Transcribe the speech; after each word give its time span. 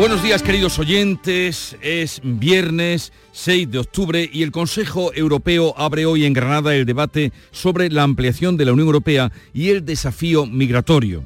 Buenos 0.00 0.22
días 0.22 0.42
queridos 0.42 0.78
oyentes, 0.78 1.76
es 1.82 2.22
viernes 2.24 3.12
6 3.32 3.70
de 3.70 3.80
octubre 3.80 4.30
y 4.32 4.42
el 4.42 4.50
Consejo 4.50 5.12
Europeo 5.12 5.74
abre 5.76 6.06
hoy 6.06 6.24
en 6.24 6.32
Granada 6.32 6.74
el 6.74 6.86
debate 6.86 7.34
sobre 7.50 7.90
la 7.90 8.02
ampliación 8.02 8.56
de 8.56 8.64
la 8.64 8.72
Unión 8.72 8.86
Europea 8.86 9.30
y 9.52 9.68
el 9.68 9.84
desafío 9.84 10.46
migratorio, 10.46 11.22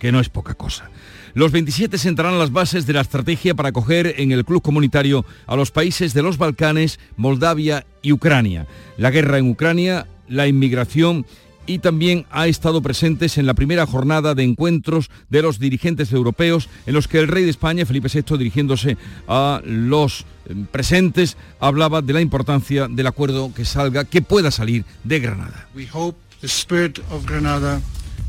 que 0.00 0.10
no 0.10 0.18
es 0.18 0.28
poca 0.28 0.54
cosa. 0.54 0.90
Los 1.34 1.52
27 1.52 1.98
sentarán 1.98 2.36
las 2.40 2.50
bases 2.50 2.84
de 2.84 2.94
la 2.94 3.02
estrategia 3.02 3.54
para 3.54 3.68
acoger 3.68 4.16
en 4.18 4.32
el 4.32 4.44
club 4.44 4.60
comunitario 4.60 5.24
a 5.46 5.54
los 5.54 5.70
países 5.70 6.12
de 6.12 6.22
los 6.22 6.36
Balcanes, 6.36 6.98
Moldavia 7.16 7.86
y 8.02 8.10
Ucrania. 8.10 8.66
La 8.98 9.12
guerra 9.12 9.38
en 9.38 9.48
Ucrania, 9.48 10.08
la 10.26 10.48
inmigración 10.48 11.26
y 11.66 11.78
también 11.78 12.26
ha 12.30 12.46
estado 12.46 12.80
presentes 12.80 13.38
en 13.38 13.46
la 13.46 13.54
primera 13.54 13.86
jornada 13.86 14.34
de 14.34 14.42
encuentros 14.42 15.10
de 15.28 15.42
los 15.42 15.58
dirigentes 15.58 16.12
europeos 16.12 16.68
en 16.86 16.94
los 16.94 17.08
que 17.08 17.18
el 17.18 17.28
rey 17.28 17.44
de 17.44 17.50
España, 17.50 17.86
Felipe 17.86 18.08
VI, 18.12 18.38
dirigiéndose 18.38 18.96
a 19.28 19.60
los 19.64 20.24
eh, 20.46 20.54
presentes, 20.70 21.36
hablaba 21.60 22.02
de 22.02 22.12
la 22.12 22.20
importancia 22.20 22.88
del 22.88 23.06
acuerdo 23.06 23.52
que 23.54 23.64
salga, 23.64 24.04
que 24.04 24.22
pueda 24.22 24.50
salir 24.50 24.84
de 25.04 25.20
Granada. 25.20 25.68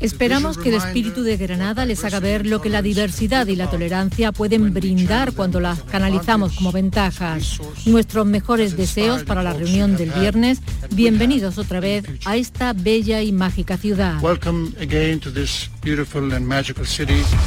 Esperamos 0.00 0.58
que 0.58 0.68
el 0.68 0.76
espíritu 0.76 1.22
de 1.22 1.36
Granada 1.36 1.84
les 1.84 2.04
haga 2.04 2.20
ver 2.20 2.46
lo 2.46 2.60
que 2.60 2.68
la 2.68 2.82
diversidad 2.82 3.48
y 3.48 3.56
la 3.56 3.68
tolerancia 3.68 4.30
pueden 4.30 4.72
brindar 4.72 5.32
cuando 5.32 5.60
las 5.60 5.82
canalizamos 5.82 6.52
como 6.52 6.70
ventajas. 6.70 7.60
Nuestros 7.84 8.24
mejores 8.24 8.76
deseos 8.76 9.24
para 9.24 9.42
la 9.42 9.54
reunión 9.54 9.96
del 9.96 10.10
viernes. 10.10 10.60
Bienvenidos 10.92 11.58
otra 11.58 11.80
vez 11.80 12.04
a 12.24 12.36
esta 12.36 12.72
bella 12.72 13.22
y 13.22 13.32
mágica 13.32 13.76
ciudad. 13.76 14.20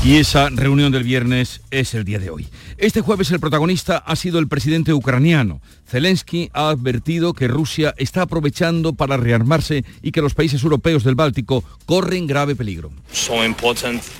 Y 0.03 0.15
esa 0.17 0.49
reunión 0.49 0.91
del 0.91 1.03
viernes 1.03 1.61
es 1.71 1.93
el 1.93 2.03
día 2.03 2.19
de 2.19 2.29
hoy. 2.29 2.49
Este 2.77 3.01
jueves 3.01 3.31
el 3.31 3.39
protagonista 3.39 3.97
ha 3.97 4.15
sido 4.15 4.39
el 4.39 4.47
presidente 4.47 4.93
ucraniano. 4.93 5.61
Zelensky 5.91 6.49
ha 6.53 6.69
advertido 6.69 7.33
que 7.33 7.49
Rusia 7.49 7.93
está 7.97 8.21
aprovechando 8.21 8.93
para 8.93 9.17
rearmarse 9.17 9.83
y 10.01 10.13
que 10.13 10.21
los 10.21 10.33
países 10.33 10.63
europeos 10.63 11.03
del 11.03 11.15
Báltico 11.15 11.65
corren 11.85 12.27
grave 12.27 12.55
peligro. 12.55 12.91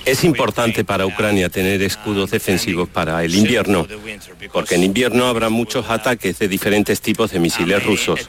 Es 0.04 0.24
importante 0.24 0.84
para 0.84 1.06
Ucrania 1.06 1.48
tener 1.48 1.80
escudos 1.80 2.30
defensivos 2.30 2.90
para 2.90 3.24
el 3.24 3.34
invierno, 3.34 3.86
porque 4.52 4.74
en 4.74 4.84
invierno 4.84 5.24
habrá 5.24 5.48
muchos 5.48 5.88
ataques 5.88 6.38
de 6.38 6.46
diferentes 6.46 7.00
tipos 7.00 7.30
de 7.30 7.40
misiles 7.40 7.82
rusos. 7.82 8.20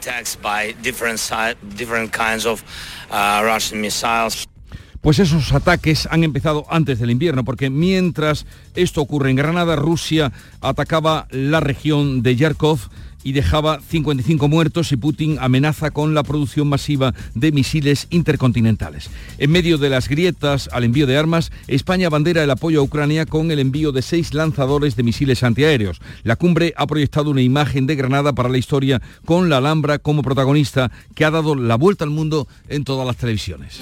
Pues 5.02 5.18
esos 5.18 5.52
ataques 5.52 6.08
han 6.10 6.24
empezado 6.24 6.64
antes 6.70 6.98
del 6.98 7.10
invierno, 7.10 7.44
porque 7.44 7.68
mientras 7.68 8.46
esto 8.74 9.02
ocurre 9.02 9.28
en 9.28 9.36
Granada, 9.36 9.76
Rusia 9.76 10.32
atacaba 10.62 11.26
la 11.30 11.60
región 11.60 12.22
de 12.22 12.36
Yarkov 12.36 12.88
y 13.24 13.32
dejaba 13.32 13.80
55 13.80 14.46
muertos 14.48 14.92
y 14.92 14.96
Putin 14.96 15.38
amenaza 15.40 15.90
con 15.90 16.14
la 16.14 16.22
producción 16.22 16.68
masiva 16.68 17.14
de 17.34 17.50
misiles 17.50 18.06
intercontinentales. 18.10 19.10
En 19.38 19.50
medio 19.50 19.78
de 19.78 19.88
las 19.88 20.08
grietas 20.08 20.68
al 20.70 20.84
envío 20.84 21.06
de 21.06 21.16
armas, 21.16 21.50
España 21.66 22.10
bandera 22.10 22.44
el 22.44 22.50
apoyo 22.50 22.80
a 22.80 22.82
Ucrania 22.84 23.26
con 23.26 23.50
el 23.50 23.58
envío 23.58 23.90
de 23.90 24.02
seis 24.02 24.34
lanzadores 24.34 24.94
de 24.94 25.02
misiles 25.02 25.42
antiaéreos. 25.42 26.00
La 26.22 26.36
cumbre 26.36 26.74
ha 26.76 26.86
proyectado 26.86 27.30
una 27.30 27.42
imagen 27.42 27.86
de 27.86 27.96
Granada 27.96 28.34
para 28.34 28.48
la 28.48 28.58
historia 28.58 29.02
con 29.24 29.48
la 29.48 29.56
Alhambra 29.56 29.98
como 29.98 30.22
protagonista 30.22 30.92
que 31.14 31.24
ha 31.24 31.30
dado 31.30 31.54
la 31.54 31.76
vuelta 31.76 32.04
al 32.04 32.10
mundo 32.10 32.46
en 32.68 32.84
todas 32.84 33.06
las 33.06 33.16
televisiones. 33.16 33.80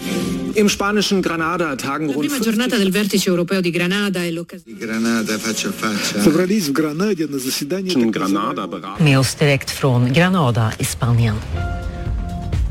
Im 0.54 0.68
spanischen 0.68 1.22
Granada 1.22 1.76
tagen 1.76 2.12
rund 2.12 2.30
oss 9.32 9.38
direkt 9.38 9.70
från 9.70 10.12
Granada 10.12 10.72
i 10.78 10.84
Spanien. 10.84 11.34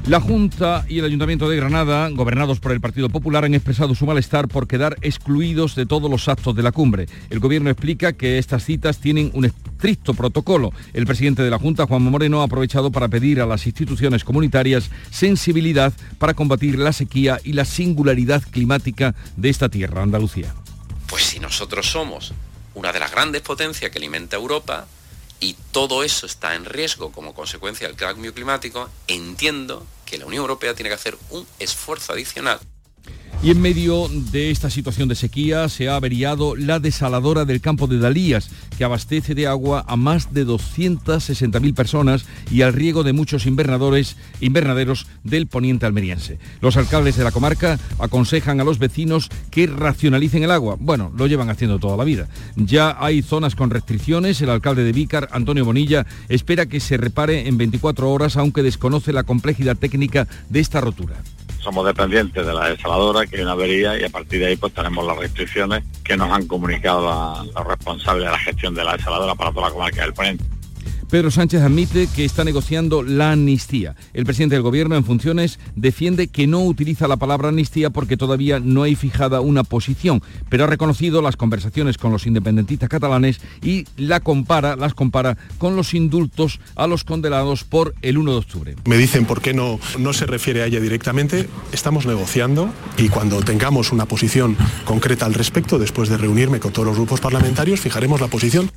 La 0.08 0.20
Junta 0.20 0.84
y 0.90 0.98
el 0.98 1.06
Ayuntamiento 1.06 1.48
de 1.48 1.58
Granada, 1.58 2.10
gobernados 2.10 2.60
por 2.60 2.72
el 2.72 2.82
Partido 2.82 3.08
Popular, 3.08 3.46
han 3.46 3.54
expresado 3.54 3.94
su 3.94 4.06
malestar 4.06 4.48
por 4.48 4.68
quedar 4.68 4.98
excluidos 5.02 5.76
de 5.76 5.86
todos 5.86 6.10
los 6.10 6.28
actos 6.28 6.56
de 6.56 6.64
la 6.64 6.72
cumbre. 6.72 7.08
El 7.30 7.40
gobierno 7.40 7.70
explica 7.70 8.14
que 8.14 8.40
estas 8.40 8.64
citas 8.64 8.98
tienen 8.98 9.30
un 9.36 9.46
estricto 9.46 10.16
protocolo. 10.16 10.72
El 10.94 11.06
presidente 11.06 11.44
de 11.44 11.52
la 11.52 11.60
Junta, 11.60 11.86
Juan 11.86 12.02
Moreno, 12.02 12.42
ha 12.42 12.46
aprovechado 12.46 12.92
para 12.92 13.10
pedir 13.10 13.42
a 13.42 13.46
las 13.46 13.68
instituciones 13.68 14.24
comunitarias 14.24 14.90
sensibilidad 15.12 15.94
para 16.18 16.34
combatir 16.34 16.80
la 16.80 16.94
sequía 16.94 17.40
y 17.44 17.54
la 17.54 17.66
singularidad 17.66 18.42
climática 18.50 19.14
de 19.38 19.50
esta 19.50 19.70
tierra, 19.70 20.02
Andalucía. 20.02 20.54
Pues 21.08 21.24
si 21.24 21.40
nosotros 21.40 21.86
somos 21.86 22.34
una 22.74 22.92
de 22.92 23.00
las 23.00 23.12
grandes 23.12 23.44
potencias 23.44 23.92
que 23.92 24.00
alimenta 24.00 24.36
Europa, 24.36 24.88
y 25.42 25.56
todo 25.72 26.04
eso 26.04 26.26
está 26.26 26.56
en 26.56 26.64
riesgo 26.64 27.12
como 27.12 27.34
consecuencia 27.34 27.88
del 27.88 27.98
cambio 27.98 28.34
climático, 28.34 28.90
entiendo 29.08 29.86
que 30.06 30.18
la 30.18 30.26
Unión 30.26 30.44
Europea 30.44 30.74
tiene 30.76 30.90
que 30.90 30.96
hacer 30.96 31.18
un 31.32 31.46
esfuerzo 31.60 32.14
adicional 32.14 32.60
y 33.44 33.50
en 33.50 33.60
medio 33.60 34.08
de 34.32 34.52
esta 34.52 34.70
situación 34.70 35.10
de 35.10 35.16
sequía 35.16 35.68
se 35.68 35.90
ha 35.90 35.96
averiado 35.96 36.56
la 36.56 36.80
desaladora 36.80 37.44
del 37.44 37.60
campo 37.60 37.88
de 37.88 37.98
Dalías, 37.98 38.52
que 38.78 38.84
abastece 38.84 39.34
de 39.34 39.48
agua 39.48 39.84
a 39.88 39.96
más 39.96 40.32
de 40.32 40.46
260.000 40.46 41.74
personas 41.74 42.26
y 42.52 42.62
al 42.62 42.74
riego 42.74 43.02
de 43.04 43.14
muchos 43.14 43.48
invernaderos 43.48 45.08
del 45.24 45.48
poniente 45.48 45.88
almeriense. 45.88 46.38
Los 46.62 46.78
alcaldes 46.78 47.18
de 47.18 47.24
la 47.24 47.32
comarca 47.32 47.80
aconsejan 47.98 48.62
a 48.62 48.64
los 48.64 48.78
vecinos 48.78 49.30
que 49.50 49.66
racionalicen 49.66 50.44
el 50.44 50.52
agua. 50.52 50.78
Bueno, 50.80 51.12
lo 51.18 51.26
llevan 51.26 51.50
haciendo 51.50 51.80
toda 51.80 51.98
la 51.98 52.04
vida. 52.04 52.28
Ya 52.56 52.96
hay 53.00 53.24
zonas 53.24 53.56
con 53.56 53.72
restricciones. 53.72 54.40
El 54.42 54.52
alcalde 54.52 54.84
de 54.84 54.92
Vícar, 54.92 55.30
Antonio 55.32 55.66
Bonilla, 55.66 56.06
espera 56.30 56.68
que 56.68 56.80
se 56.80 56.98
repare 56.98 57.48
en 57.48 57.58
24 57.58 58.12
horas, 58.12 58.38
aunque 58.38 58.62
desconoce 58.62 59.14
la 59.14 59.24
complejidad 59.24 59.78
técnica 59.78 60.28
de 60.50 60.60
esta 60.60 60.80
rotura 60.80 61.24
somos 61.62 61.86
dependientes 61.86 62.46
de 62.46 62.54
la 62.54 62.70
desaladora, 62.70 63.26
que 63.26 63.38
hay 63.38 63.44
una 63.44 63.52
avería, 63.52 64.00
y 64.00 64.04
a 64.04 64.10
partir 64.10 64.40
de 64.40 64.48
ahí 64.48 64.56
pues 64.56 64.74
tenemos 64.74 65.06
las 65.06 65.18
restricciones 65.18 65.84
que 66.04 66.18
nos 66.18 66.32
han 66.32 66.48
comunicado 66.48 67.46
los 67.56 67.68
responsables 67.68 68.26
de 68.26 68.32
la 68.32 68.40
gestión 68.40 68.74
de 68.74 68.84
la 68.84 68.98
desaladora 68.98 69.36
para 69.36 69.52
toda 69.52 69.68
la 69.68 69.74
comarca 69.74 70.02
del 70.02 70.14
Poniente. 70.14 70.44
Pedro 71.12 71.30
Sánchez 71.30 71.62
admite 71.62 72.08
que 72.16 72.24
está 72.24 72.46
negociando 72.46 73.04
la 73.04 73.34
amnistía. 73.34 73.98
El 74.14 74.24
presidente 74.24 74.56
del 74.56 74.62
Gobierno 74.62 74.96
en 74.96 75.04
funciones 75.04 75.60
defiende 75.76 76.30
que 76.30 76.48
no 76.48 76.64
utiliza 76.64 77.06
la 77.10 77.18
palabra 77.18 77.50
amnistía 77.50 77.90
porque 77.90 78.16
todavía 78.16 78.62
no 78.62 78.84
hay 78.84 78.96
fijada 78.96 79.42
una 79.42 79.66
posición, 79.66 80.24
pero 80.48 80.64
ha 80.64 80.68
reconocido 80.68 81.22
las 81.22 81.36
conversaciones 81.36 81.98
con 81.98 82.14
los 82.14 82.28
independentistas 82.28 82.88
catalanes 82.88 83.42
y 83.62 83.84
la 83.98 84.22
compara, 84.22 84.78
las 84.78 84.94
compara 84.94 85.38
con 85.58 85.76
los 85.76 85.94
indultos 85.94 86.62
a 86.76 86.88
los 86.88 87.04
condenados 87.04 87.66
por 87.66 87.94
el 88.02 88.18
1 88.18 88.32
de 88.32 88.38
octubre. 88.38 88.76
Me 88.86 88.96
dicen 88.96 89.26
por 89.26 89.42
qué 89.42 89.54
no, 89.54 89.82
no 90.00 90.14
se 90.14 90.26
refiere 90.26 90.64
a 90.64 90.68
ella 90.68 90.80
directamente. 90.80 91.50
Estamos 91.74 92.06
negociando 92.06 92.74
y 92.98 93.10
cuando 93.10 93.42
tengamos 93.42 93.92
una 93.92 94.06
posición 94.06 94.56
concreta 94.86 95.26
al 95.26 95.34
respecto, 95.34 95.78
después 95.78 96.08
de 96.08 96.16
reunirme 96.16 96.62
con 96.62 96.72
todos 96.72 96.88
los 96.88 96.96
grupos 96.96 97.20
parlamentarios, 97.20 97.82
fijaremos 97.82 98.22
la 98.22 98.28
posición. 98.28 98.72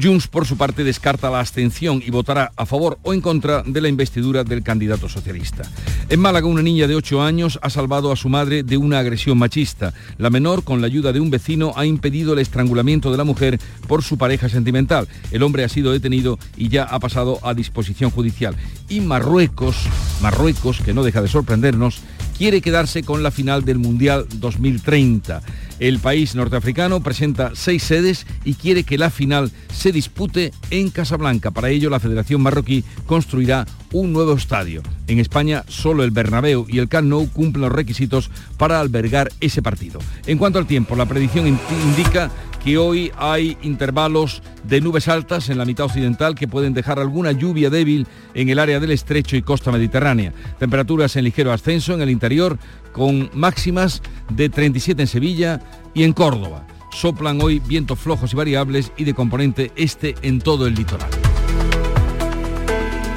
Junts, 0.00 0.28
por 0.28 0.46
su 0.46 0.56
parte, 0.56 0.84
descarta 0.84 1.30
la 1.30 1.40
abstención 1.40 2.02
y 2.04 2.10
votará 2.10 2.52
a 2.56 2.66
favor 2.66 2.98
o 3.02 3.14
en 3.14 3.20
contra 3.20 3.62
de 3.62 3.80
la 3.80 3.88
investidura 3.88 4.44
del 4.44 4.62
candidato 4.62 5.08
socialista. 5.08 5.62
En 6.08 6.20
Málaga, 6.20 6.46
una 6.46 6.62
niña 6.62 6.86
de 6.86 6.94
8 6.94 7.22
años 7.22 7.58
ha 7.62 7.70
salvado 7.70 8.12
a 8.12 8.16
su 8.16 8.28
madre 8.28 8.62
de 8.62 8.76
una 8.76 8.98
agresión 8.98 9.38
machista. 9.38 9.94
La 10.18 10.30
menor, 10.30 10.64
con 10.64 10.80
la 10.80 10.86
ayuda 10.86 11.12
de 11.12 11.20
un 11.20 11.30
vecino, 11.30 11.72
ha 11.76 11.86
impedido 11.86 12.32
el 12.32 12.38
estrangulamiento 12.40 13.10
de 13.10 13.18
la 13.18 13.24
mujer 13.24 13.58
por 13.86 14.02
su 14.02 14.18
pareja 14.18 14.48
sentimental. 14.48 15.08
El 15.30 15.42
hombre 15.42 15.64
ha 15.64 15.68
sido 15.68 15.92
detenido 15.92 16.38
y 16.56 16.68
ya 16.68 16.84
ha 16.84 16.98
pasado 16.98 17.38
a 17.42 17.54
disposición 17.54 18.10
judicial. 18.10 18.56
Y 18.88 19.00
Marruecos, 19.00 19.76
Marruecos, 20.20 20.80
que 20.80 20.94
no 20.94 21.02
deja 21.02 21.22
de 21.22 21.28
sorprendernos, 21.28 22.00
quiere 22.36 22.62
quedarse 22.62 23.02
con 23.02 23.22
la 23.22 23.30
final 23.30 23.64
del 23.64 23.78
Mundial 23.78 24.26
2030. 24.34 25.42
El 25.80 25.98
país 25.98 26.34
norteafricano 26.34 27.02
presenta 27.02 27.52
seis 27.54 27.82
sedes 27.82 28.26
y 28.44 28.52
quiere 28.52 28.84
que 28.84 28.98
la 28.98 29.08
final 29.08 29.50
se 29.72 29.92
dispute 29.92 30.52
en 30.70 30.90
Casablanca. 30.90 31.50
Para 31.50 31.70
ello, 31.70 31.88
la 31.88 31.98
Federación 31.98 32.42
Marroquí 32.42 32.84
construirá 33.06 33.66
un 33.90 34.12
nuevo 34.12 34.34
estadio. 34.34 34.82
En 35.06 35.18
España, 35.18 35.64
solo 35.68 36.04
el 36.04 36.10
Bernabéu 36.10 36.66
y 36.68 36.78
el 36.78 36.88
Camp 36.88 37.08
Nou 37.08 37.26
cumplen 37.32 37.62
los 37.62 37.72
requisitos 37.72 38.30
para 38.58 38.78
albergar 38.78 39.32
ese 39.40 39.62
partido. 39.62 39.98
En 40.26 40.36
cuanto 40.36 40.58
al 40.58 40.66
tiempo, 40.66 40.94
la 40.94 41.06
predicción 41.06 41.46
indica 41.48 42.30
que 42.62 42.76
hoy 42.76 43.10
hay 43.16 43.56
intervalos 43.62 44.42
de 44.64 44.80
nubes 44.80 45.08
altas 45.08 45.48
en 45.48 45.56
la 45.56 45.64
mitad 45.64 45.86
occidental 45.86 46.34
que 46.34 46.46
pueden 46.46 46.74
dejar 46.74 46.98
alguna 46.98 47.32
lluvia 47.32 47.70
débil 47.70 48.06
en 48.34 48.50
el 48.50 48.58
área 48.58 48.78
del 48.80 48.90
estrecho 48.90 49.36
y 49.36 49.42
costa 49.42 49.72
mediterránea. 49.72 50.34
Temperaturas 50.58 51.16
en 51.16 51.24
ligero 51.24 51.52
ascenso 51.52 51.94
en 51.94 52.02
el 52.02 52.10
interior 52.10 52.58
con 52.92 53.30
máximas 53.32 54.02
de 54.30 54.48
37 54.48 55.02
en 55.02 55.08
Sevilla 55.08 55.60
y 55.94 56.04
en 56.04 56.12
Córdoba. 56.12 56.66
Soplan 56.92 57.40
hoy 57.40 57.60
vientos 57.60 57.98
flojos 57.98 58.32
y 58.32 58.36
variables 58.36 58.92
y 58.96 59.04
de 59.04 59.14
componente 59.14 59.72
este 59.76 60.14
en 60.22 60.40
todo 60.40 60.66
el 60.66 60.74
litoral. 60.74 61.29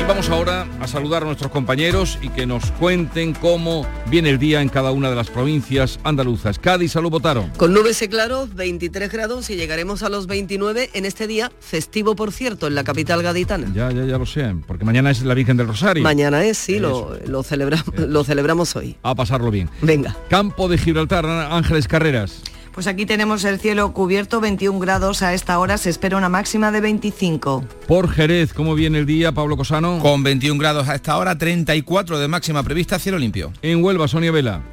Y 0.03 0.05
vamos 0.05 0.29
ahora 0.29 0.67
a 0.81 0.87
saludar 0.87 1.23
a 1.23 1.27
nuestros 1.27 1.49
compañeros 1.49 2.19
y 2.21 2.27
que 2.27 2.45
nos 2.45 2.71
cuenten 2.71 3.33
cómo 3.33 3.87
viene 4.07 4.31
el 4.31 4.37
día 4.37 4.61
en 4.61 4.67
cada 4.67 4.91
una 4.91 5.09
de 5.09 5.15
las 5.15 5.29
provincias 5.29 5.97
andaluzas. 6.03 6.59
Cádiz, 6.59 6.91
salud, 6.91 7.09
votaron. 7.09 7.51
Con 7.51 7.73
nubes 7.73 8.01
y 8.01 8.09
claros, 8.09 8.53
23 8.53 9.09
grados 9.09 9.49
y 9.49 9.55
llegaremos 9.55 10.03
a 10.03 10.09
los 10.09 10.27
29 10.27 10.89
en 10.93 11.05
este 11.05 11.25
día 11.25 11.53
festivo, 11.61 12.17
por 12.17 12.33
cierto, 12.33 12.67
en 12.67 12.75
la 12.75 12.83
capital 12.83 13.23
gaditana. 13.23 13.71
Ya, 13.73 13.93
ya, 13.93 14.03
ya 14.03 14.17
lo 14.17 14.25
sé, 14.25 14.53
porque 14.67 14.83
mañana 14.83 15.09
es 15.09 15.21
la 15.23 15.35
Virgen 15.35 15.55
del 15.55 15.67
Rosario. 15.67 16.03
Mañana 16.03 16.43
es, 16.43 16.57
sí, 16.57 16.79
lo, 16.79 17.17
lo, 17.25 17.41
celebra, 17.41 17.81
lo 17.95 18.25
celebramos 18.25 18.75
hoy. 18.75 18.97
A 19.03 19.15
pasarlo 19.15 19.51
bien. 19.51 19.69
Venga. 19.81 20.17
Campo 20.29 20.67
de 20.67 20.79
Gibraltar, 20.79 21.25
Ángeles 21.25 21.87
Carreras. 21.87 22.41
Pues 22.73 22.87
aquí 22.87 23.05
tenemos 23.05 23.43
el 23.43 23.59
cielo 23.59 23.93
cubierto, 23.93 24.41
21 24.41 24.79
grados 24.79 25.21
a 25.21 25.35
esta 25.35 25.59
hora, 25.59 25.77
se 25.77 25.91
espera 25.91 26.17
una 26.17 26.27
máxima 26.27 26.71
de 26.71 26.81
25. 26.81 27.63
Por 27.87 28.09
Jerez, 28.09 28.51
¿cómo 28.51 28.73
viene 28.73 28.97
el 28.97 29.05
día, 29.05 29.31
Pablo 29.31 29.55
Cosano? 29.57 29.99
Con 29.99 30.23
21 30.23 30.59
grados 30.59 30.89
a 30.89 30.95
esta 30.95 31.15
hora, 31.17 31.37
34 31.37 32.17
de 32.17 32.27
máxima 32.27 32.63
prevista, 32.63 32.97
cielo 32.97 33.19
limpio. 33.19 33.53
En 33.61 33.83
Huelva, 33.83 34.07
Sonia 34.07 34.31
Vela. 34.31 34.72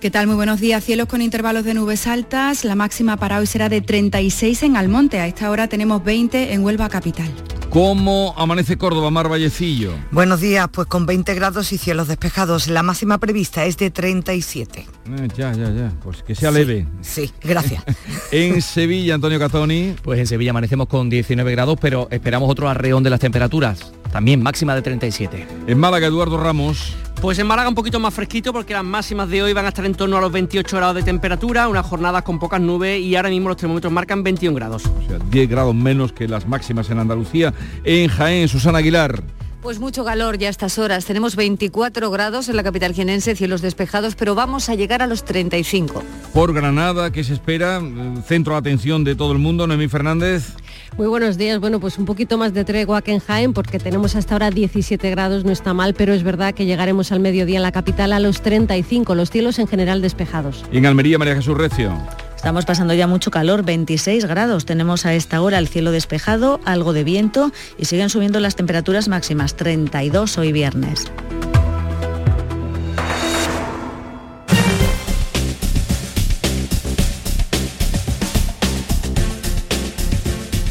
¿Qué 0.00 0.12
tal? 0.12 0.28
Muy 0.28 0.36
buenos 0.36 0.60
días. 0.60 0.84
Cielos 0.84 1.08
con 1.08 1.20
intervalos 1.22 1.64
de 1.64 1.74
nubes 1.74 2.06
altas. 2.06 2.64
La 2.64 2.76
máxima 2.76 3.16
para 3.16 3.40
hoy 3.40 3.46
será 3.46 3.68
de 3.68 3.80
36 3.80 4.62
en 4.62 4.76
Almonte. 4.76 5.18
A 5.18 5.26
esta 5.26 5.50
hora 5.50 5.66
tenemos 5.66 6.04
20 6.04 6.52
en 6.52 6.64
Huelva 6.64 6.88
Capital. 6.88 7.28
¿Cómo 7.68 8.32
amanece 8.36 8.78
Córdoba, 8.78 9.10
Mar 9.10 9.28
Vallecillo? 9.28 9.92
Buenos 10.12 10.40
días, 10.40 10.68
pues 10.72 10.86
con 10.86 11.04
20 11.04 11.34
grados 11.34 11.72
y 11.72 11.78
cielos 11.78 12.06
despejados. 12.06 12.68
La 12.68 12.84
máxima 12.84 13.18
prevista 13.18 13.64
es 13.64 13.76
de 13.76 13.90
37. 13.90 14.80
Eh, 14.80 15.28
ya, 15.36 15.52
ya, 15.52 15.68
ya. 15.70 15.92
Pues 16.02 16.22
que 16.22 16.36
sea 16.36 16.52
leve. 16.52 16.86
Sí, 17.00 17.32
gracias. 17.42 17.82
en 18.30 18.62
Sevilla, 18.62 19.16
Antonio 19.16 19.40
Catoni. 19.40 19.96
Pues 20.00 20.20
en 20.20 20.28
Sevilla 20.28 20.52
amanecemos 20.52 20.86
con 20.86 21.10
19 21.10 21.50
grados, 21.50 21.76
pero 21.80 22.06
esperamos 22.12 22.48
otro 22.48 22.68
arreón 22.68 23.02
de 23.02 23.10
las 23.10 23.20
temperaturas. 23.20 23.92
También 24.12 24.42
máxima 24.42 24.76
de 24.76 24.82
37. 24.82 25.46
En 25.66 25.78
Málaga, 25.78 26.06
Eduardo 26.06 26.38
Ramos. 26.38 26.96
Pues 27.20 27.36
en 27.40 27.48
Málaga 27.48 27.68
un 27.68 27.74
poquito 27.74 27.98
más 27.98 28.14
fresquito 28.14 28.52
porque 28.52 28.74
las 28.74 28.84
máximas 28.84 29.28
de 29.28 29.42
hoy 29.42 29.52
van 29.52 29.64
a 29.64 29.68
estar 29.68 29.84
en 29.84 29.94
torno 29.94 30.16
a 30.16 30.20
los 30.20 30.30
28 30.30 30.76
grados 30.76 30.94
de 30.94 31.02
temperatura, 31.02 31.66
unas 31.66 31.84
jornadas 31.84 32.22
con 32.22 32.38
pocas 32.38 32.60
nubes 32.60 33.00
y 33.00 33.16
ahora 33.16 33.28
mismo 33.28 33.48
los 33.48 33.56
termómetros 33.56 33.92
marcan 33.92 34.22
21 34.22 34.54
grados. 34.54 34.86
O 34.86 35.08
sea, 35.08 35.18
10 35.18 35.48
grados 35.48 35.74
menos 35.74 36.12
que 36.12 36.28
las 36.28 36.46
máximas 36.46 36.88
en 36.90 37.00
Andalucía. 37.00 37.52
En 37.82 38.08
Jaén, 38.08 38.46
Susana 38.46 38.78
Aguilar. 38.78 39.24
Pues 39.60 39.80
mucho 39.80 40.04
calor 40.04 40.38
ya 40.38 40.46
a 40.46 40.50
estas 40.50 40.78
horas. 40.78 41.04
Tenemos 41.06 41.34
24 41.34 42.08
grados 42.12 42.48
en 42.48 42.54
la 42.54 42.62
capital 42.62 42.94
jienense, 42.94 43.34
cielos 43.34 43.62
despejados, 43.62 44.14
pero 44.14 44.36
vamos 44.36 44.68
a 44.68 44.76
llegar 44.76 45.02
a 45.02 45.08
los 45.08 45.24
35. 45.24 46.04
Por 46.32 46.54
Granada, 46.54 47.10
¿qué 47.10 47.24
se 47.24 47.34
espera? 47.34 47.82
Centro 48.24 48.52
de 48.52 48.60
atención 48.60 49.02
de 49.02 49.16
todo 49.16 49.32
el 49.32 49.38
mundo, 49.38 49.66
Noemí 49.66 49.88
Fernández. 49.88 50.54
Muy 50.96 51.06
buenos 51.06 51.38
días. 51.38 51.60
Bueno, 51.60 51.80
pues 51.80 51.98
un 51.98 52.04
poquito 52.04 52.38
más 52.38 52.54
de 52.54 52.64
tregua 52.64 53.02
que 53.02 53.12
en 53.12 53.20
Jaén, 53.20 53.52
porque 53.52 53.78
tenemos 53.78 54.16
hasta 54.16 54.34
ahora 54.34 54.50
17 54.50 55.10
grados, 55.10 55.44
no 55.44 55.52
está 55.52 55.74
mal, 55.74 55.94
pero 55.94 56.12
es 56.12 56.22
verdad 56.22 56.54
que 56.54 56.66
llegaremos 56.66 57.12
al 57.12 57.20
mediodía 57.20 57.56
en 57.56 57.62
la 57.62 57.72
capital 57.72 58.12
a 58.12 58.20
los 58.20 58.42
35, 58.42 59.14
los 59.14 59.30
cielos 59.30 59.58
en 59.58 59.68
general 59.68 60.02
despejados. 60.02 60.64
Y 60.72 60.78
en 60.78 60.86
Almería, 60.86 61.18
María 61.18 61.36
Jesús 61.36 61.56
Recio. 61.56 61.96
Estamos 62.34 62.64
pasando 62.64 62.94
ya 62.94 63.08
mucho 63.08 63.32
calor, 63.32 63.64
26 63.64 64.24
grados. 64.26 64.64
Tenemos 64.64 65.06
a 65.06 65.14
esta 65.14 65.40
hora 65.40 65.58
el 65.58 65.66
cielo 65.66 65.90
despejado, 65.90 66.60
algo 66.64 66.92
de 66.92 67.02
viento 67.02 67.50
y 67.78 67.86
siguen 67.86 68.10
subiendo 68.10 68.38
las 68.38 68.54
temperaturas 68.54 69.08
máximas, 69.08 69.56
32 69.56 70.38
hoy 70.38 70.52
viernes. 70.52 71.10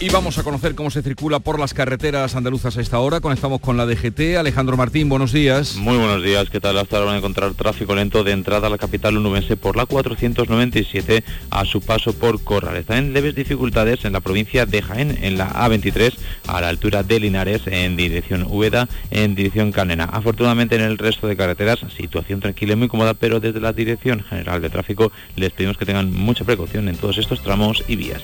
Y 0.07 0.09
vamos 0.09 0.37
a 0.37 0.43
conocer 0.43 0.73
cómo 0.73 0.89
se 0.89 1.01
circula 1.01 1.39
por 1.39 1.59
las 1.59 1.73
carreteras 1.73 2.33
andaluzas 2.33 2.77
a 2.77 2.81
esta 2.81 2.97
hora. 2.99 3.19
Conectamos 3.19 3.59
con 3.59 3.75
la 3.75 3.85
DGT. 3.85 4.37
Alejandro 4.37 4.77
Martín, 4.77 5.09
buenos 5.09 5.33
días. 5.33 5.75
Muy 5.75 5.97
buenos 5.97 6.23
días. 6.23 6.49
¿Qué 6.49 6.61
tal? 6.61 6.77
Hasta 6.77 6.95
ahora 6.95 7.07
van 7.07 7.15
a 7.15 7.17
encontrar 7.17 7.53
tráfico 7.55 7.93
lento 7.93 8.23
de 8.23 8.31
entrada 8.31 8.67
a 8.67 8.69
la 8.69 8.77
capital 8.77 9.17
unubense 9.17 9.57
por 9.57 9.75
la 9.75 9.85
497 9.85 11.25
a 11.49 11.65
su 11.65 11.81
paso 11.81 12.13
por 12.13 12.41
Corrales. 12.41 12.85
También 12.85 13.11
leves 13.11 13.35
dificultades 13.35 14.05
en 14.05 14.13
la 14.13 14.21
provincia 14.21 14.65
de 14.65 14.81
Jaén, 14.81 15.17
en 15.21 15.37
la 15.37 15.49
A23, 15.49 16.13
a 16.47 16.61
la 16.61 16.69
altura 16.69 17.03
de 17.03 17.19
Linares, 17.19 17.63
en 17.65 17.97
dirección 17.97 18.43
Úbeda, 18.49 18.87
en 19.11 19.35
dirección 19.35 19.73
Canena. 19.73 20.05
Afortunadamente 20.05 20.77
en 20.77 20.83
el 20.83 20.97
resto 20.97 21.27
de 21.27 21.35
carreteras, 21.35 21.79
situación 21.97 22.39
tranquila 22.39 22.73
y 22.73 22.75
muy 22.77 22.87
cómoda, 22.87 23.13
pero 23.13 23.41
desde 23.41 23.59
la 23.59 23.73
Dirección 23.73 24.23
General 24.23 24.61
de 24.61 24.69
Tráfico 24.69 25.11
les 25.35 25.51
pedimos 25.51 25.77
que 25.77 25.85
tengan 25.85 26.13
mucha 26.13 26.45
precaución 26.45 26.87
en 26.87 26.95
todos 26.95 27.17
estos 27.17 27.43
tramos 27.43 27.83
y 27.89 27.97
vías. 27.97 28.23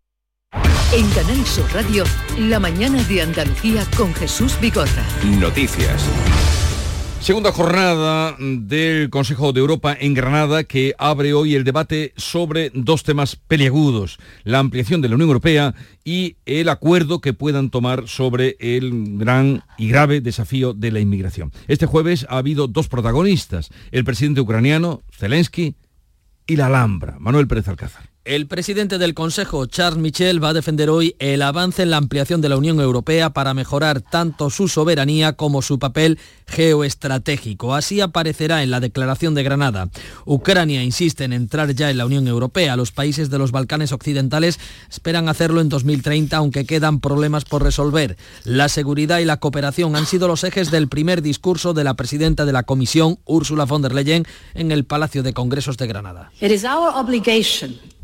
En 0.93 1.09
Canal 1.11 1.45
Sur 1.45 1.73
Radio, 1.73 2.03
la 2.37 2.59
mañana 2.59 3.01
de 3.03 3.21
Andalucía 3.21 3.85
con 3.95 4.13
Jesús 4.13 4.59
Bigorra. 4.59 5.05
Noticias. 5.39 6.05
Segunda 7.21 7.53
jornada 7.53 8.35
del 8.37 9.09
Consejo 9.09 9.53
de 9.53 9.61
Europa 9.61 9.95
en 9.97 10.13
Granada 10.13 10.65
que 10.65 10.93
abre 10.97 11.33
hoy 11.33 11.55
el 11.55 11.63
debate 11.63 12.11
sobre 12.17 12.71
dos 12.73 13.03
temas 13.03 13.37
peliagudos, 13.37 14.19
la 14.43 14.59
ampliación 14.59 14.99
de 14.99 15.07
la 15.07 15.15
Unión 15.15 15.29
Europea 15.29 15.75
y 16.03 16.35
el 16.45 16.67
acuerdo 16.67 17.21
que 17.21 17.31
puedan 17.31 17.69
tomar 17.69 18.09
sobre 18.09 18.57
el 18.59 19.17
gran 19.17 19.63
y 19.77 19.87
grave 19.87 20.19
desafío 20.19 20.73
de 20.73 20.91
la 20.91 20.99
inmigración. 20.99 21.53
Este 21.69 21.85
jueves 21.85 22.25
ha 22.27 22.37
habido 22.37 22.67
dos 22.67 22.89
protagonistas, 22.89 23.69
el 23.91 24.03
presidente 24.03 24.41
ucraniano, 24.41 25.03
Zelensky, 25.09 25.75
y 26.47 26.57
la 26.57 26.65
Alhambra, 26.65 27.15
Manuel 27.17 27.47
Pérez 27.47 27.69
Alcázar. 27.69 28.10
El 28.23 28.45
presidente 28.45 28.99
del 28.99 29.15
Consejo, 29.15 29.65
Charles 29.65 29.99
Michel, 29.99 30.43
va 30.43 30.49
a 30.49 30.53
defender 30.53 30.91
hoy 30.91 31.15
el 31.17 31.41
avance 31.41 31.81
en 31.81 31.89
la 31.89 31.97
ampliación 31.97 32.39
de 32.39 32.49
la 32.49 32.57
Unión 32.57 32.79
Europea 32.79 33.31
para 33.31 33.55
mejorar 33.55 34.01
tanto 34.01 34.51
su 34.51 34.67
soberanía 34.67 35.33
como 35.33 35.63
su 35.63 35.79
papel 35.79 36.19
geoestratégico. 36.45 37.73
Así 37.73 37.99
aparecerá 37.99 38.61
en 38.61 38.69
la 38.69 38.79
declaración 38.79 39.33
de 39.33 39.41
Granada. 39.41 39.89
Ucrania 40.25 40.83
insiste 40.83 41.23
en 41.23 41.33
entrar 41.33 41.73
ya 41.73 41.89
en 41.89 41.97
la 41.97 42.05
Unión 42.05 42.27
Europea. 42.27 42.75
Los 42.75 42.91
países 42.91 43.31
de 43.31 43.39
los 43.39 43.51
Balcanes 43.51 43.91
occidentales 43.91 44.59
esperan 44.87 45.27
hacerlo 45.27 45.59
en 45.59 45.69
2030, 45.69 46.37
aunque 46.37 46.67
quedan 46.67 46.99
problemas 46.99 47.43
por 47.45 47.63
resolver. 47.63 48.17
La 48.43 48.69
seguridad 48.69 49.17
y 49.17 49.25
la 49.25 49.37
cooperación 49.37 49.95
han 49.95 50.05
sido 50.05 50.27
los 50.27 50.43
ejes 50.43 50.69
del 50.69 50.89
primer 50.89 51.23
discurso 51.23 51.73
de 51.73 51.83
la 51.83 51.95
presidenta 51.95 52.45
de 52.45 52.53
la 52.53 52.63
Comisión, 52.63 53.17
Ursula 53.25 53.65
von 53.65 53.81
der 53.81 53.95
Leyen, 53.95 54.27
en 54.53 54.71
el 54.71 54.85
Palacio 54.85 55.23
de 55.23 55.33
Congresos 55.33 55.77
de 55.77 55.87
Granada. 55.87 56.31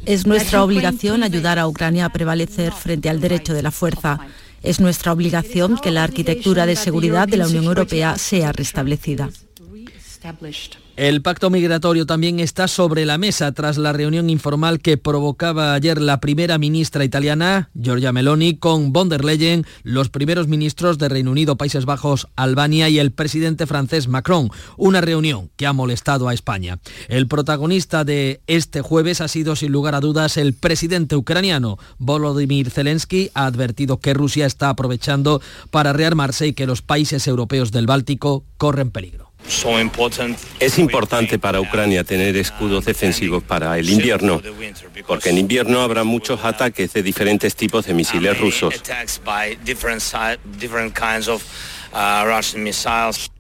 Es 0.06 0.26
nuestra 0.26 0.64
obligación 0.64 1.24
ayudar 1.24 1.60
a 1.60 1.68
Ucrania 1.68 2.06
a 2.06 2.10
prevalecer 2.10 2.72
frente 2.72 3.10
al 3.10 3.20
derecho 3.20 3.54
de 3.54 3.62
la 3.62 3.72
fuerza. 3.72 4.20
Es 4.64 4.80
nuestra 4.80 5.12
obligación 5.12 5.78
que 5.78 5.92
la 5.92 6.04
arquitectura 6.04 6.66
de 6.66 6.76
seguridad 6.76 7.28
de 7.28 7.38
la 7.38 7.48
Unión 7.48 7.66
Europea 7.66 8.18
sea 8.18 8.52
restablecida. 8.52 9.30
El 10.98 11.22
pacto 11.22 11.52
migratorio 11.52 12.08
también 12.08 12.40
está 12.40 12.68
sobre 12.68 13.06
la 13.06 13.20
mesa 13.20 13.52
tras 13.52 13.78
la 13.78 13.94
reunión 13.94 14.32
informal 14.32 14.80
que 14.80 14.98
provocaba 14.98 15.76
ayer 15.76 16.02
la 16.02 16.20
primera 16.20 16.58
ministra 16.58 17.06
italiana, 17.06 17.70
Giorgia 17.80 18.12
Meloni, 18.12 18.58
con 18.58 18.94
von 18.94 19.08
der 19.08 19.24
Leyen, 19.24 19.64
los 19.84 20.10
primeros 20.10 20.48
ministros 20.48 20.98
de 20.98 21.08
Reino 21.08 21.30
Unido, 21.30 21.56
Países 21.56 21.86
Bajos, 21.86 22.28
Albania 22.36 22.90
y 22.90 22.98
el 22.98 23.12
presidente 23.12 23.68
francés 23.68 24.08
Macron. 24.08 24.50
Una 24.76 25.00
reunión 25.00 25.52
que 25.56 25.68
ha 25.68 25.72
molestado 25.72 26.30
a 26.30 26.34
España. 26.34 26.80
El 27.10 27.28
protagonista 27.28 28.04
de 28.04 28.42
este 28.48 28.82
jueves 28.82 29.22
ha 29.22 29.28
sido 29.28 29.56
sin 29.56 29.72
lugar 29.72 29.94
a 29.94 30.00
dudas 30.00 30.36
el 30.36 30.54
presidente 30.54 31.16
ucraniano. 31.16 31.78
Volodymyr 32.00 32.72
Zelensky 32.72 33.30
ha 33.36 33.46
advertido 33.46 34.00
que 34.00 34.16
Rusia 34.16 34.48
está 34.48 34.70
aprovechando 34.70 35.44
para 35.70 35.94
rearmarse 35.94 36.48
y 36.48 36.54
que 36.54 36.66
los 36.66 36.82
países 36.82 37.28
europeos 37.28 37.72
del 37.72 37.86
Báltico 37.86 38.46
corren 38.58 38.90
peligro. 38.90 39.27
Es 40.60 40.78
importante 40.78 41.40
para 41.40 41.62
Ucrania 41.62 42.04
tener 42.04 42.36
escudos 42.38 42.86
defensivos 42.86 43.44
para 43.44 43.78
el 43.78 43.90
invierno, 43.90 44.42
porque 45.06 45.30
en 45.30 45.38
invierno 45.38 45.82
habrá 45.82 46.04
muchos 46.04 46.44
ataques 46.44 46.94
de 46.94 47.04
diferentes 47.04 47.56
tipos 47.56 47.86
de 47.86 47.94
misiles 47.94 48.38
rusos. 48.40 48.76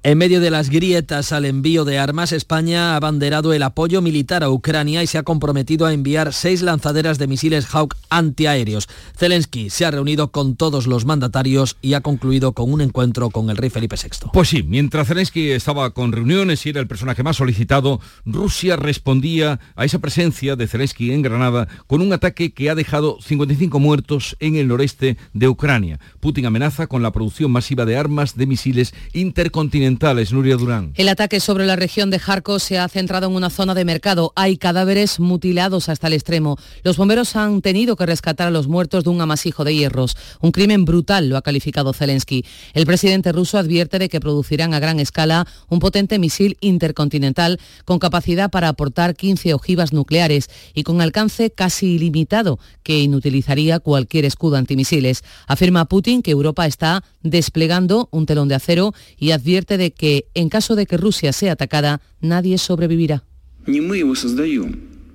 En 0.08 0.18
medio 0.18 0.40
de 0.40 0.52
las 0.52 0.70
grietas 0.70 1.34
al 1.34 1.44
envío 1.44 1.84
de 1.84 2.00
armas, 2.00 2.32
España 2.32 2.94
ha 2.94 2.96
abanderado 2.96 3.52
el 3.52 3.62
apoyo 3.62 4.02
militar 4.02 4.42
a 4.42 4.50
Ucrania 4.50 5.04
y 5.04 5.08
se 5.08 5.18
ha 5.18 5.24
comprometido 5.24 5.86
a 5.86 5.92
enviar 5.92 6.32
seis 6.32 6.62
lanzaderas 6.62 7.18
de 7.18 7.28
misiles 7.28 7.66
Hawk 7.76 7.94
antiaéreos. 8.10 8.88
Zelensky 9.18 9.70
se 9.70 9.84
ha 9.84 9.92
reunido 9.92 10.32
con 10.32 10.56
todos 10.56 10.88
los 10.88 11.04
mandatarios 11.04 11.76
y 11.82 11.94
ha 11.94 12.00
concluido 12.00 12.54
con 12.54 12.72
un 12.72 12.80
encuentro 12.80 13.32
con 13.32 13.50
el 13.50 13.58
rey 13.58 13.70
Felipe 13.70 13.98
VI. 14.02 14.30
Pues 14.32 14.48
sí, 14.48 14.64
mientras 14.64 15.10
Zelensky 15.10 15.52
estaba 15.52 15.90
con 15.90 16.14
reuniones 16.14 16.66
y 16.66 16.70
era 16.70 16.80
el 16.80 16.88
personaje 16.88 17.22
más 17.22 17.36
solicitado, 17.36 18.00
Rusia 18.26 18.78
respondía 18.78 19.60
a 19.76 19.84
esa 19.84 20.00
presencia 20.00 20.56
de 20.56 20.68
Zelensky 20.68 21.12
en 21.12 21.22
Granada 21.22 21.68
con 21.86 22.00
un 22.00 22.14
ataque 22.14 22.54
que 22.54 22.70
ha 22.70 22.76
dejado 22.76 23.18
55 23.20 23.78
muertos 23.78 24.38
en 24.40 24.56
el 24.56 24.70
noreste 24.70 25.18
de 25.34 25.50
Ucrania. 25.50 26.00
Putin 26.22 26.46
amenaza 26.46 26.88
con 26.88 27.04
la 27.04 27.12
producción 27.12 27.52
masiva 27.52 27.84
de 27.84 27.98
armas 27.98 28.38
de 28.38 28.48
misiles 28.48 28.94
intercontinentales 29.12 29.97
Nuria 30.32 30.56
Durán. 30.56 30.94
El 30.96 31.10
ataque 31.10 31.40
sobre 31.40 31.66
la 31.66 31.76
región 31.76 32.10
de 32.10 32.20
Jarko 32.20 32.60
se 32.60 32.78
ha 32.78 32.88
centrado 32.88 33.28
en 33.28 33.36
una 33.36 33.50
zona 33.50 33.74
de 33.74 33.84
mercado. 33.84 34.32
Hay 34.36 34.58
cadáveres 34.58 35.20
mutilados 35.20 35.90
hasta 35.90 36.08
el 36.08 36.14
extremo. 36.14 36.58
Los 36.84 36.98
bomberos 36.98 37.36
han 37.36 37.62
tenido 37.62 37.96
que 37.96 38.06
rescatar 38.06 38.48
a 38.48 38.52
los 38.52 38.68
muertos 38.68 39.04
de 39.04 39.10
un 39.10 39.22
amasijo 39.22 39.64
de 39.64 39.76
hierros. 39.76 40.16
Un 40.40 40.52
crimen 40.52 40.86
brutal, 40.86 41.30
lo 41.30 41.38
ha 41.38 41.42
calificado 41.42 41.94
Zelensky. 41.94 42.46
El 42.74 42.86
presidente 42.86 43.32
ruso 43.32 43.58
advierte 43.58 43.98
de 43.98 44.08
que 44.08 44.20
producirán 44.20 44.74
a 44.74 44.80
gran 44.80 45.00
escala 45.00 45.48
un 45.68 45.80
potente 45.80 46.20
misil 46.20 46.58
intercontinental 46.62 47.60
con 47.86 48.00
capacidad 48.00 48.52
para 48.52 48.70
aportar 48.70 49.16
15 49.16 49.54
ojivas 49.54 49.94
nucleares 49.94 50.50
y 50.74 50.84
con 50.84 51.02
alcance 51.02 51.50
casi 51.50 51.96
ilimitado 51.96 52.60
que 52.84 53.00
inutilizaría 53.00 53.80
cualquier 53.80 54.26
escudo 54.26 54.58
antimisiles. 54.58 55.24
Afirma 55.48 55.86
Putin 55.86 56.22
que 56.22 56.32
Europa 56.32 56.68
está 56.68 57.04
desplegando 57.24 58.10
un 58.12 58.26
telón 58.26 58.48
de 58.48 58.56
acero 58.56 58.94
y 59.18 59.32
advierte 59.32 59.78
de 59.78 59.87
que 59.92 60.26
en 60.34 60.50
caso 60.50 60.76
de 60.76 60.86
que 60.86 60.98
Rusia 60.98 61.34
sea 61.34 61.54
atacada, 61.54 62.02
nadie 62.22 62.58
sobrevivirá. 62.58 63.24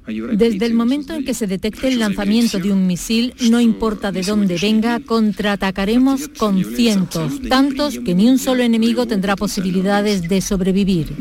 Desde 0.06 0.66
el 0.66 0.74
momento 0.74 1.14
en 1.14 1.24
que 1.24 1.32
se 1.32 1.46
detecte 1.46 1.88
el 1.88 2.00
lanzamiento 2.00 2.58
de 2.58 2.72
un 2.72 2.86
misil, 2.86 3.34
no 3.50 3.60
importa 3.60 4.10
de 4.10 4.22
dónde 4.22 4.58
venga, 4.60 4.98
contraatacaremos 4.98 6.28
con 6.28 6.64
cientos, 6.64 7.40
tantos 7.48 8.00
que 8.00 8.14
ni 8.14 8.28
un 8.28 8.38
solo 8.38 8.62
enemigo 8.64 9.06
tendrá 9.06 9.36
posibilidades 9.36 10.28
de 10.28 10.40
sobrevivir. 10.40 11.14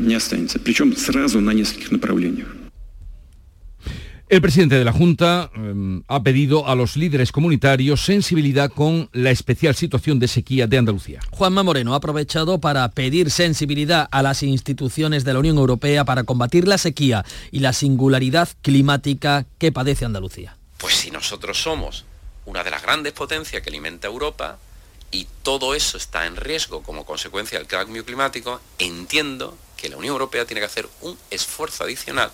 El 4.32 4.40
presidente 4.40 4.76
de 4.76 4.84
la 4.86 4.94
Junta 4.94 5.50
eh, 5.54 6.00
ha 6.08 6.22
pedido 6.22 6.66
a 6.66 6.74
los 6.74 6.96
líderes 6.96 7.32
comunitarios 7.32 8.02
sensibilidad 8.02 8.70
con 8.70 9.10
la 9.12 9.30
especial 9.30 9.74
situación 9.74 10.18
de 10.18 10.26
sequía 10.26 10.66
de 10.66 10.78
Andalucía. 10.78 11.20
Juanma 11.32 11.62
Moreno 11.62 11.92
ha 11.92 11.98
aprovechado 11.98 12.58
para 12.58 12.90
pedir 12.92 13.30
sensibilidad 13.30 14.08
a 14.10 14.22
las 14.22 14.42
instituciones 14.42 15.24
de 15.24 15.34
la 15.34 15.40
Unión 15.40 15.58
Europea 15.58 16.06
para 16.06 16.24
combatir 16.24 16.66
la 16.66 16.78
sequía 16.78 17.26
y 17.50 17.58
la 17.58 17.74
singularidad 17.74 18.48
climática 18.62 19.44
que 19.58 19.70
padece 19.70 20.06
Andalucía. 20.06 20.56
Pues 20.78 20.94
si 20.94 21.10
nosotros 21.10 21.60
somos 21.60 22.06
una 22.46 22.64
de 22.64 22.70
las 22.70 22.80
grandes 22.80 23.12
potencias 23.12 23.60
que 23.60 23.68
alimenta 23.68 24.06
Europa 24.06 24.56
y 25.10 25.26
todo 25.42 25.74
eso 25.74 25.98
está 25.98 26.24
en 26.24 26.36
riesgo 26.36 26.82
como 26.82 27.04
consecuencia 27.04 27.58
del 27.58 27.66
cambio 27.66 28.02
climático, 28.06 28.62
entiendo 28.78 29.58
que 29.76 29.90
la 29.90 29.98
Unión 29.98 30.14
Europea 30.14 30.46
tiene 30.46 30.60
que 30.60 30.68
hacer 30.68 30.88
un 31.02 31.18
esfuerzo 31.30 31.84
adicional 31.84 32.30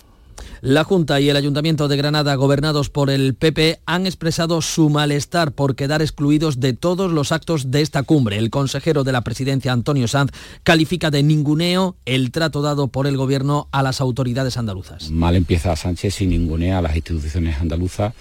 la 0.61 0.83
Junta 0.83 1.19
y 1.19 1.29
el 1.29 1.37
Ayuntamiento 1.37 1.87
de 1.87 1.97
Granada, 1.97 2.35
gobernados 2.35 2.89
por 2.89 3.09
el 3.09 3.35
PP, 3.35 3.79
han 3.85 4.05
expresado 4.05 4.61
su 4.61 4.89
malestar 4.89 5.51
por 5.51 5.75
quedar 5.75 6.01
excluidos 6.01 6.59
de 6.59 6.73
todos 6.73 7.11
los 7.11 7.31
actos 7.31 7.71
de 7.71 7.81
esta 7.81 8.03
cumbre. 8.03 8.37
El 8.37 8.49
consejero 8.49 9.03
de 9.03 9.11
la 9.11 9.21
presidencia, 9.21 9.71
Antonio 9.71 10.07
Sanz, 10.07 10.31
califica 10.63 11.11
de 11.11 11.23
ninguneo 11.23 11.95
el 12.05 12.31
trato 12.31 12.61
dado 12.61 12.87
por 12.87 13.07
el 13.07 13.17
gobierno 13.17 13.67
a 13.71 13.83
las 13.83 14.01
autoridades 14.01 14.57
andaluzas. 14.57 15.11
Mal 15.11 15.35
empieza 15.35 15.75
Sánchez 15.75 16.21
y 16.21 16.27
ningunea 16.27 16.79
a 16.79 16.81
las 16.81 16.95
instituciones 16.95 17.59
andaluzas 17.59 18.13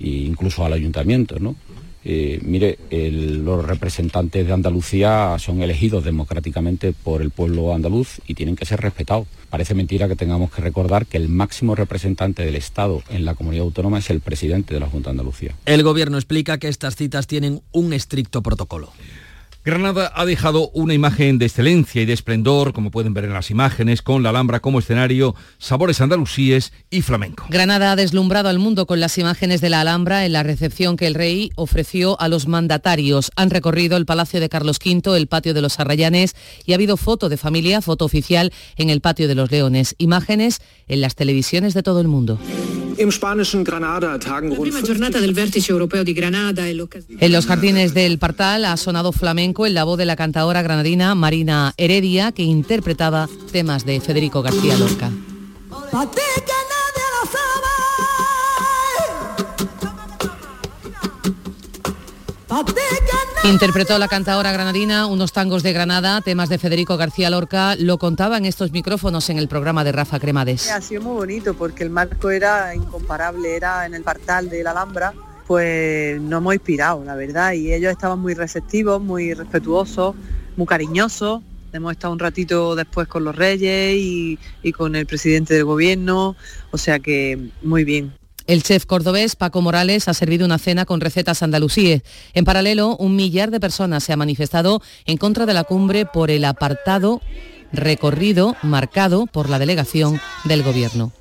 e 0.00 0.08
incluso 0.08 0.64
al 0.64 0.72
ayuntamiento, 0.72 1.38
¿no? 1.38 1.56
Eh, 2.04 2.38
mire, 2.42 2.78
los 2.90 3.64
representantes 3.64 4.46
de 4.46 4.52
Andalucía 4.52 5.36
son 5.38 5.62
elegidos 5.62 6.04
democráticamente 6.04 6.92
por 6.92 7.22
el 7.22 7.30
pueblo 7.30 7.74
andaluz 7.74 8.20
y 8.26 8.34
tienen 8.34 8.56
que 8.56 8.66
ser 8.66 8.80
respetados. 8.80 9.26
Parece 9.48 9.74
mentira 9.74 10.08
que 10.08 10.16
tengamos 10.16 10.50
que 10.50 10.60
recordar 10.60 11.06
que 11.06 11.16
el 11.16 11.28
máximo 11.28 11.74
representante 11.74 12.44
del 12.44 12.56
Estado 12.56 13.02
en 13.08 13.24
la 13.24 13.34
comunidad 13.34 13.64
autónoma 13.64 13.98
es 13.98 14.10
el 14.10 14.20
presidente 14.20 14.74
de 14.74 14.80
la 14.80 14.88
Junta 14.88 15.10
de 15.10 15.12
Andalucía. 15.12 15.54
El 15.64 15.82
Gobierno 15.82 16.18
explica 16.18 16.58
que 16.58 16.68
estas 16.68 16.96
citas 16.96 17.26
tienen 17.26 17.62
un 17.72 17.92
estricto 17.92 18.42
protocolo. 18.42 18.92
Granada 19.64 20.12
ha 20.14 20.26
dejado 20.26 20.68
una 20.74 20.92
imagen 20.92 21.38
de 21.38 21.46
excelencia 21.46 22.02
y 22.02 22.04
de 22.04 22.12
esplendor, 22.12 22.74
como 22.74 22.90
pueden 22.90 23.14
ver 23.14 23.24
en 23.24 23.32
las 23.32 23.50
imágenes, 23.50 24.02
con 24.02 24.22
la 24.22 24.28
Alhambra 24.28 24.60
como 24.60 24.78
escenario, 24.78 25.34
sabores 25.56 26.02
andalusíes 26.02 26.74
y 26.90 27.00
flamenco. 27.00 27.46
Granada 27.48 27.92
ha 27.92 27.96
deslumbrado 27.96 28.50
al 28.50 28.58
mundo 28.58 28.86
con 28.86 29.00
las 29.00 29.16
imágenes 29.16 29.62
de 29.62 29.70
la 29.70 29.80
Alhambra 29.80 30.26
en 30.26 30.34
la 30.34 30.42
recepción 30.42 30.98
que 30.98 31.06
el 31.06 31.14
rey 31.14 31.50
ofreció 31.56 32.20
a 32.20 32.28
los 32.28 32.46
mandatarios. 32.46 33.32
Han 33.36 33.48
recorrido 33.48 33.96
el 33.96 34.04
Palacio 34.04 34.38
de 34.38 34.50
Carlos 34.50 34.78
V, 34.84 35.16
el 35.16 35.28
Patio 35.28 35.54
de 35.54 35.62
los 35.62 35.80
Arrayanes 35.80 36.36
y 36.66 36.72
ha 36.72 36.74
habido 36.74 36.98
foto 36.98 37.30
de 37.30 37.38
familia, 37.38 37.80
foto 37.80 38.04
oficial 38.04 38.52
en 38.76 38.90
el 38.90 39.00
Patio 39.00 39.28
de 39.28 39.34
los 39.34 39.50
Leones. 39.50 39.94
Imágenes 39.96 40.60
en 40.88 41.00
las 41.00 41.14
televisiones 41.14 41.72
de 41.72 41.82
todo 41.82 42.02
el 42.02 42.08
mundo. 42.08 42.38
En 47.18 47.32
los 47.32 47.46
jardines 47.46 47.94
del 47.94 48.18
Partal 48.18 48.64
ha 48.64 48.76
sonado 48.76 49.12
flamenco 49.12 49.66
en 49.66 49.74
la 49.74 49.84
voz 49.84 49.98
de 49.98 50.04
la 50.04 50.16
cantadora 50.16 50.62
granadina 50.62 51.14
Marina 51.14 51.74
Heredia, 51.76 52.32
que 52.32 52.42
interpretaba 52.42 53.28
temas 53.52 53.84
de 53.84 54.00
Federico 54.00 54.42
García 54.42 54.76
Lorca. 54.76 55.10
Interpretó 63.44 63.98
la 63.98 64.08
cantadora 64.08 64.52
granadina 64.52 65.06
unos 65.06 65.32
tangos 65.32 65.62
de 65.62 65.74
Granada, 65.74 66.22
temas 66.22 66.48
de 66.48 66.56
Federico 66.56 66.96
García 66.96 67.28
Lorca, 67.28 67.76
lo 67.76 67.98
contaba 67.98 68.38
en 68.38 68.46
estos 68.46 68.72
micrófonos 68.72 69.28
en 69.28 69.36
el 69.36 69.48
programa 69.48 69.84
de 69.84 69.92
Rafa 69.92 70.18
Cremades. 70.18 70.70
Ha 70.70 70.80
sido 70.80 71.02
muy 71.02 71.14
bonito 71.14 71.52
porque 71.52 71.84
el 71.84 71.90
marco 71.90 72.30
era 72.30 72.74
incomparable, 72.74 73.54
era 73.54 73.84
en 73.84 73.92
el 73.92 74.02
partal 74.02 74.48
de 74.48 74.62
la 74.62 74.70
Alhambra, 74.70 75.12
pues 75.46 76.18
nos 76.22 76.38
hemos 76.38 76.54
inspirado, 76.54 77.04
la 77.04 77.14
verdad, 77.16 77.52
y 77.52 77.74
ellos 77.74 77.92
estaban 77.92 78.18
muy 78.18 78.32
receptivos, 78.32 79.02
muy 79.02 79.34
respetuosos, 79.34 80.16
muy 80.56 80.66
cariñosos. 80.66 81.42
Hemos 81.74 81.92
estado 81.92 82.14
un 82.14 82.20
ratito 82.20 82.74
después 82.74 83.08
con 83.08 83.24
los 83.24 83.36
reyes 83.36 83.94
y, 83.94 84.38
y 84.62 84.72
con 84.72 84.96
el 84.96 85.04
presidente 85.04 85.52
del 85.52 85.64
gobierno, 85.64 86.34
o 86.70 86.78
sea 86.78 86.98
que 86.98 87.50
muy 87.62 87.84
bien. 87.84 88.14
El 88.46 88.62
chef 88.62 88.84
cordobés 88.84 89.36
Paco 89.36 89.62
Morales 89.62 90.06
ha 90.06 90.14
servido 90.14 90.44
una 90.44 90.58
cena 90.58 90.84
con 90.84 91.00
recetas 91.00 91.42
andalusíes. 91.42 92.02
En 92.34 92.44
paralelo, 92.44 92.94
un 92.96 93.16
millar 93.16 93.50
de 93.50 93.58
personas 93.58 94.04
se 94.04 94.12
ha 94.12 94.16
manifestado 94.16 94.82
en 95.06 95.16
contra 95.16 95.46
de 95.46 95.54
la 95.54 95.64
cumbre 95.64 96.04
por 96.04 96.30
el 96.30 96.44
apartado 96.44 97.22
recorrido 97.72 98.54
marcado 98.62 99.26
por 99.26 99.48
la 99.48 99.58
delegación 99.58 100.20
del 100.44 100.62
gobierno. 100.62 101.12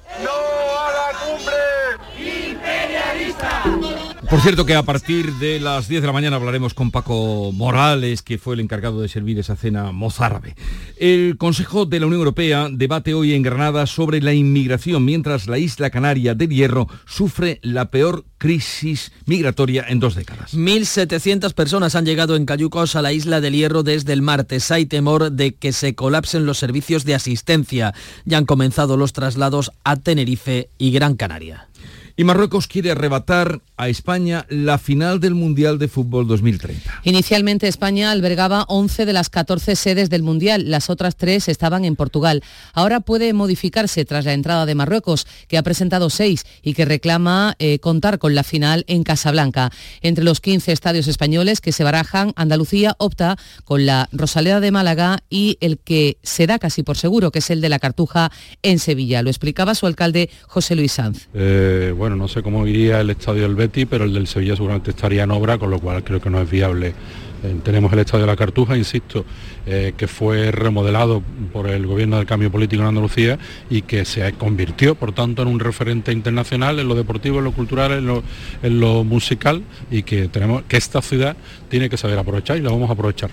Por 4.34 4.42
cierto 4.42 4.66
que 4.66 4.74
a 4.74 4.82
partir 4.82 5.32
de 5.36 5.60
las 5.60 5.88
10 5.88 6.02
de 6.02 6.08
la 6.08 6.12
mañana 6.12 6.38
hablaremos 6.38 6.74
con 6.74 6.90
Paco 6.90 7.52
Morales, 7.54 8.24
que 8.24 8.40
fue 8.40 8.56
el 8.56 8.62
encargado 8.62 9.00
de 9.00 9.08
servir 9.08 9.38
esa 9.38 9.56
cena 9.56 9.92
mozárabe. 9.92 10.56
El 10.98 11.38
Consejo 11.38 11.86
de 11.86 12.00
la 12.00 12.08
Unión 12.08 12.22
Europea 12.22 12.68
debate 12.72 13.14
hoy 13.14 13.36
en 13.36 13.44
Granada 13.44 13.86
sobre 13.86 14.24
la 14.24 14.34
inmigración, 14.34 15.06
mientras 15.06 15.46
la 15.46 15.60
isla 15.60 15.92
canaria 15.92 16.34
del 16.34 16.50
Hierro 16.50 16.88
sufre 17.06 17.60
la 17.62 17.92
peor 17.92 18.26
crisis 18.40 19.12
migratoria 19.28 19.86
en 19.88 20.00
dos 20.00 20.16
décadas. 20.16 20.56
1.700 20.56 21.54
personas 21.54 21.94
han 21.94 22.08
llegado 22.08 22.36
en 22.36 22.48
Cayucos 22.48 22.96
a 22.96 23.04
la 23.04 23.14
isla 23.14 23.40
del 23.40 23.54
Hierro 23.54 23.84
desde 23.84 24.14
el 24.14 24.24
martes. 24.24 24.72
Hay 24.72 24.88
temor 24.88 25.32
de 25.32 25.54
que 25.54 25.74
se 25.74 25.94
colapsen 25.94 26.48
los 26.48 26.58
servicios 26.58 27.06
de 27.06 27.14
asistencia. 27.14 27.94
Ya 28.26 28.40
han 28.40 28.48
comenzado 28.48 28.98
los 28.98 29.14
traslados 29.14 29.72
a 29.84 29.96
Tenerife 29.96 30.70
y 30.80 30.90
Gran 30.90 31.18
Canaria. 31.18 31.68
Y 32.16 32.26
Marruecos 32.26 32.68
quiere 32.68 32.92
arrebatar 32.92 33.62
a 33.76 33.90
España 33.90 34.46
la 34.48 34.78
final 34.78 35.20
del 35.20 35.34
Mundial 35.34 35.80
de 35.80 35.88
Fútbol 35.88 36.28
2030. 36.28 37.02
Inicialmente 37.04 37.68
España 37.68 38.12
albergaba 38.12 38.66
11 38.68 39.08
de 39.08 39.14
las 39.14 39.32
14 39.32 39.76
sedes 39.76 40.12
del 40.12 40.22
Mundial, 40.22 40.70
las 40.70 40.92
otras 40.92 41.16
tres 41.16 41.48
estaban 41.48 41.86
en 41.86 41.96
Portugal. 41.96 42.44
Ahora 42.74 43.00
puede 43.00 43.34
modificarse 43.34 44.06
tras 44.06 44.26
la 44.26 44.34
entrada 44.34 44.68
de 44.68 44.76
Marruecos, 44.76 45.26
que 45.48 45.58
ha 45.58 45.64
presentado 45.64 46.12
seis 46.12 46.46
y 46.62 46.76
que 46.76 46.86
reclama 46.86 47.56
eh, 47.58 47.80
contar 47.80 48.20
con 48.20 48.36
la 48.36 48.44
final 48.44 48.86
en 48.88 49.04
Casablanca. 49.04 49.72
Entre 50.02 50.24
los 50.24 50.40
15 50.40 50.72
estadios 50.72 51.08
españoles 51.08 51.62
que 51.62 51.72
se 51.72 51.84
barajan, 51.84 52.34
Andalucía 52.36 52.96
opta 53.00 53.38
con 53.64 53.88
la 53.88 54.08
Rosaleda 54.12 54.60
de 54.60 54.72
Málaga 54.72 55.24
y 55.32 55.58
el 55.62 55.80
que 55.80 56.18
se 56.22 56.46
da 56.46 56.60
casi 56.60 56.84
por 56.84 56.98
seguro, 56.98 57.32
que 57.32 57.40
es 57.40 57.50
el 57.50 57.60
de 57.60 57.70
la 57.70 57.80
Cartuja 57.80 58.32
en 58.62 58.78
Sevilla. 58.78 59.24
Lo 59.24 59.32
explicaba 59.32 59.74
su 59.74 59.88
alcalde 59.88 60.30
José 60.48 60.76
Luis 60.76 60.92
Sanz. 60.92 61.28
Eh, 61.34 61.92
bueno, 62.04 62.18
no 62.18 62.28
sé 62.28 62.44
cómo 62.44 62.68
iría 62.68 63.00
el 63.00 63.12
estadio 63.12 63.44
del 63.44 63.56
Betty, 63.56 63.86
pero 63.86 64.04
el 64.04 64.14
del 64.14 64.28
Sevilla 64.28 64.58
seguramente 64.58 64.92
estaría 64.92 65.24
en 65.24 65.32
obra, 65.32 65.58
con 65.58 65.70
lo 65.70 65.80
cual 65.80 66.04
creo 66.04 66.20
que 66.20 66.30
no 66.30 66.42
es 66.42 66.52
viable. 66.52 66.90
Eh, 66.90 67.56
tenemos 67.64 67.94
el 67.94 68.00
estadio 68.00 68.26
de 68.26 68.32
la 68.32 68.36
Cartuja, 68.36 68.76
insisto, 68.76 69.24
eh, 69.66 69.94
que 69.96 70.10
fue 70.10 70.52
remodelado 70.52 71.24
por 71.54 71.70
el 71.70 71.88
gobierno 71.88 72.18
del 72.18 72.26
cambio 72.26 72.52
político 72.52 72.82
en 72.82 72.90
Andalucía 72.90 73.40
y 73.70 73.84
que 73.84 74.04
se 74.04 74.34
convirtió, 74.34 74.96
por 74.96 75.14
tanto, 75.14 75.44
en 75.44 75.48
un 75.48 75.62
referente 75.62 76.12
internacional 76.12 76.78
en 76.78 76.90
lo 76.90 76.96
deportivo, 76.96 77.38
en 77.38 77.46
lo 77.46 77.54
cultural, 77.54 77.94
en 77.94 78.06
lo, 78.06 78.22
en 78.62 78.82
lo 78.82 79.06
musical 79.06 79.64
y 79.90 80.04
que 80.04 80.28
tenemos 80.28 80.64
que 80.64 80.76
esta 80.76 81.02
ciudad 81.02 81.38
tiene 81.70 81.90
que 81.90 81.96
saber 81.96 82.20
aprovechar 82.20 82.58
y 82.58 82.62
la 82.64 82.70
vamos 82.70 82.90
a 82.90 82.94
aprovechar. 82.94 83.30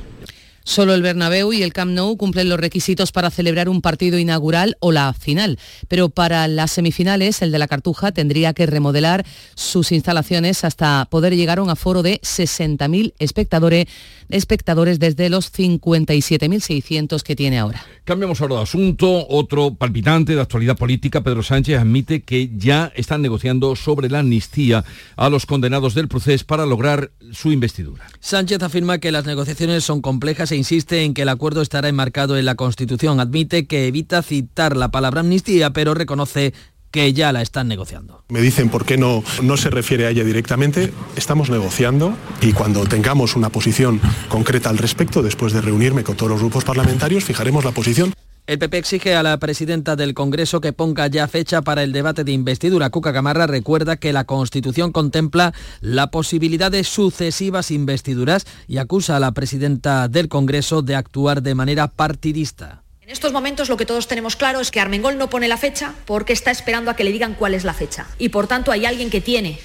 Solo 0.64 0.94
el 0.94 1.02
Bernabéu 1.02 1.52
y 1.52 1.62
el 1.62 1.72
Camp 1.72 1.92
Nou 1.92 2.16
cumplen 2.16 2.48
los 2.48 2.60
requisitos 2.60 3.12
para 3.12 3.30
celebrar 3.30 3.68
un 3.68 3.80
partido 3.80 4.18
inaugural 4.18 4.76
o 4.80 4.92
la 4.92 5.12
final, 5.12 5.58
pero 5.88 6.10
para 6.10 6.46
las 6.48 6.70
semifinales 6.70 7.42
el 7.42 7.50
de 7.50 7.58
la 7.58 7.66
Cartuja 7.66 8.12
tendría 8.12 8.52
que 8.52 8.66
remodelar 8.66 9.24
sus 9.54 9.90
instalaciones 9.90 10.64
hasta 10.64 11.06
poder 11.10 11.34
llegar 11.34 11.58
a 11.58 11.62
un 11.62 11.70
aforo 11.70 12.02
de 12.02 12.20
60.000 12.20 13.14
espectadores, 13.18 13.86
espectadores 14.28 14.98
desde 14.98 15.30
los 15.30 15.52
57.600 15.52 17.22
que 17.22 17.36
tiene 17.36 17.58
ahora. 17.58 17.84
Cambiamos 18.04 18.40
ahora 18.40 18.56
de 18.56 18.62
asunto. 18.62 19.26
Otro 19.28 19.74
palpitante 19.74 20.34
de 20.34 20.40
actualidad 20.40 20.76
política, 20.76 21.22
Pedro 21.22 21.42
Sánchez, 21.42 21.78
admite 21.78 22.22
que 22.22 22.50
ya 22.56 22.92
están 22.94 23.22
negociando 23.22 23.76
sobre 23.76 24.08
la 24.08 24.20
amnistía 24.20 24.84
a 25.16 25.28
los 25.30 25.46
condenados 25.46 25.94
del 25.94 26.08
proceso 26.08 26.44
para 26.46 26.66
lograr 26.66 27.12
su 27.32 27.52
investidura. 27.52 28.06
Sánchez 28.20 28.62
afirma 28.62 28.98
que 28.98 29.12
las 29.12 29.26
negociaciones 29.26 29.84
son 29.84 30.00
complejas 30.00 30.50
e 30.52 30.57
insiste 30.57 31.04
en 31.04 31.14
que 31.14 31.23
el 31.23 31.28
acuerdo 31.28 31.62
estará 31.62 31.88
enmarcado 31.88 32.37
en 32.37 32.45
la 32.45 32.54
Constitución. 32.54 33.21
Admite 33.21 33.66
que 33.66 33.87
evita 33.87 34.23
citar 34.23 34.76
la 34.76 34.90
palabra 34.90 35.21
amnistía, 35.21 35.71
pero 35.71 35.95
reconoce 35.95 36.52
que 36.90 37.12
ya 37.12 37.33
la 37.33 37.42
están 37.42 37.69
negociando. 37.69 38.25
Me 38.28 38.40
dicen 38.40 38.69
por 38.69 38.85
qué 38.85 38.97
no, 38.97 39.23
no 39.42 39.57
se 39.57 39.71
refiere 39.71 40.07
a 40.07 40.11
ella 40.11 40.25
directamente. 40.25 40.92
Estamos 41.16 41.50
negociando 41.50 42.14
y 42.40 42.52
cuando 42.52 42.85
tengamos 42.85 43.37
una 43.37 43.50
posición 43.50 44.00
concreta 44.28 44.71
al 44.71 44.78
respecto, 44.78 45.23
después 45.23 45.52
de 45.52 45.61
reunirme 45.61 46.02
con 46.02 46.16
todos 46.16 46.30
los 46.30 46.40
grupos 46.40 46.64
parlamentarios, 46.64 47.25
fijaremos 47.25 47.64
la 47.64 47.73
posición. 47.73 48.12
El 48.50 48.59
PP 48.59 48.78
exige 48.78 49.14
a 49.14 49.23
la 49.23 49.38
presidenta 49.38 49.95
del 49.95 50.12
Congreso 50.12 50.61
que 50.61 50.73
ponga 50.73 51.07
ya 51.07 51.28
fecha 51.28 51.62
para 51.62 51.85
el 51.85 51.92
debate 51.92 52.25
de 52.25 52.33
investidura. 52.33 52.90
Cuca 52.90 53.12
Camarra 53.12 53.47
recuerda 53.47 53.97
que 53.97 54.12
la 54.12 54.25
Constitución 54.25 54.90
contempla 54.90 55.54
la 55.80 56.11
posibilidad 56.11 56.69
de 56.69 56.83
sucesivas 56.83 57.71
investiduras 57.71 58.47
y 58.66 58.78
acusa 58.78 59.14
a 59.14 59.21
la 59.21 59.30
presidenta 59.30 60.09
del 60.09 60.28
Congreso 60.28 60.83
de 60.83 60.97
actuar 60.97 61.42
de 61.42 61.54
manera 61.54 61.87
partidista. 61.87 62.83
En 63.02 63.11
estos 63.11 63.33
momentos 63.33 63.69
lo 63.69 63.76
que 63.76 63.87
todos 63.87 64.09
tenemos 64.09 64.35
claro 64.35 64.59
es 64.59 64.73
que 64.73 64.80
Armengol 64.80 65.16
no 65.16 65.30
pone 65.30 65.47
la 65.47 65.57
fecha 65.57 65.95
porque 66.04 66.33
está 66.33 66.50
esperando 66.50 66.90
a 66.90 66.97
que 66.97 67.04
le 67.04 67.12
digan 67.12 67.35
cuál 67.35 67.54
es 67.54 67.62
la 67.62 67.73
fecha. 67.73 68.09
Y 68.19 68.30
por 68.30 68.49
tanto 68.49 68.73
hay 68.73 68.85
alguien 68.85 69.11
que 69.11 69.21
tiene 69.21 69.61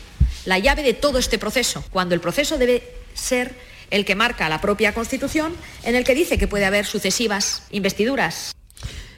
la 0.46 0.60
llave 0.60 0.84
de 0.84 0.94
todo 0.94 1.18
este 1.18 1.40
proceso, 1.40 1.84
cuando 1.90 2.14
el 2.14 2.22
proceso 2.22 2.60
debe 2.60 2.84
ser 3.16 3.56
el 3.90 4.06
que 4.06 4.14
marca 4.14 4.48
la 4.48 4.62
propia 4.62 4.94
Constitución, 4.94 5.56
en 5.82 5.96
el 5.96 6.04
que 6.04 6.14
dice 6.14 6.38
que 6.38 6.48
puede 6.48 6.66
haber 6.66 6.86
sucesivas 6.86 7.64
investiduras. 7.72 8.56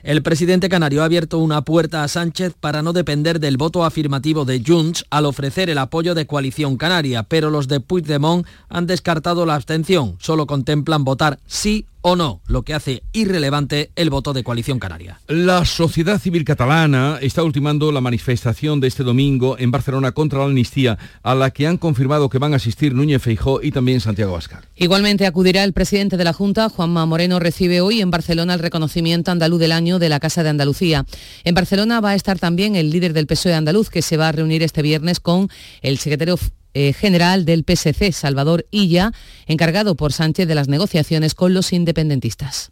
El 0.07 0.23
presidente 0.23 0.69
canario 0.69 1.01
ha 1.01 1.05
abierto 1.05 1.37
una 1.37 1.63
puerta 1.63 2.01
a 2.01 2.07
Sánchez 2.07 2.53
para 2.57 2.81
no 2.81 2.93
depender 2.93 3.41
del 3.41 3.57
voto 3.57 3.83
afirmativo 3.83 4.45
de 4.45 4.63
Junts 4.65 5.03
al 5.09 5.25
ofrecer 5.25 5.69
el 5.69 5.77
apoyo 5.77 6.15
de 6.15 6.25
Coalición 6.25 6.77
Canaria, 6.77 7.23
pero 7.23 7.49
los 7.49 7.67
de 7.67 7.81
Puigdemont 7.81 8.47
han 8.69 8.87
descartado 8.87 9.45
la 9.45 9.55
abstención. 9.55 10.15
Solo 10.19 10.47
contemplan 10.47 11.03
votar 11.03 11.39
sí 11.45 11.87
o 12.09 12.15
no, 12.15 12.41
lo 12.47 12.63
que 12.63 12.73
hace 12.73 13.03
irrelevante 13.11 13.91
el 13.97 14.09
voto 14.09 14.31
de 14.31 14.41
coalición 14.41 14.79
canaria. 14.79 15.19
La 15.27 15.65
sociedad 15.65 16.21
civil 16.21 16.45
catalana 16.45 17.17
está 17.21 17.43
ultimando 17.43 17.91
la 17.91 17.99
manifestación 17.99 18.79
de 18.79 18.87
este 18.87 19.03
domingo 19.03 19.57
en 19.59 19.71
Barcelona 19.71 20.13
contra 20.13 20.39
la 20.39 20.45
amnistía, 20.45 20.97
a 21.21 21.35
la 21.35 21.51
que 21.51 21.67
han 21.67 21.75
confirmado 21.75 22.29
que 22.29 22.37
van 22.37 22.53
a 22.53 22.55
asistir 22.55 22.95
Núñez 22.95 23.21
Feijó 23.21 23.61
y 23.61 23.71
también 23.71 23.99
Santiago 23.99 24.31
Abascal. 24.31 24.63
Igualmente 24.77 25.25
acudirá 25.25 25.65
el 25.65 25.73
presidente 25.73 26.15
de 26.15 26.23
la 26.23 26.31
Junta, 26.31 26.69
Juanma 26.69 27.05
Moreno, 27.05 27.39
recibe 27.39 27.81
hoy 27.81 27.99
en 27.99 28.09
Barcelona 28.09 28.53
el 28.53 28.61
reconocimiento 28.61 29.31
andaluz 29.31 29.59
del 29.59 29.73
año 29.73 29.99
de 29.99 30.07
la 30.07 30.21
Casa 30.21 30.43
de 30.43 30.49
Andalucía. 30.49 31.05
En 31.43 31.55
Barcelona 31.55 31.99
va 31.99 32.11
a 32.11 32.15
estar 32.15 32.39
también 32.39 32.77
el 32.77 32.89
líder 32.89 33.11
del 33.11 33.27
PSOE 33.27 33.53
andaluz, 33.53 33.89
que 33.89 34.01
se 34.01 34.15
va 34.15 34.29
a 34.29 34.31
reunir 34.31 34.63
este 34.63 34.81
viernes 34.81 35.19
con 35.19 35.49
el 35.81 35.97
secretario 35.97 36.37
eh, 36.79 36.93
general 36.93 37.43
del 37.43 37.63
PSC, 37.65 38.11
Salvador 38.11 38.67
Illa, 38.69 39.11
encargado 39.47 39.95
por 39.95 40.13
Sánchez 40.13 40.47
de 40.47 40.53
las 40.53 40.67
negociaciones 40.67 41.33
con 41.33 41.55
los 41.55 41.73
independentistas. 41.73 42.71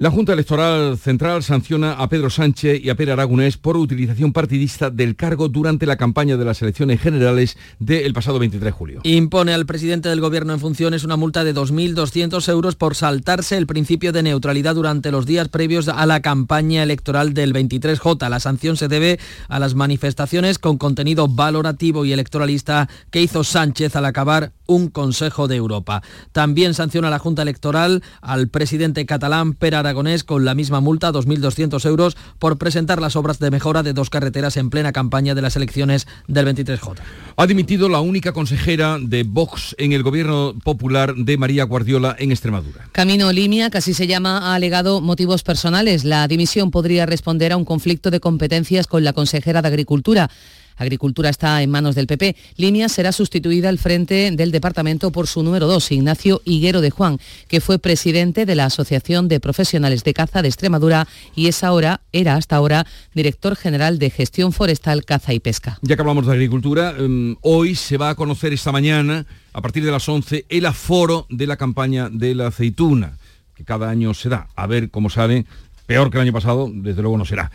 La 0.00 0.10
Junta 0.10 0.32
Electoral 0.32 0.96
Central 0.96 1.42
sanciona 1.42 1.92
a 1.92 2.08
Pedro 2.08 2.30
Sánchez 2.30 2.82
y 2.82 2.88
a 2.88 2.94
Pere 2.94 3.12
Aragonés 3.12 3.58
por 3.58 3.76
utilización 3.76 4.32
partidista 4.32 4.88
del 4.88 5.14
cargo 5.14 5.50
durante 5.50 5.84
la 5.84 5.98
campaña 5.98 6.38
de 6.38 6.44
las 6.46 6.62
elecciones 6.62 7.02
generales 7.02 7.58
del 7.80 8.14
pasado 8.14 8.38
23 8.38 8.64
de 8.64 8.70
julio. 8.70 9.00
Impone 9.04 9.52
al 9.52 9.66
presidente 9.66 10.08
del 10.08 10.22
Gobierno 10.22 10.54
en 10.54 10.58
funciones 10.58 11.04
una 11.04 11.18
multa 11.18 11.44
de 11.44 11.54
2.200 11.54 12.48
euros 12.48 12.76
por 12.76 12.94
saltarse 12.94 13.58
el 13.58 13.66
principio 13.66 14.10
de 14.12 14.22
neutralidad 14.22 14.74
durante 14.74 15.10
los 15.10 15.26
días 15.26 15.48
previos 15.48 15.86
a 15.88 16.06
la 16.06 16.22
campaña 16.22 16.82
electoral 16.82 17.34
del 17.34 17.52
23J. 17.52 18.26
La 18.30 18.40
sanción 18.40 18.78
se 18.78 18.88
debe 18.88 19.20
a 19.48 19.58
las 19.58 19.74
manifestaciones 19.74 20.58
con 20.58 20.78
contenido 20.78 21.28
valorativo 21.28 22.06
y 22.06 22.14
electoralista 22.14 22.88
que 23.10 23.20
hizo 23.20 23.44
Sánchez 23.44 23.96
al 23.96 24.06
acabar 24.06 24.52
un 24.66 24.88
Consejo 24.88 25.46
de 25.46 25.56
Europa. 25.56 26.00
También 26.32 26.72
sanciona 26.72 27.10
la 27.10 27.18
Junta 27.18 27.42
Electoral 27.42 28.02
al 28.22 28.48
presidente 28.48 29.04
catalán 29.04 29.52
Pere 29.52 29.76
Aragonés 29.76 29.89
con 30.24 30.44
la 30.44 30.54
misma 30.54 30.80
multa, 30.80 31.12
2.200 31.12 31.84
euros, 31.86 32.16
por 32.38 32.58
presentar 32.58 33.00
las 33.00 33.16
obras 33.16 33.38
de 33.38 33.50
mejora 33.50 33.82
de 33.82 33.92
dos 33.92 34.10
carreteras 34.10 34.56
en 34.56 34.70
plena 34.70 34.92
campaña 34.92 35.34
de 35.34 35.42
las 35.42 35.56
elecciones 35.56 36.06
del 36.28 36.46
23J. 36.46 36.96
Ha 37.36 37.46
dimitido 37.46 37.88
la 37.88 38.00
única 38.00 38.32
consejera 38.32 38.98
de 39.00 39.24
Vox 39.24 39.74
en 39.78 39.92
el 39.92 40.02
gobierno 40.02 40.54
popular 40.62 41.14
de 41.14 41.36
María 41.36 41.64
Guardiola 41.64 42.16
en 42.18 42.30
Extremadura. 42.30 42.88
Camino 42.92 43.32
Limia, 43.32 43.70
así 43.72 43.94
se 43.94 44.06
llama, 44.06 44.38
ha 44.38 44.54
alegado 44.54 45.00
motivos 45.00 45.42
personales. 45.42 46.04
La 46.04 46.26
dimisión 46.28 46.70
podría 46.70 47.06
responder 47.06 47.52
a 47.52 47.56
un 47.56 47.64
conflicto 47.64 48.10
de 48.10 48.20
competencias 48.20 48.86
con 48.86 49.04
la 49.04 49.12
consejera 49.12 49.62
de 49.62 49.68
Agricultura. 49.68 50.30
Agricultura 50.80 51.28
está 51.28 51.62
en 51.62 51.70
manos 51.70 51.94
del 51.94 52.06
PP. 52.06 52.34
Línea 52.56 52.88
será 52.88 53.12
sustituida 53.12 53.68
al 53.68 53.78
frente 53.78 54.30
del 54.32 54.50
departamento 54.50 55.12
por 55.12 55.26
su 55.26 55.42
número 55.42 55.66
2, 55.66 55.92
Ignacio 55.92 56.40
Higuero 56.46 56.80
de 56.80 56.88
Juan, 56.88 57.18
que 57.48 57.60
fue 57.60 57.78
presidente 57.78 58.46
de 58.46 58.54
la 58.54 58.64
Asociación 58.64 59.28
de 59.28 59.40
Profesionales 59.40 60.04
de 60.04 60.14
Caza 60.14 60.40
de 60.40 60.48
Extremadura 60.48 61.06
y 61.36 61.48
es 61.48 61.64
ahora, 61.64 62.00
era 62.12 62.36
hasta 62.36 62.56
ahora, 62.56 62.86
director 63.14 63.56
general 63.56 63.98
de 63.98 64.08
Gestión 64.08 64.52
Forestal, 64.52 65.04
Caza 65.04 65.34
y 65.34 65.40
Pesca. 65.40 65.78
Ya 65.82 65.96
que 65.96 66.00
hablamos 66.00 66.26
de 66.26 66.32
agricultura, 66.32 66.94
um, 66.98 67.36
hoy 67.42 67.74
se 67.74 67.98
va 67.98 68.08
a 68.08 68.14
conocer 68.14 68.54
esta 68.54 68.72
mañana, 68.72 69.26
a 69.52 69.60
partir 69.60 69.84
de 69.84 69.92
las 69.92 70.08
11, 70.08 70.46
el 70.48 70.64
aforo 70.64 71.26
de 71.28 71.46
la 71.46 71.58
campaña 71.58 72.08
de 72.08 72.34
la 72.34 72.46
aceituna, 72.46 73.18
que 73.54 73.64
cada 73.64 73.90
año 73.90 74.14
se 74.14 74.30
da. 74.30 74.48
A 74.56 74.66
ver 74.66 74.90
cómo 74.90 75.10
sale. 75.10 75.44
Peor 75.84 76.10
que 76.10 76.16
el 76.16 76.22
año 76.22 76.32
pasado, 76.32 76.70
desde 76.72 77.02
luego 77.02 77.18
no 77.18 77.26
será. 77.26 77.50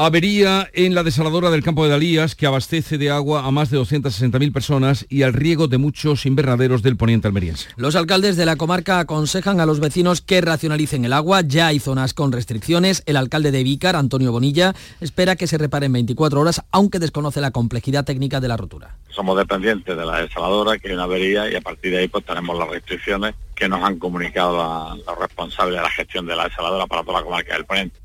Avería 0.00 0.70
en 0.74 0.94
la 0.94 1.02
desaladora 1.02 1.50
del 1.50 1.64
campo 1.64 1.82
de 1.82 1.90
Dalías 1.90 2.36
que 2.36 2.46
abastece 2.46 2.98
de 2.98 3.10
agua 3.10 3.44
a 3.44 3.50
más 3.50 3.68
de 3.68 3.80
260.000 3.80 4.52
personas 4.52 5.04
y 5.08 5.24
al 5.24 5.32
riego 5.32 5.66
de 5.66 5.78
muchos 5.78 6.24
invernaderos 6.24 6.82
del 6.84 6.96
poniente 6.96 7.26
almeriense. 7.26 7.68
Los 7.74 7.96
alcaldes 7.96 8.36
de 8.36 8.46
la 8.46 8.54
comarca 8.54 9.00
aconsejan 9.00 9.58
a 9.58 9.66
los 9.66 9.80
vecinos 9.80 10.20
que 10.20 10.40
racionalicen 10.40 11.04
el 11.04 11.12
agua. 11.12 11.40
Ya 11.40 11.66
hay 11.66 11.80
zonas 11.80 12.14
con 12.14 12.30
restricciones. 12.30 13.02
El 13.06 13.16
alcalde 13.16 13.50
de 13.50 13.64
Vícar, 13.64 13.96
Antonio 13.96 14.30
Bonilla, 14.30 14.72
espera 15.00 15.34
que 15.34 15.48
se 15.48 15.58
reparen 15.58 15.92
24 15.92 16.40
horas, 16.42 16.62
aunque 16.70 17.00
desconoce 17.00 17.40
la 17.40 17.50
complejidad 17.50 18.04
técnica 18.04 18.38
de 18.38 18.46
la 18.46 18.56
rotura. 18.56 18.98
Somos 19.10 19.36
dependientes 19.36 19.96
de 19.96 20.06
la 20.06 20.20
desaladora, 20.20 20.78
que 20.78 20.90
hay 20.90 20.94
una 20.94 21.04
avería 21.04 21.50
y 21.50 21.56
a 21.56 21.60
partir 21.60 21.90
de 21.90 21.98
ahí 21.98 22.06
pues 22.06 22.24
tenemos 22.24 22.56
las 22.56 22.68
restricciones 22.68 23.34
que 23.56 23.68
nos 23.68 23.82
han 23.82 23.98
comunicado 23.98 24.94
los 24.94 25.18
responsables 25.18 25.74
de 25.74 25.82
la 25.82 25.90
gestión 25.90 26.24
de 26.24 26.36
la 26.36 26.44
desaladora 26.44 26.86
para 26.86 27.02
toda 27.02 27.18
la 27.18 27.24
comarca 27.24 27.54
del 27.54 27.64
poniente. 27.64 27.98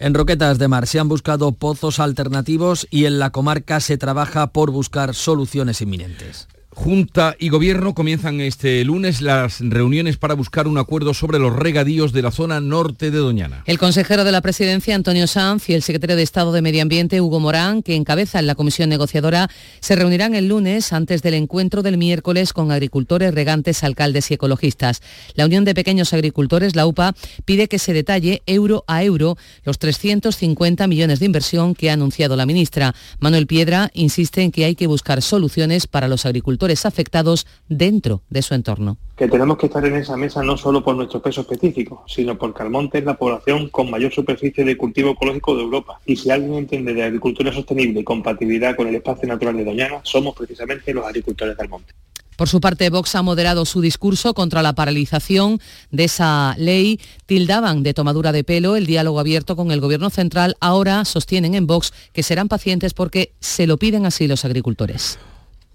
En 0.00 0.14
Roquetas 0.14 0.58
de 0.58 0.66
Mar 0.66 0.86
se 0.86 0.98
han 0.98 1.10
buscado 1.10 1.52
pozos 1.52 2.00
alternativos 2.00 2.86
y 2.90 3.04
en 3.04 3.18
la 3.18 3.32
comarca 3.32 3.80
se 3.80 3.98
trabaja 3.98 4.46
por 4.46 4.70
buscar 4.70 5.14
soluciones 5.14 5.82
inminentes. 5.82 6.48
Junta 6.72 7.34
y 7.36 7.48
Gobierno 7.48 7.94
comienzan 7.94 8.40
este 8.40 8.84
lunes 8.84 9.20
las 9.20 9.58
reuniones 9.58 10.18
para 10.18 10.34
buscar 10.34 10.68
un 10.68 10.78
acuerdo 10.78 11.14
sobre 11.14 11.40
los 11.40 11.54
regadíos 11.54 12.12
de 12.12 12.22
la 12.22 12.30
zona 12.30 12.60
norte 12.60 13.10
de 13.10 13.18
Doñana. 13.18 13.64
El 13.66 13.78
consejero 13.78 14.22
de 14.22 14.30
la 14.30 14.40
Presidencia, 14.40 14.94
Antonio 14.94 15.26
Sanz, 15.26 15.68
y 15.68 15.74
el 15.74 15.82
secretario 15.82 16.14
de 16.14 16.22
Estado 16.22 16.52
de 16.52 16.62
Medio 16.62 16.82
Ambiente, 16.82 17.20
Hugo 17.20 17.40
Morán, 17.40 17.82
que 17.82 17.96
encabezan 17.96 18.46
la 18.46 18.54
comisión 18.54 18.88
negociadora, 18.88 19.50
se 19.80 19.96
reunirán 19.96 20.36
el 20.36 20.46
lunes 20.46 20.92
antes 20.92 21.22
del 21.22 21.34
encuentro 21.34 21.82
del 21.82 21.98
miércoles 21.98 22.52
con 22.52 22.70
agricultores, 22.70 23.34
regantes, 23.34 23.82
alcaldes 23.82 24.30
y 24.30 24.34
ecologistas. 24.34 25.02
La 25.34 25.46
Unión 25.46 25.64
de 25.64 25.74
Pequeños 25.74 26.14
Agricultores, 26.14 26.76
la 26.76 26.86
UPA, 26.86 27.14
pide 27.44 27.66
que 27.66 27.80
se 27.80 27.92
detalle 27.92 28.42
euro 28.46 28.84
a 28.86 29.02
euro 29.02 29.36
los 29.64 29.80
350 29.80 30.86
millones 30.86 31.18
de 31.18 31.26
inversión 31.26 31.74
que 31.74 31.90
ha 31.90 31.94
anunciado 31.94 32.36
la 32.36 32.46
ministra. 32.46 32.94
Manuel 33.18 33.48
Piedra 33.48 33.90
insiste 33.92 34.42
en 34.42 34.52
que 34.52 34.64
hay 34.64 34.76
que 34.76 34.86
buscar 34.86 35.20
soluciones 35.20 35.88
para 35.88 36.06
los 36.06 36.26
agricultores 36.26 36.59
afectados 36.84 37.46
dentro 37.68 38.22
de 38.30 38.42
su 38.42 38.54
entorno. 38.54 38.98
Que 39.16 39.28
tenemos 39.28 39.58
que 39.58 39.66
estar 39.66 39.84
en 39.84 39.96
esa 39.96 40.16
mesa 40.16 40.42
no 40.42 40.56
solo 40.56 40.82
por 40.84 40.96
nuestro 40.96 41.20
peso 41.20 41.40
específico, 41.42 42.04
sino 42.06 42.38
porque 42.38 42.62
Almonte 42.62 42.98
es 42.98 43.04
la 43.04 43.16
población 43.16 43.68
con 43.68 43.90
mayor 43.90 44.12
superficie 44.12 44.64
de 44.64 44.76
cultivo 44.76 45.10
ecológico 45.10 45.56
de 45.56 45.62
Europa. 45.62 46.00
Y 46.06 46.16
si 46.16 46.30
alguien 46.30 46.54
entiende 46.54 46.94
de 46.94 47.02
agricultura 47.02 47.52
sostenible 47.52 48.00
y 48.00 48.04
compatibilidad 48.04 48.76
con 48.76 48.88
el 48.88 48.94
espacio 48.94 49.28
natural 49.28 49.56
de 49.56 49.64
Doñana, 49.64 50.00
somos 50.02 50.34
precisamente 50.34 50.94
los 50.94 51.04
agricultores 51.04 51.56
del 51.56 51.68
monte. 51.68 51.92
Por 52.40 52.48
su 52.48 52.62
parte, 52.62 52.88
Vox 52.88 53.14
ha 53.16 53.22
moderado 53.22 53.66
su 53.66 53.82
discurso 53.82 54.32
contra 54.32 54.62
la 54.62 54.72
paralización 54.72 55.60
de 55.90 56.04
esa 56.04 56.54
ley. 56.56 56.98
Tildaban 57.26 57.82
de 57.82 57.92
tomadura 57.92 58.32
de 58.32 58.44
pelo 58.44 58.76
el 58.76 58.86
diálogo 58.86 59.20
abierto 59.20 59.56
con 59.56 59.70
el 59.70 59.82
Gobierno 59.82 60.08
central. 60.08 60.56
Ahora 60.58 61.04
sostienen 61.04 61.54
en 61.54 61.66
Vox 61.66 61.92
que 62.14 62.22
serán 62.22 62.48
pacientes 62.48 62.94
porque 62.94 63.34
se 63.40 63.66
lo 63.66 63.76
piden 63.76 64.06
así 64.06 64.26
los 64.26 64.46
agricultores. 64.46 65.18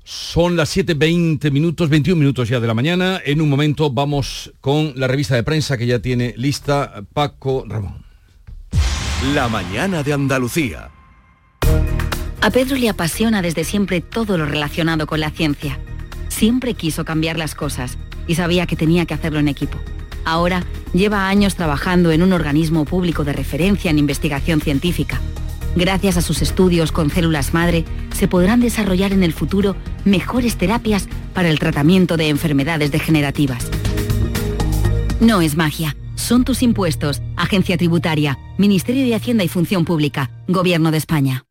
Son 0.08 0.56
las 0.56 0.78
7.20 0.78 1.50
minutos, 1.50 1.90
21 1.90 2.20
minutos 2.20 2.48
ya 2.48 2.60
de 2.60 2.68
la 2.68 2.76
mañana. 2.76 3.20
En 3.26 3.42
un 3.42 3.50
momento 3.50 3.90
vamos 3.90 4.54
con 4.62 4.94
la 4.96 5.08
revista 5.08 5.34
de 5.34 5.42
prensa 5.42 5.80
que 5.80 5.88
ya 5.88 5.98
tiene 5.98 6.36
lista 6.38 7.02
Paco 7.12 7.66
Ramón. 7.68 8.06
La 9.34 9.48
mañana 9.48 10.04
de 10.04 10.14
Andalucía. 10.14 10.92
A 12.40 12.52
Pedro 12.52 12.76
le 12.76 12.88
apasiona 12.88 13.42
desde 13.42 13.64
siempre 13.64 14.00
todo 14.00 14.38
lo 14.38 14.46
relacionado 14.46 15.08
con 15.08 15.20
la 15.20 15.32
ciencia. 15.32 15.80
Siempre 16.28 16.76
quiso 16.76 17.04
cambiar 17.04 17.40
las 17.40 17.56
cosas 17.56 17.98
y 18.28 18.36
sabía 18.36 18.68
que 18.68 18.76
tenía 18.76 19.08
que 19.08 19.16
hacerlo 19.16 19.40
en 19.40 19.48
equipo. 19.48 19.80
Ahora 20.24 20.64
lleva 20.94 21.28
años 21.28 21.56
trabajando 21.56 22.12
en 22.12 22.22
un 22.22 22.32
organismo 22.32 22.86
público 22.86 23.24
de 23.24 23.34
referencia 23.34 23.90
en 23.90 23.98
investigación 23.98 24.62
científica 24.62 25.20
Gracias 25.76 26.16
a 26.18 26.22
sus 26.22 26.42
estudios 26.42 26.92
con 26.92 27.10
células 27.10 27.54
madre, 27.54 27.84
se 28.14 28.28
podrán 28.28 28.62
desarrollar 28.62 29.12
en 29.12 29.24
el 29.24 29.34
futuro 29.34 29.76
mejores 30.06 30.56
terapias 30.56 31.08
para 31.34 31.50
el 31.50 31.60
tratamiento 31.60 32.16
de 32.16 32.30
enfermedades 32.30 32.92
degenerativas. 32.92 33.70
No 35.20 35.42
es 35.42 35.56
magia, 35.56 35.96
son 36.16 36.46
tus 36.46 36.64
impuestos, 36.64 37.22
Agencia 37.36 37.78
Tributaria, 37.78 38.40
Ministerio 38.58 39.06
de 39.06 39.16
Hacienda 39.16 39.44
y 39.44 39.48
Función 39.50 39.86
Pública, 39.86 40.32
Gobierno 40.48 40.92
de 40.92 40.98
España. 40.98 41.45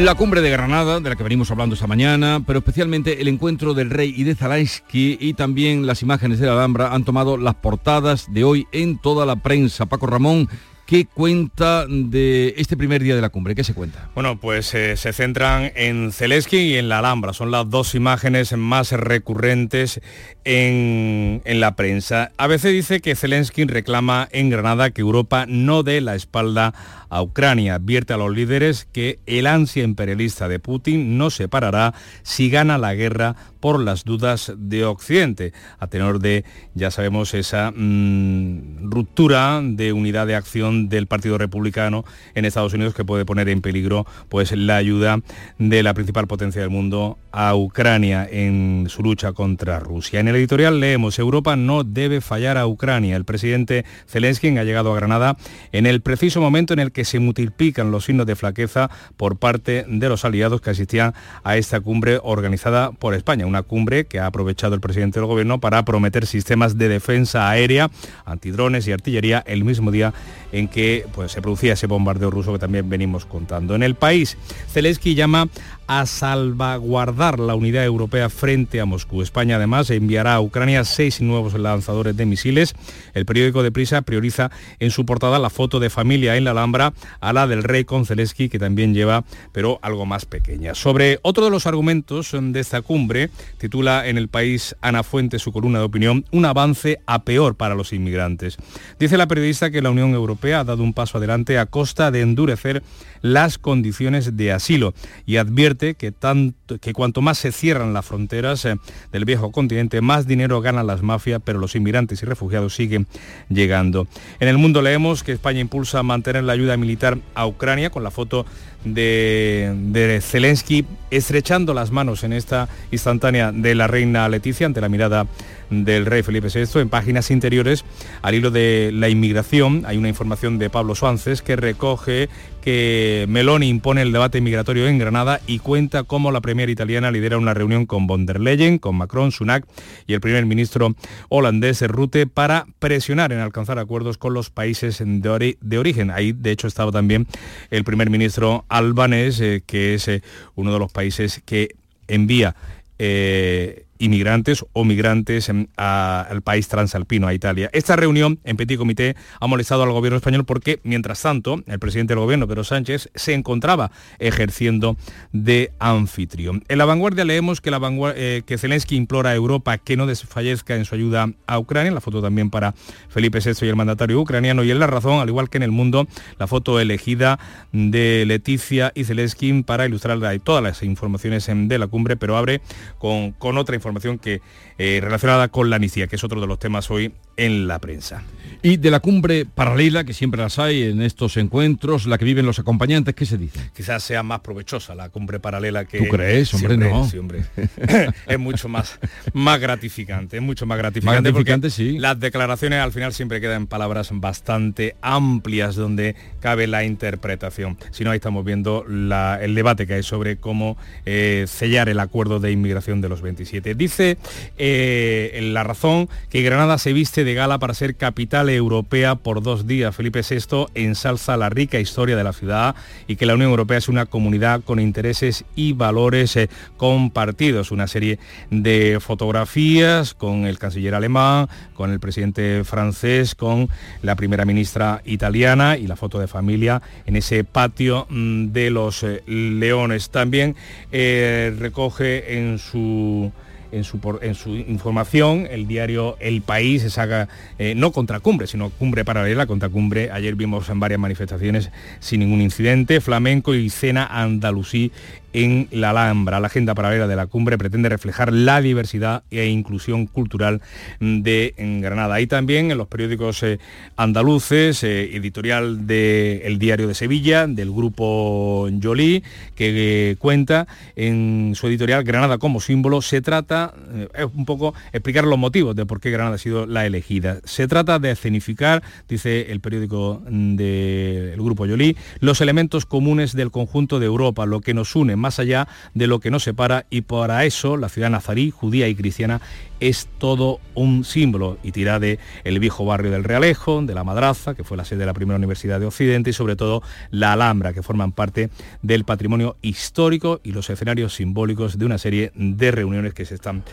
La 0.00 0.14
cumbre 0.14 0.40
de 0.40 0.48
Granada, 0.48 0.98
de 0.98 1.10
la 1.10 1.14
que 1.14 1.22
venimos 1.22 1.50
hablando 1.50 1.74
esta 1.74 1.86
mañana, 1.86 2.42
pero 2.46 2.60
especialmente 2.60 3.20
el 3.20 3.28
encuentro 3.28 3.74
del 3.74 3.90
rey 3.90 4.14
y 4.16 4.24
de 4.24 4.34
Zalansky 4.34 5.18
y 5.20 5.34
también 5.34 5.86
las 5.86 6.00
imágenes 6.00 6.38
de 6.38 6.46
la 6.46 6.54
Alhambra 6.54 6.94
han 6.94 7.04
tomado 7.04 7.36
las 7.36 7.56
portadas 7.56 8.32
de 8.32 8.42
hoy 8.42 8.66
en 8.72 8.96
toda 8.96 9.26
la 9.26 9.36
prensa. 9.36 9.84
Paco 9.84 10.06
Ramón, 10.06 10.48
¿Qué 10.90 11.06
cuenta 11.06 11.86
de 11.86 12.52
este 12.56 12.76
primer 12.76 13.00
día 13.00 13.14
de 13.14 13.20
la 13.20 13.28
cumbre? 13.28 13.54
¿Qué 13.54 13.62
se 13.62 13.74
cuenta? 13.74 14.10
Bueno, 14.12 14.40
pues 14.40 14.74
eh, 14.74 14.96
se 14.96 15.12
centran 15.12 15.70
en 15.76 16.10
Zelensky 16.10 16.56
y 16.56 16.78
en 16.78 16.88
la 16.88 16.98
Alhambra. 16.98 17.32
Son 17.32 17.52
las 17.52 17.70
dos 17.70 17.94
imágenes 17.94 18.56
más 18.56 18.90
recurrentes 18.90 20.00
en, 20.44 21.42
la 21.44 21.76
prensa. 21.76 22.32
A 22.36 22.46
veces 22.46 22.72
dice 22.72 23.00
que 23.00 23.14
Zelensky 23.14 23.64
reclama 23.64 24.28
en 24.32 24.50
Granada 24.50 24.90
que 24.90 25.00
Europa 25.00 25.44
no 25.46 25.82
dé 25.82 26.00
la 26.00 26.14
espalda 26.14 26.74
a 27.08 27.22
Ucrania. 27.22 27.74
Advierte 27.74 28.12
a 28.12 28.16
los 28.16 28.34
líderes 28.34 28.86
que 28.92 29.18
el 29.26 29.46
ansia 29.46 29.82
imperialista 29.82 30.48
de 30.48 30.58
Putin 30.58 31.18
no 31.18 31.30
se 31.30 31.48
parará 31.48 31.94
si 32.22 32.50
gana 32.50 32.78
la 32.78 32.94
guerra 32.94 33.36
por 33.60 33.78
las 33.78 34.04
dudas 34.04 34.52
de 34.56 34.84
Occidente, 34.86 35.52
a 35.78 35.86
tenor 35.86 36.20
de, 36.20 36.44
ya 36.74 36.90
sabemos, 36.90 37.34
esa 37.34 37.72
mm, 37.74 38.90
ruptura 38.90 39.60
de 39.62 39.92
unidad 39.92 40.26
de 40.26 40.34
acción 40.34 40.88
del 40.88 41.06
Partido 41.06 41.36
Republicano 41.36 42.04
en 42.34 42.46
Estados 42.46 42.72
Unidos 42.72 42.94
que 42.94 43.04
puede 43.04 43.26
poner 43.26 43.48
en 43.50 43.60
peligro 43.60 44.06
pues, 44.28 44.52
la 44.52 44.76
ayuda 44.76 45.20
de 45.58 45.82
la 45.82 45.92
principal 45.92 46.26
potencia 46.26 46.62
del 46.62 46.70
mundo 46.70 47.18
a 47.32 47.54
Ucrania 47.54 48.26
en 48.30 48.86
su 48.88 49.02
lucha 49.02 49.32
contra 49.32 49.78
Rusia. 49.78 50.20
El 50.30 50.36
editorial 50.36 50.80
leemos, 50.80 51.18
Europa 51.18 51.56
no 51.56 51.84
debe 51.84 52.20
fallar 52.20 52.56
a 52.56 52.66
Ucrania. 52.66 53.16
El 53.16 53.24
presidente 53.24 53.84
Zelensky 54.06 54.48
ha 54.56 54.64
llegado 54.64 54.92
a 54.92 54.96
Granada 54.96 55.36
en 55.72 55.86
el 55.86 56.00
preciso 56.00 56.40
momento 56.40 56.72
en 56.72 56.78
el 56.78 56.92
que 56.92 57.04
se 57.04 57.18
multiplican 57.18 57.90
los 57.90 58.06
signos 58.06 58.26
de 58.26 58.36
flaqueza 58.36 58.90
por 59.16 59.36
parte 59.36 59.84
de 59.86 60.08
los 60.08 60.24
aliados 60.24 60.60
que 60.60 60.70
asistían 60.70 61.14
a 61.44 61.56
esta 61.56 61.80
cumbre 61.80 62.20
organizada 62.22 62.92
por 62.92 63.14
España. 63.14 63.46
Una 63.46 63.62
cumbre 63.62 64.06
que 64.06 64.18
ha 64.18 64.26
aprovechado 64.26 64.74
el 64.74 64.80
presidente 64.80 65.20
del 65.20 65.26
gobierno 65.26 65.60
para 65.60 65.84
prometer 65.84 66.26
sistemas 66.26 66.78
de 66.78 66.88
defensa 66.88 67.50
aérea, 67.50 67.90
antidrones 68.24 68.86
y 68.88 68.92
artillería 68.92 69.42
el 69.46 69.64
mismo 69.64 69.90
día 69.90 70.14
en 70.52 70.68
que 70.68 71.06
pues, 71.14 71.32
se 71.32 71.42
producía 71.42 71.74
ese 71.74 71.86
bombardeo 71.86 72.30
ruso 72.30 72.52
que 72.52 72.58
también 72.58 72.88
venimos 72.88 73.26
contando. 73.26 73.74
En 73.74 73.82
el 73.82 73.94
país, 73.94 74.36
Zelensky 74.72 75.14
llama 75.14 75.48
a 75.92 76.06
salvaguardar 76.06 77.40
la 77.40 77.56
unidad 77.56 77.84
europea 77.84 78.30
frente 78.30 78.80
a 78.80 78.84
Moscú. 78.84 79.22
España 79.22 79.56
además 79.56 79.90
enviará 79.90 80.34
a 80.34 80.40
Ucrania 80.40 80.84
seis 80.84 81.20
nuevos 81.20 81.58
lanzadores 81.58 82.16
de 82.16 82.26
misiles. 82.26 82.76
El 83.12 83.26
periódico 83.26 83.64
de 83.64 83.72
Prisa 83.72 84.02
prioriza 84.02 84.52
en 84.78 84.92
su 84.92 85.04
portada 85.04 85.40
la 85.40 85.50
foto 85.50 85.80
de 85.80 85.90
familia 85.90 86.36
en 86.36 86.44
la 86.44 86.52
Alhambra 86.52 86.92
a 87.18 87.32
la 87.32 87.48
del 87.48 87.64
rey 87.64 87.84
con 87.84 88.06
Zelensky, 88.06 88.48
que 88.48 88.60
también 88.60 88.94
lleva, 88.94 89.24
pero 89.50 89.80
algo 89.82 90.06
más 90.06 90.26
pequeña. 90.26 90.76
Sobre 90.76 91.18
otro 91.22 91.44
de 91.44 91.50
los 91.50 91.66
argumentos 91.66 92.36
de 92.40 92.60
esta 92.60 92.82
cumbre, 92.82 93.28
titula 93.58 94.06
en 94.06 94.16
el 94.16 94.28
país 94.28 94.76
Ana 94.82 95.02
Fuente 95.02 95.40
su 95.40 95.50
columna 95.50 95.80
de 95.80 95.86
opinión, 95.86 96.24
un 96.30 96.44
avance 96.44 97.00
a 97.06 97.24
peor 97.24 97.56
para 97.56 97.74
los 97.74 97.92
inmigrantes. 97.92 98.58
Dice 99.00 99.18
la 99.18 99.26
periodista 99.26 99.72
que 99.72 99.82
la 99.82 99.90
Unión 99.90 100.14
Europea 100.14 100.60
ha 100.60 100.64
dado 100.64 100.84
un 100.84 100.94
paso 100.94 101.18
adelante 101.18 101.58
a 101.58 101.66
costa 101.66 102.12
de 102.12 102.20
endurecer 102.20 102.84
las 103.22 103.58
condiciones 103.58 104.36
de 104.36 104.52
asilo 104.52 104.94
y 105.26 105.36
advierte 105.36 105.79
que, 105.80 106.12
tanto, 106.12 106.78
que 106.78 106.92
cuanto 106.92 107.22
más 107.22 107.38
se 107.38 107.52
cierran 107.52 107.92
las 107.92 108.04
fronteras 108.04 108.64
eh, 108.64 108.76
del 109.12 109.24
viejo 109.24 109.50
continente, 109.50 110.00
más 110.00 110.26
dinero 110.26 110.60
ganan 110.60 110.86
las 110.86 111.02
mafias, 111.02 111.40
pero 111.44 111.58
los 111.58 111.74
inmigrantes 111.74 112.22
y 112.22 112.26
refugiados 112.26 112.74
siguen 112.74 113.06
llegando. 113.48 114.06
En 114.38 114.48
el 114.48 114.58
mundo 114.58 114.82
leemos 114.82 115.22
que 115.22 115.32
España 115.32 115.60
impulsa 115.60 116.02
mantener 116.02 116.44
la 116.44 116.52
ayuda 116.52 116.76
militar 116.76 117.18
a 117.34 117.46
Ucrania 117.46 117.90
con 117.90 118.04
la 118.04 118.10
foto 118.10 118.46
de, 118.84 119.74
de, 119.92 120.20
Zelensky 120.20 120.86
estrechando 121.10 121.74
las 121.74 121.90
manos 121.90 122.24
en 122.24 122.32
esta 122.32 122.68
instantánea 122.90 123.52
de 123.52 123.74
la 123.74 123.86
reina 123.86 124.28
Leticia 124.28 124.66
ante 124.66 124.80
la 124.80 124.88
mirada 124.88 125.26
del 125.70 126.06
rey 126.06 126.22
Felipe 126.22 126.48
VI. 126.48 126.80
En 126.80 126.88
páginas 126.88 127.30
interiores, 127.30 127.84
al 128.22 128.34
hilo 128.34 128.50
de 128.50 128.90
la 128.92 129.08
inmigración, 129.08 129.84
hay 129.86 129.96
una 129.96 130.08
información 130.08 130.58
de 130.58 130.70
Pablo 130.70 130.94
Suances 130.94 131.42
que 131.42 131.56
recoge 131.56 132.28
que 132.62 133.26
Meloni 133.28 133.68
impone 133.68 134.02
el 134.02 134.12
debate 134.12 134.40
migratorio 134.40 134.86
en 134.86 134.98
Granada 134.98 135.40
y 135.46 135.58
cuenta 135.58 136.02
cómo 136.02 136.30
la 136.30 136.40
premier 136.40 136.70
italiana 136.70 137.10
lidera 137.10 137.38
una 137.38 137.54
reunión 137.54 137.86
con 137.86 138.06
von 138.06 138.26
der 138.26 138.40
Leyen, 138.40 138.78
con 138.78 138.96
Macron, 138.96 139.32
Sunak 139.32 139.64
y 140.06 140.14
el 140.14 140.20
primer 140.20 140.46
ministro 140.46 140.94
holandés 141.28 141.80
Rutte 141.82 142.26
para 142.26 142.66
presionar 142.78 143.32
en 143.32 143.38
alcanzar 143.38 143.78
acuerdos 143.78 144.18
con 144.18 144.34
los 144.34 144.50
países 144.50 145.02
de, 145.04 145.78
origen. 145.78 146.10
Ahí, 146.10 146.32
de 146.32 146.50
hecho, 146.50 146.66
estaba 146.66 146.92
también 146.92 147.26
el 147.70 147.84
primer 147.84 148.10
ministro 148.10 148.64
albanés, 148.68 149.40
eh, 149.40 149.62
que 149.66 149.94
es 149.94 150.08
eh, 150.08 150.22
uno 150.54 150.72
de 150.72 150.78
los 150.78 150.92
países 150.92 151.42
que 151.44 151.74
envía 152.08 152.54
eh, 152.98 153.86
inmigrantes 154.00 154.64
o 154.72 154.84
migrantes 154.84 155.50
al 155.76 156.42
país 156.42 156.66
transalpino, 156.66 157.28
a 157.28 157.34
Italia. 157.34 157.70
Esta 157.72 157.94
reunión 157.94 158.40
en 158.44 158.56
Petit 158.56 158.78
Comité 158.78 159.14
ha 159.38 159.46
molestado 159.46 159.84
al 159.84 159.92
gobierno 159.92 160.16
español 160.16 160.44
porque, 160.44 160.80
mientras 160.82 161.22
tanto, 161.22 161.62
el 161.66 161.78
presidente 161.78 162.14
del 162.14 162.20
gobierno, 162.20 162.48
Pedro 162.48 162.64
Sánchez, 162.64 163.10
se 163.14 163.34
encontraba 163.34 163.92
ejerciendo 164.18 164.96
de 165.32 165.70
anfitrión. 165.78 166.64
En 166.68 166.78
la 166.78 166.86
vanguardia 166.86 167.24
leemos 167.24 167.60
que, 167.60 167.70
la 167.70 167.80
eh, 168.16 168.42
que 168.44 168.58
Zelensky 168.58 168.96
implora 168.96 169.30
a 169.30 169.34
Europa 169.34 169.78
que 169.78 169.96
no 169.96 170.06
desfallezca 170.06 170.74
en 170.74 170.84
su 170.84 170.94
ayuda 170.94 171.30
a 171.46 171.58
Ucrania, 171.58 171.92
la 171.92 172.00
foto 172.00 172.22
también 172.22 172.50
para 172.50 172.74
Felipe 173.08 173.40
VI 173.44 173.66
y 173.66 173.68
el 173.68 173.76
mandatario 173.76 174.18
ucraniano, 174.18 174.64
y 174.64 174.70
en 174.70 174.78
La 174.78 174.86
Razón, 174.86 175.20
al 175.20 175.28
igual 175.28 175.50
que 175.50 175.58
en 175.58 175.64
El 175.64 175.72
Mundo, 175.72 176.06
la 176.38 176.46
foto 176.46 176.80
elegida 176.80 177.38
de 177.72 178.24
Leticia 178.26 178.92
y 178.94 179.04
Zelensky 179.04 179.62
para 179.62 179.86
ilustrar 179.86 180.18
todas 180.42 180.62
las 180.62 180.82
informaciones 180.82 181.46
de 181.48 181.78
la 181.78 181.86
cumbre, 181.86 182.16
pero 182.16 182.36
abre 182.36 182.60
con, 182.98 183.32
con 183.32 183.58
otra 183.58 183.74
información 183.74 183.89
que 184.18 184.40
eh, 184.78 185.00
relacionada 185.02 185.48
con 185.48 185.70
la 185.70 185.76
amnistía, 185.76 186.06
que 186.06 186.16
es 186.16 186.24
otro 186.24 186.40
de 186.40 186.46
los 186.46 186.58
temas 186.58 186.90
hoy 186.90 187.12
en 187.40 187.66
la 187.66 187.78
prensa. 187.78 188.22
Y 188.62 188.76
de 188.76 188.90
la 188.90 189.00
cumbre 189.00 189.46
paralela, 189.46 190.04
que 190.04 190.12
siempre 190.12 190.42
las 190.42 190.58
hay 190.58 190.82
en 190.82 191.00
estos 191.00 191.38
encuentros, 191.38 192.04
la 192.04 192.18
que 192.18 192.26
viven 192.26 192.44
los 192.44 192.58
acompañantes, 192.58 193.14
¿qué 193.14 193.24
se 193.24 193.38
dice? 193.38 193.58
Quizás 193.74 194.02
sea 194.02 194.22
más 194.22 194.40
provechosa 194.40 194.94
la 194.94 195.08
cumbre 195.08 195.40
paralela 195.40 195.86
que... 195.86 195.98
¿Tú 195.98 196.08
crees? 196.08 196.52
Hombre, 196.52 196.76
no. 196.76 197.00
hombre. 197.00 197.44
es 198.26 198.38
mucho 198.38 198.68
más, 198.68 198.98
más 199.32 199.58
gratificante, 199.58 200.36
es 200.36 200.42
mucho 200.42 200.66
más 200.66 200.76
gratificante, 200.76 201.30
gratificante 201.30 201.70
sí. 201.70 201.98
las 201.98 202.20
declaraciones 202.20 202.80
al 202.80 202.92
final 202.92 203.14
siempre 203.14 203.40
quedan 203.40 203.66
palabras 203.66 204.10
bastante 204.12 204.94
amplias 205.00 205.74
donde 205.74 206.14
cabe 206.40 206.66
la 206.66 206.84
interpretación. 206.84 207.78
Si 207.92 208.04
no, 208.04 208.10
ahí 208.10 208.16
estamos 208.16 208.44
viendo 208.44 208.84
el 208.86 209.54
debate 209.54 209.86
que 209.86 209.94
hay 209.94 210.02
sobre 210.02 210.36
cómo 210.36 210.76
eh, 211.06 211.46
sellar 211.48 211.88
el 211.88 211.98
acuerdo 211.98 212.40
de 212.40 212.52
inmigración 212.52 213.00
de 213.00 213.08
los 213.08 213.22
27. 213.22 213.74
Dice 213.74 214.18
eh, 214.58 215.30
en 215.34 215.54
la 215.54 215.64
razón 215.64 216.10
que 216.28 216.42
Granada 216.42 216.76
se 216.76 216.92
viste 216.92 217.24
de 217.24 217.29
gala 217.34 217.58
para 217.58 217.74
ser 217.74 217.96
capital 217.96 218.48
europea 218.48 219.14
por 219.14 219.42
dos 219.42 219.66
días. 219.66 219.94
Felipe 219.94 220.22
VI 220.22 220.66
ensalza 220.74 221.36
la 221.36 221.48
rica 221.48 221.78
historia 221.78 222.16
de 222.16 222.24
la 222.24 222.32
ciudad 222.32 222.74
y 223.06 223.16
que 223.16 223.26
la 223.26 223.34
Unión 223.34 223.50
Europea 223.50 223.78
es 223.78 223.88
una 223.88 224.06
comunidad 224.06 224.62
con 224.62 224.80
intereses 224.80 225.44
y 225.54 225.72
valores 225.72 226.36
eh, 226.36 226.48
compartidos. 226.76 227.70
Una 227.70 227.86
serie 227.86 228.18
de 228.50 228.98
fotografías 229.00 230.14
con 230.14 230.46
el 230.46 230.58
canciller 230.58 230.94
alemán, 230.94 231.48
con 231.74 231.90
el 231.90 232.00
presidente 232.00 232.64
francés, 232.64 233.34
con 233.34 233.68
la 234.02 234.16
primera 234.16 234.44
ministra 234.44 235.02
italiana 235.04 235.76
y 235.76 235.86
la 235.86 235.96
foto 235.96 236.18
de 236.18 236.28
familia 236.28 236.82
en 237.06 237.16
ese 237.16 237.44
patio 237.44 238.06
mm, 238.08 238.46
de 238.52 238.70
los 238.70 239.02
eh, 239.02 239.22
leones. 239.26 240.10
También 240.10 240.56
recoge 240.90 242.38
en 242.38 242.58
su 242.58 243.32
en 243.72 243.84
su, 243.84 243.98
en 244.22 244.34
su 244.34 244.54
información, 244.56 245.46
el 245.50 245.66
diario 245.66 246.16
El 246.20 246.42
País 246.42 246.82
se 246.82 246.90
saca, 246.90 247.28
eh, 247.58 247.74
no 247.74 247.92
contra 247.92 248.20
cumbre, 248.20 248.46
sino 248.46 248.70
cumbre 248.70 249.04
paralela 249.04 249.46
contra 249.46 249.68
cumbre. 249.68 250.10
Ayer 250.12 250.34
vimos 250.34 250.68
en 250.68 250.80
varias 250.80 251.00
manifestaciones 251.00 251.70
sin 252.00 252.20
ningún 252.20 252.40
incidente, 252.40 253.00
flamenco 253.00 253.54
y 253.54 253.70
cena 253.70 254.06
andalusí 254.06 254.92
en 255.32 255.68
la 255.70 255.90
Alhambra. 255.90 256.40
La 256.40 256.46
agenda 256.46 256.74
paralela 256.74 257.06
de 257.06 257.16
la 257.16 257.26
cumbre 257.26 257.58
pretende 257.58 257.88
reflejar 257.88 258.32
la 258.32 258.60
diversidad 258.60 259.22
e 259.30 259.46
inclusión 259.46 260.06
cultural 260.06 260.60
de 261.00 261.54
Granada. 261.80 262.20
Y 262.20 262.26
también 262.26 262.70
en 262.70 262.78
los 262.78 262.88
periódicos 262.88 263.42
eh, 263.42 263.58
andaluces, 263.96 264.82
eh, 264.82 265.16
editorial 265.16 265.86
del 265.86 266.58
Diario 266.58 266.88
de 266.88 266.94
Sevilla, 266.94 267.46
del 267.46 267.70
grupo 267.70 268.68
Jolie, 268.82 269.22
que 269.54 270.10
eh, 270.10 270.16
cuenta 270.16 270.66
en 270.96 271.52
su 271.54 271.66
editorial 271.66 272.04
Granada 272.04 272.38
como 272.38 272.60
símbolo, 272.60 273.02
se 273.02 273.20
trata, 273.20 273.74
es 274.14 274.26
un 274.34 274.44
poco 274.44 274.74
explicar 274.92 275.24
los 275.24 275.38
motivos 275.38 275.76
de 275.76 275.86
por 275.86 276.00
qué 276.00 276.10
Granada 276.10 276.36
ha 276.36 276.38
sido 276.38 276.66
la 276.66 276.86
elegida. 276.86 277.38
Se 277.44 277.68
trata 277.68 277.98
de 277.98 278.10
escenificar, 278.10 278.82
dice 279.08 279.50
el 279.50 279.60
periódico 279.60 280.22
del 280.28 281.36
grupo 281.36 281.66
Jolie, 281.66 281.96
los 282.20 282.40
elementos 282.40 282.86
comunes 282.86 283.34
del 283.34 283.50
conjunto 283.50 284.00
de 284.00 284.06
Europa, 284.06 284.46
lo 284.46 284.60
que 284.60 284.74
nos 284.74 284.96
une 284.96 285.16
más 285.20 285.38
allá 285.38 285.68
de 285.94 286.06
lo 286.06 286.20
que 286.20 286.30
nos 286.30 286.42
separa 286.42 286.86
y 286.90 287.02
para 287.02 287.44
eso 287.44 287.76
la 287.76 287.88
ciudad 287.88 288.10
nazarí, 288.10 288.50
judía 288.50 288.88
y 288.88 288.94
cristiana 288.94 289.40
es 289.80 290.08
todo 290.18 290.60
un 290.74 291.04
símbolo 291.04 291.58
y 291.62 291.72
tira 291.72 291.98
de 291.98 292.18
el 292.44 292.58
viejo 292.58 292.84
barrio 292.84 293.10
del 293.10 293.24
Realejo, 293.24 293.82
de 293.82 293.94
la 293.94 294.04
Madraza, 294.04 294.54
que 294.54 294.62
fue 294.62 294.76
la 294.76 294.84
sede 294.84 295.00
de 295.00 295.06
la 295.06 295.14
primera 295.14 295.38
universidad 295.38 295.80
de 295.80 295.86
Occidente 295.86 296.30
y 296.30 296.32
sobre 296.32 296.54
todo 296.54 296.82
la 297.10 297.32
Alhambra, 297.32 297.72
que 297.72 297.82
forman 297.82 298.12
parte 298.12 298.50
del 298.82 299.04
patrimonio 299.04 299.56
histórico 299.62 300.40
y 300.44 300.52
los 300.52 300.68
escenarios 300.70 301.14
simbólicos 301.14 301.78
de 301.78 301.86
una 301.86 301.98
serie 301.98 302.30
de 302.34 302.70
reuniones 302.70 303.14
que 303.14 303.24
se 303.24 303.34
están 303.34 303.64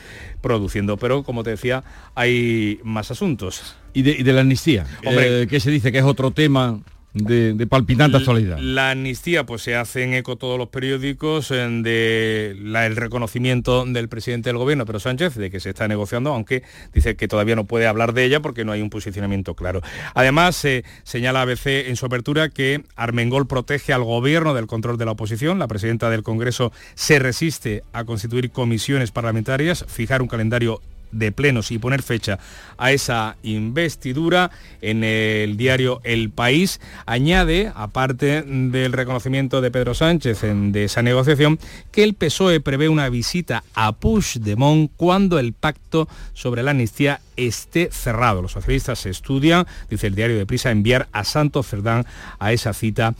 produciendo. 0.41 0.97
Pero 0.97 1.23
como 1.23 1.43
te 1.43 1.51
decía, 1.51 1.83
hay 2.15 2.79
más 2.83 3.12
asuntos. 3.12 3.75
¿Y 3.93 4.03
de, 4.03 4.33
la 4.33 4.41
amnistía? 4.41 4.86
Hombre, 5.05 5.43
eh, 5.43 5.47
¿Qué 5.47 5.60
se 5.60 5.71
dice 5.71 5.91
que 5.91 5.97
es 5.97 6.03
otro 6.03 6.31
tema 6.31 6.79
de, 7.13 7.67
palpitante 7.67 8.17
actualidad. 8.17 8.57
La 8.59 8.91
amnistía 8.91 9.45
pues 9.45 9.61
se 9.61 9.75
hace 9.75 10.03
en 10.03 10.13
eco 10.13 10.35
todos 10.35 10.57
los 10.57 10.69
periódicos 10.69 11.49
de 11.49 12.55
el 12.57 12.95
reconocimiento 12.95 13.85
del 13.85 14.07
presidente 14.07 14.49
del 14.49 14.57
gobierno, 14.57 14.85
pero 14.85 14.99
Sánchez, 14.99 15.35
de 15.35 15.49
que 15.49 15.59
se 15.59 15.69
está 15.69 15.87
negociando, 15.87 16.33
aunque 16.33 16.63
dice 16.93 17.15
que 17.15 17.27
todavía 17.27 17.55
no 17.55 17.65
puede 17.65 17.87
hablar 17.87 18.13
de 18.13 18.23
ella 18.23 18.39
porque 18.39 18.65
no 18.65 18.71
hay 18.71 18.81
un 18.81 18.89
posicionamiento 18.89 19.55
claro. 19.55 19.81
Además, 20.13 20.55
se 20.55 20.83
señala 21.03 21.41
ABC 21.41 21.87
en 21.87 21.95
su 21.95 22.05
apertura 22.05 22.49
que 22.49 22.83
Armengol 22.95 23.47
protege 23.47 23.93
al 23.93 24.03
gobierno 24.03 24.53
del 24.53 24.67
control 24.67 24.97
de 24.97 25.05
la 25.05 25.11
oposición. 25.11 25.59
La 25.59 25.67
presidenta 25.67 26.09
del 26.09 26.23
Congreso 26.23 26.71
se 26.95 27.19
resiste 27.19 27.83
a 27.93 28.05
constituir 28.05 28.51
comisiones 28.51 29.11
parlamentarias, 29.11 29.85
fijar 29.87 30.21
un 30.21 30.27
calendario 30.27 30.81
de 31.11 31.31
plenos 31.31 31.71
y 31.71 31.79
poner 31.79 32.01
fecha 32.01 32.39
a 32.77 32.91
esa 32.91 33.37
investidura 33.43 34.51
en 34.81 35.03
el 35.03 35.57
diario 35.57 36.01
El 36.03 36.29
País 36.29 36.79
añade, 37.05 37.71
aparte 37.75 38.43
del 38.43 38.93
reconocimiento 38.93 39.61
de 39.61 39.71
Pedro 39.71 39.93
Sánchez 39.93 40.43
en, 40.43 40.71
de 40.71 40.85
esa 40.85 41.01
negociación, 41.01 41.59
que 41.91 42.03
el 42.03 42.13
PSOE 42.13 42.59
prevé 42.59 42.89
una 42.89 43.09
visita 43.09 43.63
a 43.73 43.93
Puigdemont 43.93 44.91
cuando 44.95 45.39
el 45.39 45.53
pacto 45.53 46.07
sobre 46.33 46.63
la 46.63 46.71
amnistía 46.71 47.21
esté 47.35 47.89
cerrado. 47.91 48.41
Los 48.41 48.51
socialistas 48.51 49.05
estudian, 49.05 49.65
dice 49.89 50.07
el 50.07 50.15
diario 50.15 50.37
de 50.37 50.45
Prisa, 50.45 50.71
enviar 50.71 51.07
a 51.11 51.23
Santos 51.23 51.67
Cerdán 51.67 52.05
a 52.39 52.51
esa 52.51 52.73
cita 52.73 53.15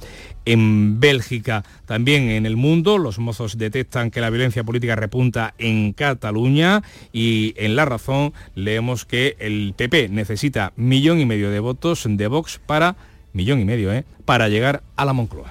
en 0.48 1.02
Bélgica. 1.02 1.64
También 1.86 2.30
en 2.30 2.46
el 2.46 2.56
mundo 2.56 2.98
los 2.98 3.20
mozos 3.20 3.58
detectan 3.58 4.12
que 4.12 4.22
la 4.22 4.30
violencia 4.30 4.64
política 4.64 4.96
repunta 4.96 5.54
en 5.58 5.92
Cataluña 5.92 6.84
y 7.12 7.54
en 7.58 7.76
La 7.76 7.84
Razón 7.84 8.34
leemos 8.56 9.06
que 9.06 9.36
el 9.40 9.74
PP 9.76 10.08
necesita 10.08 10.72
millón 10.78 11.20
y 11.20 11.26
medio 11.26 11.52
de 11.52 11.60
votos 11.60 12.06
de 12.08 12.28
Vox 12.28 12.62
para, 12.66 12.96
millón 13.34 13.60
y 13.60 13.66
medio, 13.66 13.94
¿eh? 13.94 14.06
para 14.24 14.48
llegar 14.48 14.84
a 14.96 15.04
la 15.04 15.14
Moncloa. 15.14 15.50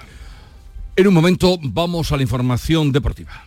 En 0.95 1.07
un 1.07 1.13
momento 1.13 1.59
vamos 1.61 2.11
a 2.11 2.17
la 2.17 2.23
información 2.23 2.91
deportiva. 2.91 3.46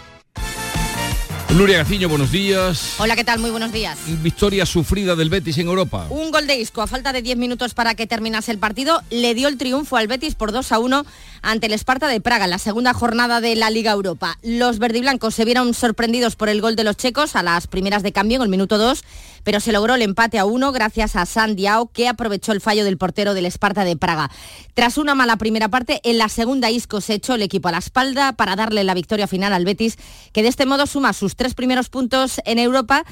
Nuria 1.57 1.79
Gaciño, 1.79 2.07
buenos 2.07 2.31
días. 2.31 2.95
Hola, 2.97 3.17
¿qué 3.17 3.25
tal? 3.25 3.39
Muy 3.39 3.51
buenos 3.51 3.73
días. 3.73 3.99
Victoria 4.23 4.65
sufrida 4.65 5.17
del 5.17 5.29
Betis 5.29 5.57
en 5.57 5.67
Europa. 5.67 6.07
Un 6.09 6.31
gol 6.31 6.47
de 6.47 6.55
Isco 6.55 6.81
a 6.81 6.87
falta 6.87 7.11
de 7.11 7.21
10 7.21 7.37
minutos 7.37 7.73
para 7.73 7.93
que 7.93 8.07
terminase 8.07 8.51
el 8.51 8.57
partido 8.57 9.01
le 9.09 9.35
dio 9.35 9.49
el 9.49 9.57
triunfo 9.57 9.97
al 9.97 10.07
Betis 10.07 10.35
por 10.35 10.53
2 10.53 10.71
a 10.71 10.79
1 10.79 11.05
ante 11.41 11.67
el 11.67 11.73
Esparta 11.73 12.07
de 12.07 12.21
Praga 12.21 12.45
en 12.45 12.51
la 12.51 12.57
segunda 12.57 12.93
jornada 12.93 13.41
de 13.41 13.55
la 13.55 13.69
Liga 13.69 13.91
Europa. 13.91 14.37
Los 14.43 14.79
verdiblancos 14.79 15.35
se 15.35 15.43
vieron 15.43 15.73
sorprendidos 15.73 16.37
por 16.37 16.47
el 16.47 16.61
gol 16.61 16.77
de 16.77 16.85
los 16.85 16.95
checos 16.95 17.35
a 17.35 17.43
las 17.43 17.67
primeras 17.67 18.01
de 18.01 18.13
cambio 18.13 18.37
en 18.37 18.43
el 18.43 18.49
minuto 18.49 18.77
2, 18.77 19.03
pero 19.43 19.59
se 19.59 19.71
logró 19.71 19.95
el 19.95 20.01
empate 20.01 20.39
a 20.39 20.45
1 20.45 20.71
gracias 20.71 21.15
a 21.15 21.25
Sandiao 21.25 21.87
que 21.87 22.07
aprovechó 22.07 22.51
el 22.51 22.61
fallo 22.61 22.83
del 22.83 22.97
portero 22.97 23.33
del 23.33 23.45
Esparta 23.45 23.83
de 23.83 23.97
Praga. 23.97 24.31
Tras 24.73 24.97
una 24.97 25.15
mala 25.15 25.37
primera 25.37 25.69
parte, 25.69 25.99
en 26.03 26.17
la 26.17 26.29
segunda 26.29 26.69
Isco 26.69 27.01
se 27.01 27.15
echó 27.15 27.35
el 27.35 27.41
equipo 27.41 27.67
a 27.69 27.71
la 27.71 27.79
espalda 27.79 28.33
para 28.33 28.55
darle 28.55 28.83
la 28.83 28.93
victoria 28.93 29.27
final 29.27 29.53
al 29.53 29.65
Betis, 29.65 29.97
que 30.33 30.43
de 30.43 30.49
este 30.49 30.65
modo 30.65 30.87
suma 30.87 31.13
sus 31.13 31.35
tres 31.35 31.53
primeros 31.53 31.89
puntos 31.89 32.41
en 32.45 32.59
Europa 32.59 33.03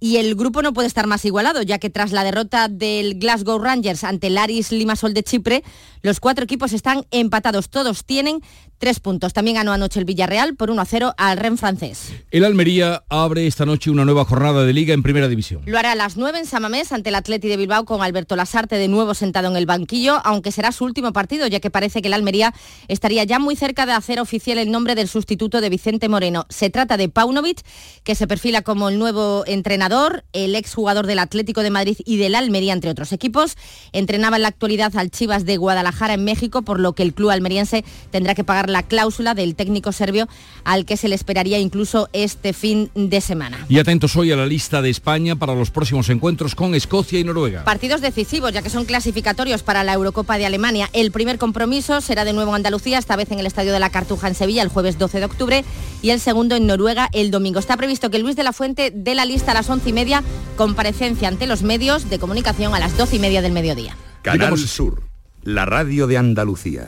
y 0.00 0.18
el 0.18 0.34
grupo 0.36 0.62
no 0.62 0.72
puede 0.72 0.86
estar 0.86 1.06
más 1.06 1.24
igualado, 1.24 1.62
ya 1.62 1.78
que 1.78 1.90
tras 1.90 2.12
la 2.12 2.22
derrota 2.22 2.68
del 2.68 3.18
Glasgow 3.18 3.58
Rangers 3.58 4.04
ante 4.04 4.28
el 4.28 4.38
Aris 4.38 4.70
Limassol 4.70 5.12
de 5.12 5.24
Chipre, 5.24 5.64
los 6.02 6.20
cuatro 6.20 6.44
equipos 6.44 6.72
están 6.72 7.04
empatados. 7.10 7.68
Todos 7.68 8.04
tienen 8.04 8.40
tres 8.78 9.00
puntos. 9.00 9.32
También 9.32 9.56
ganó 9.56 9.72
anoche 9.72 9.98
el 10.00 10.04
Villarreal 10.04 10.56
por 10.56 10.70
1 10.70 10.80
a 10.80 10.84
0 10.84 11.14
al 11.16 11.36
Ren 11.36 11.58
francés. 11.58 12.12
El 12.30 12.44
Almería 12.44 13.04
abre 13.08 13.46
esta 13.46 13.66
noche 13.66 13.90
una 13.90 14.04
nueva 14.04 14.24
jornada 14.24 14.64
de 14.64 14.72
liga 14.72 14.94
en 14.94 15.02
primera 15.02 15.28
división. 15.28 15.62
Lo 15.66 15.78
hará 15.78 15.92
a 15.92 15.94
las 15.94 16.16
9 16.16 16.38
en 16.38 16.46
Samamés 16.46 16.92
ante 16.92 17.10
el 17.10 17.14
Atleti 17.16 17.48
de 17.48 17.56
Bilbao 17.56 17.84
con 17.84 18.02
Alberto 18.02 18.36
Lasarte 18.36 18.76
de 18.76 18.88
nuevo 18.88 19.14
sentado 19.14 19.48
en 19.48 19.56
el 19.56 19.66
banquillo, 19.66 20.20
aunque 20.24 20.52
será 20.52 20.72
su 20.72 20.84
último 20.84 21.12
partido, 21.12 21.46
ya 21.46 21.60
que 21.60 21.70
parece 21.70 22.00
que 22.00 22.08
el 22.08 22.14
Almería 22.14 22.54
estaría 22.88 23.24
ya 23.24 23.38
muy 23.38 23.56
cerca 23.56 23.86
de 23.86 23.92
hacer 23.92 24.20
oficial 24.20 24.58
el 24.58 24.70
nombre 24.70 24.94
del 24.94 25.08
sustituto 25.08 25.60
de 25.60 25.68
Vicente 25.68 26.08
Moreno. 26.08 26.46
Se 26.48 26.70
trata 26.70 26.96
de 26.96 27.08
Paunovic, 27.08 27.62
que 28.04 28.14
se 28.14 28.26
perfila 28.26 28.62
como 28.62 28.88
el 28.88 28.98
nuevo 28.98 29.44
entrenador, 29.46 30.24
el 30.32 30.54
exjugador 30.54 31.06
del 31.06 31.18
Atlético 31.18 31.62
de 31.62 31.70
Madrid 31.70 31.96
y 32.04 32.16
del 32.16 32.34
Almería, 32.34 32.72
entre 32.72 32.90
otros 32.90 33.12
equipos. 33.12 33.56
Entrenaba 33.92 34.36
en 34.36 34.42
la 34.42 34.48
actualidad 34.48 34.96
al 34.96 35.10
Chivas 35.10 35.44
de 35.44 35.56
Guadalajara 35.56 36.14
en 36.14 36.24
México, 36.24 36.62
por 36.62 36.80
lo 36.80 36.94
que 36.94 37.02
el 37.02 37.14
club 37.14 37.30
almeriense 37.30 37.84
tendrá 38.10 38.34
que 38.34 38.44
pagar 38.44 38.67
la 38.68 38.82
cláusula 38.82 39.34
del 39.34 39.54
técnico 39.54 39.92
serbio 39.92 40.28
al 40.64 40.84
que 40.84 40.96
se 40.96 41.08
le 41.08 41.14
esperaría 41.14 41.58
incluso 41.58 42.08
este 42.12 42.52
fin 42.52 42.90
de 42.94 43.20
semana. 43.20 43.64
Y 43.68 43.78
atentos 43.78 44.16
hoy 44.16 44.32
a 44.32 44.36
la 44.36 44.46
lista 44.46 44.82
de 44.82 44.90
España 44.90 45.36
para 45.36 45.54
los 45.54 45.70
próximos 45.70 46.08
encuentros 46.08 46.54
con 46.54 46.74
Escocia 46.74 47.18
y 47.18 47.24
Noruega. 47.24 47.64
Partidos 47.64 48.00
decisivos, 48.00 48.52
ya 48.52 48.62
que 48.62 48.70
son 48.70 48.84
clasificatorios 48.84 49.62
para 49.62 49.84
la 49.84 49.94
Eurocopa 49.94 50.38
de 50.38 50.46
Alemania. 50.46 50.90
El 50.92 51.10
primer 51.10 51.38
compromiso 51.38 52.00
será 52.00 52.24
de 52.24 52.32
nuevo 52.32 52.50
en 52.50 52.56
Andalucía, 52.56 52.98
esta 52.98 53.16
vez 53.16 53.30
en 53.30 53.38
el 53.38 53.46
Estadio 53.46 53.72
de 53.72 53.80
la 53.80 53.90
Cartuja 53.90 54.28
en 54.28 54.34
Sevilla, 54.34 54.62
el 54.62 54.68
jueves 54.68 54.98
12 54.98 55.18
de 55.20 55.24
octubre, 55.24 55.64
y 56.02 56.10
el 56.10 56.20
segundo 56.20 56.54
en 56.54 56.66
Noruega 56.66 57.08
el 57.12 57.30
domingo. 57.30 57.58
Está 57.58 57.76
previsto 57.76 58.10
que 58.10 58.18
Luis 58.18 58.36
de 58.36 58.44
la 58.44 58.52
Fuente 58.52 58.92
dé 58.94 59.14
la 59.14 59.24
lista 59.24 59.52
a 59.52 59.54
las 59.54 59.68
once 59.70 59.90
y 59.90 59.92
media, 59.92 60.22
comparecencia 60.56 61.28
ante 61.28 61.46
los 61.46 61.62
medios 61.62 62.08
de 62.10 62.18
comunicación 62.18 62.74
a 62.74 62.78
las 62.78 62.96
doce 62.96 63.16
y 63.16 63.18
media 63.18 63.42
del 63.42 63.52
mediodía. 63.52 63.96
Canal 64.22 64.58
Sur, 64.58 65.02
la 65.42 65.64
radio 65.64 66.06
de 66.06 66.18
Andalucía. 66.18 66.84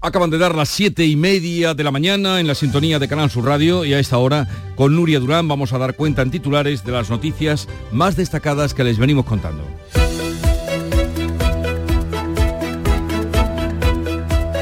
Acaban 0.00 0.30
de 0.30 0.38
dar 0.38 0.54
las 0.54 0.68
siete 0.68 1.04
y 1.06 1.16
media 1.16 1.74
de 1.74 1.82
la 1.82 1.90
mañana 1.90 2.38
en 2.38 2.46
la 2.46 2.54
sintonía 2.54 3.00
de 3.00 3.08
Canal 3.08 3.30
Sur 3.30 3.46
Radio 3.46 3.84
y 3.84 3.94
a 3.94 3.98
esta 3.98 4.18
hora 4.18 4.46
con 4.76 4.94
Nuria 4.94 5.18
Durán 5.18 5.48
vamos 5.48 5.72
a 5.72 5.78
dar 5.78 5.96
cuenta 5.96 6.22
en 6.22 6.30
titulares 6.30 6.84
de 6.84 6.92
las 6.92 7.10
noticias 7.10 7.66
más 7.90 8.14
destacadas 8.14 8.74
que 8.74 8.84
les 8.84 8.96
venimos 8.96 9.24
contando. 9.24 9.64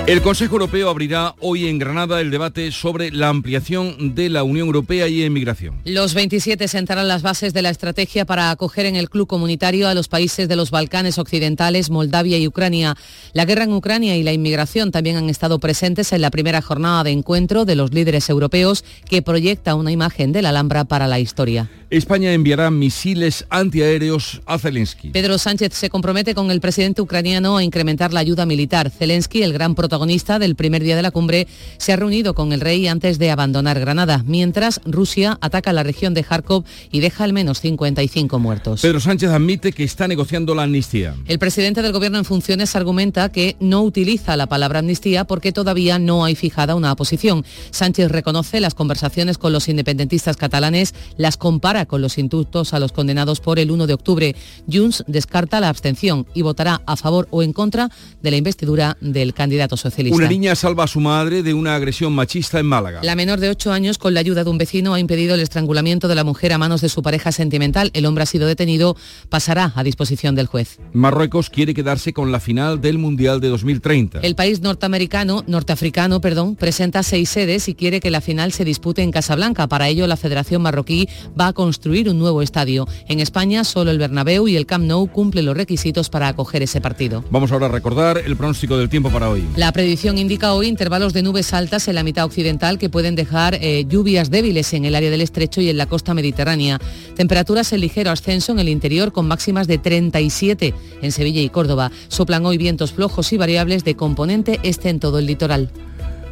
El 0.07 0.23
Consejo 0.23 0.55
Europeo 0.55 0.88
abrirá 0.88 1.35
hoy 1.40 1.66
en 1.66 1.81
Granada 1.81 2.21
el 2.21 2.31
debate 2.31 2.71
sobre 2.71 3.11
la 3.11 3.29
ampliación 3.29 4.14
de 4.14 4.29
la 4.29 4.45
Unión 4.45 4.69
Europea 4.69 5.09
y 5.09 5.25
emigración. 5.25 5.81
Los 5.85 6.14
27 6.14 6.69
sentarán 6.69 7.09
las 7.09 7.23
bases 7.23 7.53
de 7.53 7.61
la 7.61 7.71
estrategia 7.71 8.25
para 8.25 8.53
acoger 8.53 8.87
en 8.87 8.95
el 8.95 9.11
club 9.11 9.27
comunitario 9.27 9.88
a 9.88 9.95
los 9.95 10.07
países 10.07 10.47
de 10.49 10.55
los 10.55 10.71
Balcanes 10.71 11.19
Occidentales, 11.19 11.90
Moldavia 11.90 12.38
y 12.38 12.47
Ucrania. 12.47 12.95
La 13.33 13.47
guerra 13.47 13.64
en 13.64 13.73
Ucrania 13.73 14.16
y 14.16 14.23
la 14.23 14.33
inmigración 14.33 14.92
también 14.92 15.16
han 15.16 15.29
estado 15.29 15.59
presentes 15.59 16.12
en 16.12 16.21
la 16.21 16.31
primera 16.31 16.62
jornada 16.62 17.03
de 17.03 17.11
encuentro 17.11 17.64
de 17.64 17.75
los 17.75 17.92
líderes 17.92 18.31
europeos 18.31 18.85
que 19.11 19.23
proyecta 19.23 19.75
una 19.75 19.90
imagen 19.90 20.31
de 20.31 20.42
la 20.42 20.51
Alhambra 20.51 20.85
para 20.85 21.09
la 21.09 21.19
historia. 21.19 21.69
España 21.88 22.33
enviará 22.33 22.70
misiles 22.72 23.46
antiaéreos 23.49 24.40
a 24.44 24.59
Zelensky. 24.59 25.11
Pedro 25.11 25.38
Sánchez 25.38 25.72
se 25.72 25.88
compromete 25.88 26.35
con 26.35 26.51
el 26.51 26.61
presidente 26.61 27.01
ucraniano 27.01 27.57
a 27.57 27.62
incrementar 27.62 28.12
la 28.12 28.18
ayuda 28.18 28.44
militar. 28.44 28.90
Zelensky, 28.90 29.44
el 29.44 29.53
gran 29.53 29.77
protagonista 29.77 30.40
del 30.40 30.57
primer 30.57 30.83
día 30.83 30.96
de 30.96 31.03
la 31.03 31.12
cumbre, 31.12 31.46
se 31.79 31.92
ha 31.92 31.96
reunido 31.96 32.35
con 32.35 32.53
el 32.53 32.61
rey 32.61 32.88
antes 32.88 33.20
de 33.20 33.31
abandonar 33.31 33.79
Granada, 33.79 34.25
mientras 34.27 34.81
Rusia 34.85 35.38
ataca 35.40 35.72
la 35.72 35.85
región 35.85 36.12
de 36.12 36.25
Kharkov 36.25 36.64
y 36.90 36.99
deja 36.99 37.22
al 37.22 37.33
menos 37.33 37.61
55 37.61 38.38
muertos. 38.40 38.83
Pedro 38.83 38.99
Sánchez 38.99 39.31
admite 39.31 39.72
que 39.72 39.85
está 39.85 40.09
negociando 40.09 40.57
la 40.57 40.64
amnistía. 40.64 41.14
El 41.27 41.38
presidente 41.38 41.83
del 41.83 41.92
gobierno 41.92 42.18
en 42.18 42.25
funciones 42.25 42.75
argumenta 42.75 43.31
que 43.31 43.55
no 43.61 43.83
utiliza 43.83 44.37
la 44.37 44.49
palabra 44.49 44.81
amnistía 44.81 45.25
porque 45.25 45.53
todavía 45.53 46.01
no 46.01 46.25
hay 46.25 46.35
fijada 46.35 46.75
una 46.75 46.96
posición. 46.96 47.44
Sánchez 47.70 48.11
reconoce 48.11 48.61
las 48.61 48.75
conversaciones 48.75 49.38
con 49.38 49.53
los 49.53 49.68
independentistas 49.68 50.37
catalanes, 50.37 50.92
las 51.16 51.37
compara 51.37 51.75
con 51.84 52.00
los 52.00 52.16
indultos 52.16 52.72
a 52.72 52.78
los 52.78 52.92
condenados 52.92 53.40
por 53.40 53.58
el 53.58 53.70
1 53.70 53.86
de 53.86 53.94
octubre. 53.94 54.34
Junts 54.72 55.04
descarta 55.06 55.60
la 55.60 55.68
abstención 55.68 56.26
y 56.32 56.42
votará 56.42 56.80
a 56.86 56.96
favor 56.96 57.28
o 57.30 57.42
en 57.42 57.52
contra 57.52 57.90
de 58.22 58.30
la 58.30 58.36
investidura 58.38 58.96
del 59.00 59.34
candidato 59.34 59.76
socialista. 59.76 60.16
Una 60.16 60.28
niña 60.28 60.54
salva 60.54 60.84
a 60.84 60.86
su 60.86 61.00
madre 61.00 61.42
de 61.42 61.52
una 61.52 61.74
agresión 61.74 62.14
machista 62.14 62.58
en 62.58 62.66
Málaga. 62.66 63.00
La 63.02 63.16
menor 63.16 63.40
de 63.40 63.50
8 63.50 63.72
años, 63.72 63.98
con 63.98 64.14
la 64.14 64.20
ayuda 64.20 64.44
de 64.44 64.50
un 64.50 64.58
vecino, 64.58 64.94
ha 64.94 65.00
impedido 65.00 65.34
el 65.34 65.40
estrangulamiento 65.40 66.08
de 66.08 66.14
la 66.14 66.24
mujer 66.24 66.52
a 66.52 66.58
manos 66.58 66.80
de 66.80 66.88
su 66.88 67.02
pareja 67.02 67.32
sentimental. 67.32 67.90
El 67.92 68.06
hombre 68.06 68.22
ha 68.22 68.26
sido 68.26 68.46
detenido, 68.46 68.96
pasará 69.28 69.72
a 69.74 69.82
disposición 69.82 70.34
del 70.34 70.46
juez. 70.46 70.78
Marruecos 70.92 71.50
quiere 71.50 71.74
quedarse 71.74 72.12
con 72.12 72.32
la 72.32 72.40
final 72.40 72.80
del 72.80 72.98
Mundial 72.98 73.40
de 73.40 73.48
2030. 73.48 74.20
El 74.20 74.34
país 74.34 74.60
norteamericano, 74.60 75.44
norteafricano, 75.46 76.20
perdón, 76.20 76.56
presenta 76.56 77.02
seis 77.02 77.28
sedes 77.30 77.68
y 77.68 77.74
quiere 77.74 78.00
que 78.00 78.10
la 78.10 78.20
final 78.20 78.52
se 78.52 78.64
dispute 78.64 79.02
en 79.02 79.10
Casablanca. 79.10 79.66
Para 79.66 79.88
ello, 79.88 80.06
la 80.06 80.16
Federación 80.16 80.62
Marroquí 80.62 81.08
va 81.38 81.48
a 81.48 81.52
construir 81.66 82.09
un 82.09 82.16
nuevo 82.16 82.42
estadio. 82.42 82.87
En 83.09 83.18
España, 83.18 83.64
solo 83.64 83.90
el 83.90 83.98
Bernabéu 83.98 84.46
y 84.46 84.55
el 84.55 84.66
Camp 84.66 84.85
Nou 84.85 85.11
cumplen 85.11 85.46
los 85.46 85.57
requisitos 85.57 86.09
para 86.09 86.29
acoger 86.29 86.62
ese 86.62 86.81
partido. 86.81 87.24
Vamos 87.29 87.50
ahora 87.50 87.66
a 87.66 87.68
recordar 87.68 88.22
el 88.24 88.37
pronóstico 88.37 88.79
del 88.79 88.88
tiempo 88.88 89.11
para 89.11 89.29
hoy. 89.29 89.42
La 89.57 89.72
predicción 89.72 90.16
indica 90.16 90.55
hoy 90.55 90.68
intervalos 90.68 91.12
de 91.12 91.24
nubes 91.24 91.52
altas 91.52 91.88
en 91.88 91.96
la 91.96 92.05
mitad 92.05 92.24
occidental 92.24 92.79
que 92.79 92.88
pueden 92.88 93.16
dejar 93.16 93.59
eh, 93.61 93.85
lluvias 93.88 94.31
débiles 94.31 94.72
en 94.74 94.85
el 94.85 94.94
área 94.94 95.11
del 95.11 95.22
estrecho 95.22 95.61
y 95.61 95.68
en 95.68 95.76
la 95.76 95.87
costa 95.87 96.14
mediterránea. 96.14 96.79
Temperaturas 97.16 97.72
en 97.72 97.81
ligero 97.81 98.12
ascenso 98.12 98.52
en 98.52 98.61
el 98.61 98.68
interior 98.68 99.11
con 99.11 99.26
máximas 99.26 99.66
de 99.66 99.79
37 99.79 100.72
en 101.02 101.11
Sevilla 101.11 101.40
y 101.40 101.48
Córdoba. 101.48 101.90
Soplan 102.07 102.46
hoy 102.46 102.59
vientos 102.59 102.92
flojos 102.92 103.33
y 103.33 103.38
variables 103.38 103.83
de 103.83 103.96
componente 103.96 104.61
este 104.62 104.88
en 104.88 105.00
todo 105.00 105.18
el 105.18 105.26
litoral. 105.26 105.72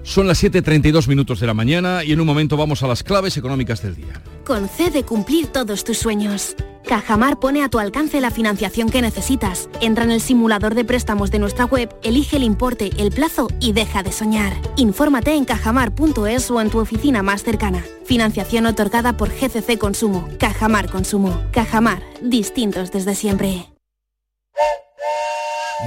Son 0.05 0.29
las 0.29 0.45
7.32 0.45 1.09
minutos 1.09 1.41
de 1.41 1.47
la 1.47 1.55
mañana 1.55 2.05
y 2.05 2.13
en 2.13 2.21
un 2.21 2.27
momento 2.27 2.57
vamos 2.59 2.83
a 2.83 2.87
las 2.87 3.03
claves 3.03 3.37
económicas 3.39 3.83
del 3.83 3.97
día. 3.97 4.23
Concede 4.45 5.03
cumplir 5.03 5.47
todos 5.47 5.83
tus 5.83 5.97
sueños. 5.99 6.55
Cajamar 6.87 7.41
pone 7.41 7.63
a 7.65 7.71
tu 7.71 7.79
alcance 7.79 8.21
la 8.21 8.31
financiación 8.31 8.91
que 8.91 9.01
necesitas. 9.01 9.71
Entra 9.81 10.05
en 10.05 10.11
el 10.11 10.21
simulador 10.21 10.75
de 10.75 10.85
préstamos 10.85 11.31
de 11.31 11.39
nuestra 11.39 11.65
web, 11.65 11.89
elige 12.03 12.37
el 12.37 12.43
importe, 12.43 12.91
el 12.99 13.11
plazo 13.11 13.49
y 13.59 13.73
deja 13.73 14.03
de 14.03 14.13
soñar. 14.13 14.53
Infórmate 14.77 15.35
en 15.35 15.47
cajamar.es 15.47 16.51
o 16.51 16.61
en 16.61 16.69
tu 16.69 16.79
oficina 16.79 17.23
más 17.23 17.43
cercana. 17.43 17.83
Financiación 18.05 18.67
otorgada 18.67 19.17
por 19.17 19.31
GCC 19.31 19.79
Consumo. 19.79 20.29
Cajamar 20.39 20.91
Consumo. 20.91 21.43
Cajamar. 21.51 22.03
Distintos 22.21 22.93
desde 22.93 23.15
siempre. 23.15 23.71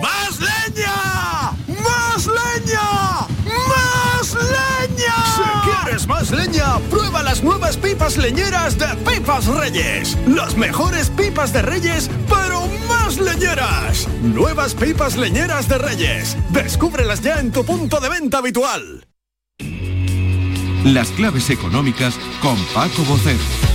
¡Más 0.02 0.40
leña! 0.40 1.52
¡Más 1.68 2.28
leña! 2.28 3.28
¡Más 3.46 4.34
leña! 4.34 5.16
Si 5.36 5.70
quieres 5.70 6.08
más 6.08 6.32
leña, 6.32 6.80
prueba 6.90 7.24
nuevas 7.44 7.78
pipas 7.78 8.18
leñeras 8.18 8.78
de 8.78 8.88
Pipas 9.06 9.48
Reyes. 9.48 10.18
Las 10.28 10.56
mejores 10.56 11.10
pipas 11.10 11.54
de 11.54 11.62
Reyes, 11.62 12.10
pero 12.30 12.68
más 12.88 13.20
leñeras. 13.20 14.08
Nuevas 14.22 14.74
pipas 14.74 15.18
leñeras 15.18 15.68
de 15.68 15.78
Reyes. 15.78 16.38
Descúbrelas 16.50 17.22
ya 17.22 17.40
en 17.40 17.52
tu 17.52 17.64
punto 17.66 18.00
de 18.00 18.10
venta 18.10 18.40
habitual. 18.40 19.08
Las 20.84 21.10
claves 21.10 21.50
económicas 21.50 22.18
con 22.42 22.58
Paco 22.74 23.04
Bocero. 23.04 23.67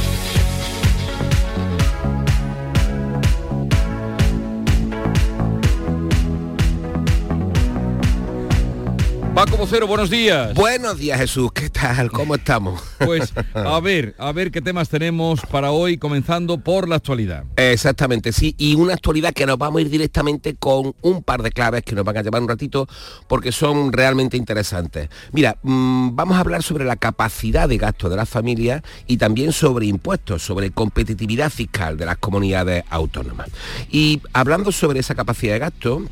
Paco 9.35 9.57
Vocero, 9.57 9.87
buenos 9.87 10.11
días. 10.11 10.53
Buenos 10.53 10.99
días 10.99 11.19
Jesús, 11.19 11.51
¿qué 11.53 11.71
tal? 11.71 12.11
¿Cómo 12.11 12.35
estamos? 12.35 12.83
Pues 12.99 13.33
a 13.55 13.81
ver, 13.81 14.15
a 14.19 14.31
ver 14.31 14.51
qué 14.51 14.61
temas 14.61 14.91
tenemos 14.91 15.41
para 15.51 15.71
hoy, 15.71 15.97
comenzando 15.97 16.59
por 16.59 16.87
la 16.87 16.97
actualidad. 16.97 17.45
Exactamente, 17.57 18.33
sí, 18.33 18.55
y 18.59 18.75
una 18.75 18.93
actualidad 18.93 19.33
que 19.33 19.47
nos 19.47 19.57
vamos 19.57 19.79
a 19.79 19.83
ir 19.83 19.89
directamente 19.89 20.55
con 20.55 20.95
un 21.01 21.23
par 21.23 21.43
de 21.43 21.51
claves 21.51 21.83
que 21.83 21.95
nos 21.95 22.05
van 22.05 22.19
a 22.19 22.23
llevar 22.23 22.43
un 22.43 22.49
ratito 22.49 22.87
porque 23.27 23.53
son 23.53 23.91
realmente 23.91 24.37
interesantes. 24.37 25.09
Mira, 25.33 25.57
mmm, 25.63 26.15
vamos 26.15 26.37
a 26.37 26.41
hablar 26.41 26.63
sobre 26.63 26.85
la 26.85 26.97
capacidad 26.97 27.71
de 27.71 27.79
gasto 27.79 28.11
de 28.11 28.17
las 28.17 28.29
familias 28.29 28.83
y 29.07 29.17
también 29.17 29.53
sobre 29.53 29.87
impuestos, 29.87 30.43
sobre 30.43 30.73
competitividad 30.73 31.49
fiscal 31.49 31.97
de 31.97 32.05
las 32.05 32.19
comunidades 32.19 32.85
autónomas. 32.91 33.49
Y 33.91 34.21
hablando 34.35 34.73
sobre 34.73 35.01
esa 35.01 35.15
capacidad 35.15 35.55
de 35.55 35.59
gasto, 35.59 36.03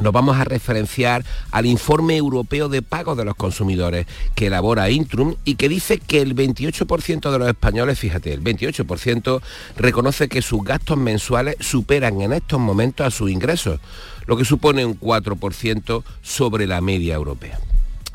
nos 0.00 0.12
vamos 0.12 0.36
a 0.36 0.44
referenciar 0.44 1.24
al 1.50 1.66
informe 1.66 2.16
europeo 2.16 2.68
de 2.68 2.82
pagos 2.82 3.16
de 3.16 3.24
los 3.24 3.34
consumidores 3.34 4.06
que 4.34 4.46
elabora 4.48 4.90
Intrum 4.90 5.36
y 5.44 5.54
que 5.54 5.68
dice 5.68 5.98
que 5.98 6.20
el 6.20 6.34
28% 6.34 7.30
de 7.30 7.38
los 7.38 7.48
españoles, 7.48 7.98
fíjate, 7.98 8.32
el 8.32 8.42
28% 8.42 9.40
reconoce 9.76 10.28
que 10.28 10.42
sus 10.42 10.62
gastos 10.62 10.98
mensuales 10.98 11.56
superan 11.60 12.20
en 12.20 12.32
estos 12.32 12.60
momentos 12.60 13.06
a 13.06 13.10
sus 13.10 13.30
ingresos, 13.30 13.80
lo 14.26 14.36
que 14.36 14.44
supone 14.44 14.84
un 14.84 14.98
4% 14.98 16.02
sobre 16.22 16.66
la 16.66 16.80
media 16.80 17.14
europea. 17.14 17.58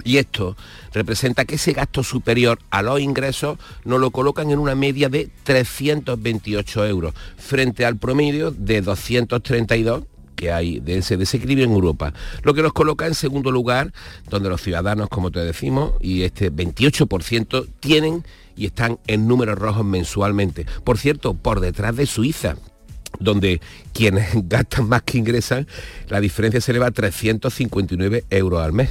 Y 0.03 0.17
esto 0.17 0.55
representa 0.93 1.45
que 1.45 1.55
ese 1.55 1.73
gasto 1.73 2.03
superior 2.03 2.59
a 2.71 2.81
los 2.81 2.99
ingresos 2.99 3.59
nos 3.85 3.99
lo 3.99 4.11
colocan 4.11 4.49
en 4.49 4.59
una 4.59 4.73
media 4.73 5.09
de 5.09 5.29
328 5.43 6.87
euros, 6.87 7.13
frente 7.37 7.85
al 7.85 7.97
promedio 7.97 8.51
de 8.51 8.81
232 8.81 10.03
que 10.41 10.51
hay 10.51 10.79
de 10.79 10.97
ese 10.97 11.17
desequilibrio 11.17 11.65
en 11.65 11.71
Europa, 11.71 12.13
lo 12.41 12.55
que 12.55 12.63
nos 12.63 12.73
coloca 12.73 13.05
en 13.05 13.13
segundo 13.13 13.51
lugar, 13.51 13.93
donde 14.27 14.49
los 14.49 14.59
ciudadanos, 14.59 15.07
como 15.07 15.29
te 15.29 15.39
decimos, 15.39 15.93
y 16.01 16.23
este 16.23 16.51
28% 16.51 17.67
tienen 17.79 18.23
y 18.57 18.65
están 18.65 18.97
en 19.05 19.27
números 19.27 19.59
rojos 19.59 19.85
mensualmente. 19.85 20.65
Por 20.83 20.97
cierto, 20.97 21.35
por 21.35 21.59
detrás 21.59 21.95
de 21.95 22.07
Suiza, 22.07 22.55
donde 23.19 23.61
quienes 23.93 24.29
gastan 24.49 24.89
más 24.89 25.03
que 25.03 25.19
ingresan, 25.19 25.67
la 26.09 26.19
diferencia 26.19 26.59
se 26.59 26.71
eleva 26.71 26.87
a 26.87 26.91
359 26.91 28.25
euros 28.31 28.63
al 28.63 28.73
mes. 28.73 28.89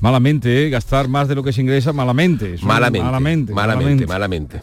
Malamente, 0.00 0.66
¿eh? 0.66 0.68
gastar 0.68 1.08
más 1.08 1.26
de 1.26 1.36
lo 1.36 1.42
que 1.42 1.54
se 1.54 1.62
ingresa, 1.62 1.94
malamente. 1.94 2.56
Malamente, 2.60 3.02
malamente, 3.02 3.54
malamente, 3.54 4.06
malamente. 4.06 4.60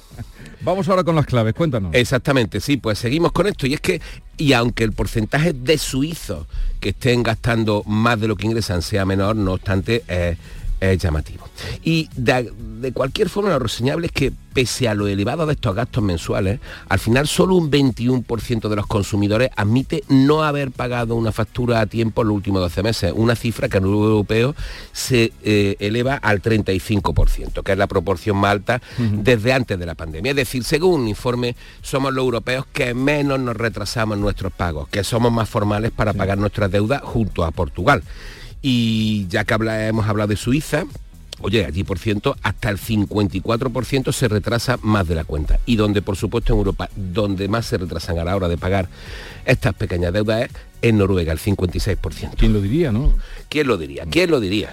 Vamos 0.63 0.87
ahora 0.87 1.03
con 1.03 1.15
las 1.15 1.25
claves, 1.25 1.53
cuéntanos. 1.53 1.93
Exactamente, 1.93 2.61
sí, 2.61 2.77
pues 2.77 2.97
seguimos 2.97 3.33
con 3.33 3.47
esto. 3.47 3.67
Y 3.67 3.73
es 3.73 3.81
que, 3.81 4.01
y 4.37 4.53
aunque 4.53 4.85
el 4.85 4.93
porcentaje 4.93 5.51
de 5.51 5.77
suizos 5.77 6.47
que 6.79 6.89
estén 6.89 7.21
gastando 7.21 7.83
más 7.85 8.19
de 8.19 8.29
lo 8.29 8.37
que 8.37 8.47
ingresan 8.47 8.81
sea 8.81 9.05
menor, 9.05 9.35
no 9.35 9.53
obstante, 9.53 10.03
eh, 10.07 10.37
es 10.91 10.97
llamativo. 10.99 11.47
Y 11.83 12.09
de, 12.15 12.51
cualquier 12.93 13.29
forma 13.29 13.49
lo 13.49 13.59
reseñable 13.59 14.07
es 14.07 14.11
que 14.11 14.33
pese 14.53 14.87
a 14.87 14.93
lo 14.93 15.07
elevado 15.07 15.45
de 15.45 15.53
estos 15.53 15.73
gastos 15.73 16.03
mensuales, 16.03 16.59
al 16.89 16.99
final 16.99 17.27
solo 17.27 17.55
un 17.55 17.71
21% 17.71 18.69
de 18.69 18.75
los 18.75 18.85
consumidores 18.85 19.49
admite 19.55 20.03
no 20.09 20.43
haber 20.43 20.71
pagado 20.71 21.15
una 21.15 21.31
factura 21.31 21.79
a 21.79 21.85
tiempo 21.87 22.21
en 22.21 22.27
los 22.27 22.35
últimos 22.35 22.61
12 22.61 22.83
meses, 22.83 23.13
una 23.15 23.35
cifra 23.35 23.69
que 23.69 23.77
en 23.77 23.85
el 23.85 23.89
europeo 23.89 24.55
se 24.91 25.31
eh, 25.43 25.75
eleva 25.79 26.15
al 26.15 26.41
35%, 26.41 27.63
que 27.63 27.71
es 27.71 27.77
la 27.77 27.87
proporción 27.87 28.37
más 28.37 28.51
alta 28.51 28.81
desde 28.97 29.53
antes 29.53 29.79
de 29.79 29.85
la 29.85 29.95
pandemia. 29.95 30.31
Es 30.31 30.35
decir, 30.35 30.63
según 30.63 31.01
un 31.01 31.07
informe, 31.07 31.55
somos 31.81 32.13
los 32.13 32.23
europeos 32.23 32.65
que 32.71 32.93
menos 32.93 33.39
nos 33.39 33.55
retrasamos 33.55 34.15
en 34.15 34.21
nuestros 34.21 34.51
pagos, 34.51 34.87
que 34.89 35.03
somos 35.03 35.31
más 35.31 35.49
formales 35.49 35.91
para 35.91 36.13
pagar 36.13 36.37
nuestras 36.37 36.69
deudas 36.69 37.01
junto 37.01 37.43
a 37.43 37.51
Portugal. 37.51 38.03
Y 38.63 39.27
ya 39.27 39.43
que 39.43 39.53
hemos 39.53 40.07
hablado 40.07 40.29
de 40.29 40.37
Suiza, 40.37 40.85
Oye, 41.41 41.65
allí 41.65 41.83
por 41.83 41.99
ciento, 41.99 42.37
hasta 42.41 42.69
el 42.69 42.77
54% 42.77 44.13
se 44.13 44.27
retrasa 44.29 44.77
más 44.81 45.07
de 45.07 45.15
la 45.15 45.25
cuenta. 45.25 45.59
Y 45.65 45.75
donde, 45.75 46.01
por 46.01 46.15
supuesto, 46.15 46.53
en 46.53 46.59
Europa, 46.59 46.89
donde 46.95 47.49
más 47.49 47.65
se 47.65 47.77
retrasan 47.77 48.17
a 48.17 48.23
la 48.23 48.35
hora 48.35 48.47
de 48.47 48.57
pagar 48.57 48.87
estas 49.45 49.73
pequeñas 49.73 50.13
deudas 50.13 50.43
es 50.43 50.51
en 50.81 50.97
Noruega, 50.97 51.33
el 51.33 51.39
56%. 51.39 52.35
¿Quién 52.37 52.53
lo 52.53 52.61
diría, 52.61 52.91
no? 52.91 53.13
¿Quién 53.49 53.67
lo 53.67 53.77
diría? 53.77 54.05
¿Quién 54.09 54.31
lo 54.31 54.39
diría? 54.39 54.69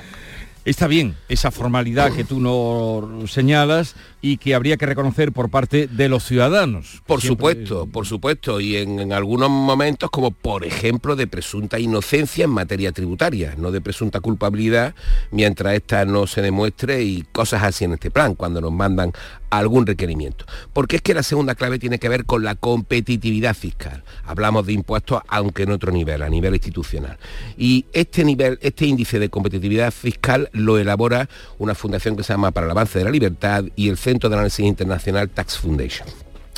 Está 0.65 0.87
bien 0.87 1.17
esa 1.31 1.51
formalidad 1.51 2.13
que 2.13 2.25
tú 2.25 2.39
nos 2.39 3.33
señalas 3.33 3.97
y 4.21 4.37
que 4.37 4.55
habría 4.55 4.77
que 4.77 4.85
reconocer 4.85 5.33
por 5.33 5.49
parte 5.49 5.87
de 5.87 6.09
los 6.11 6.25
ciudadanos. 6.25 7.03
Por 7.07 7.23
supuesto, 7.23 7.87
por 7.87 8.07
supuesto, 8.07 8.61
y 8.61 8.77
en, 8.77 9.13
algunos 9.13 9.49
momentos 9.49 10.11
como 10.11 10.33
por 10.33 10.67
ejemplo 10.67 11.17
de 11.17 11.27
presunta 11.27 11.79
inocencia 11.79 12.45
en 12.45 12.51
materia 12.51 12.93
tributaria, 12.93 13.55
no 13.57 13.71
de 13.71 13.81
presunta 13.81 14.21
culpabilidad 14.21 14.95
mientras 15.31 15.75
esta 15.75 16.05
no 16.05 16.27
se 16.27 16.43
demuestre 16.43 17.03
y 17.03 17.25
cosas 17.33 17.63
así 17.63 17.87
en 17.87 17.95
este 17.95 18.11
plan, 18.11 18.35
cuando 18.35 18.61
nos 18.61 18.73
mandan 18.73 19.13
algún 19.51 19.87
requerimiento. 19.87 20.47
Porque 20.73 20.97
es 20.97 21.03
que 21.03 21.15
la 21.15 21.23
segunda 21.23 21.55
clave 21.55 21.79
tiene 21.79 21.99
que 21.99 22.09
ver 22.09 22.25
con 22.25 22.45
la 22.45 22.55
competitividad 22.55 23.55
fiscal. 23.55 24.03
Hablamos 24.25 24.67
de 24.67 24.73
impuestos 24.73 25.23
aunque 25.29 25.65
en 25.65 25.73
otro 25.73 25.93
nivel, 25.93 26.23
a 26.23 26.29
nivel 26.29 26.55
institucional. 26.55 27.19
Y 27.57 27.87
este 27.93 28.25
nivel, 28.25 28.59
este 28.63 28.87
índice 28.87 29.19
de 29.19 29.29
competitividad 29.29 29.91
fiscal 29.93 30.49
lo 30.53 30.79
elabora 30.79 31.29
una 31.59 31.75
fundación 31.75 32.17
que 32.17 32.23
se 32.23 32.33
llama 32.33 32.51
Para 32.53 32.67
el 32.67 32.71
Avance 32.71 32.99
de 32.99 33.05
la 33.05 33.11
Libertad 33.11 33.65
y 33.77 33.89
el 33.89 33.99
Centro 33.99 34.29
de 34.29 34.37
Análisis 34.37 34.65
Internacional 34.65 35.29
Tax 35.29 35.59
Foundation. 35.59 36.09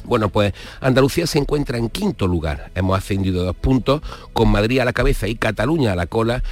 Bueno, 0.05 0.31
pues 0.31 0.53
Andalucía 0.81 1.27
se 1.27 1.39
encuentra 1.39 1.79
en 1.79 1.89
quinto 1.89 2.27
lugar. 2.27 2.73
Hemos 2.75 2.99
ascendido 2.99 3.45
dos 3.45 3.55
puntos, 3.55 4.03
con 4.33 4.49
Madrid 4.49 4.81
a 4.81 4.85
la 4.85 4.93
cabeza 4.93 5.29
y 5.29 5.37
Cataluña 5.37 5.93
a 5.93 5.97
la 5.97 6.07
cola 6.07 6.43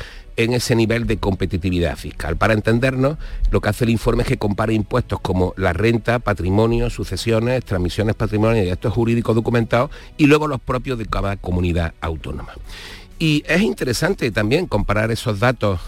en 0.45 0.53
ese 0.55 0.75
nivel 0.75 1.07
de 1.07 1.19
competitividad 1.19 1.97
fiscal. 1.97 2.37
Para 2.37 2.55
entendernos, 2.55 3.19
lo 3.51 3.61
que 3.61 3.69
hace 3.69 3.85
el 3.85 3.91
informe 3.91 4.23
es 4.23 4.29
que 4.29 4.39
compara 4.39 4.73
impuestos 4.73 5.21
como 5.21 5.55
la 5.57 5.73
renta, 5.73 6.19
patrimonio, 6.19 6.91
sucesiones, 6.91 7.65
transmisiones 7.65 8.15
patrimoniales 8.15 8.69
y 8.69 8.71
actos 8.71 8.93
jurídicos 8.93 9.35
documentados 9.35 9.91
y 10.17 10.27
luego 10.27 10.47
los 10.47 10.61
propios 10.61 10.99
de 10.99 11.07
cada 11.07 11.37
comunidad 11.37 11.95
autónoma. 12.01 12.55
Y 13.19 13.45
es 13.47 13.61
interesante 13.61 14.31
también 14.31 14.67
comparar 14.67 15.11
esos 15.11 15.41
datos 15.41 15.81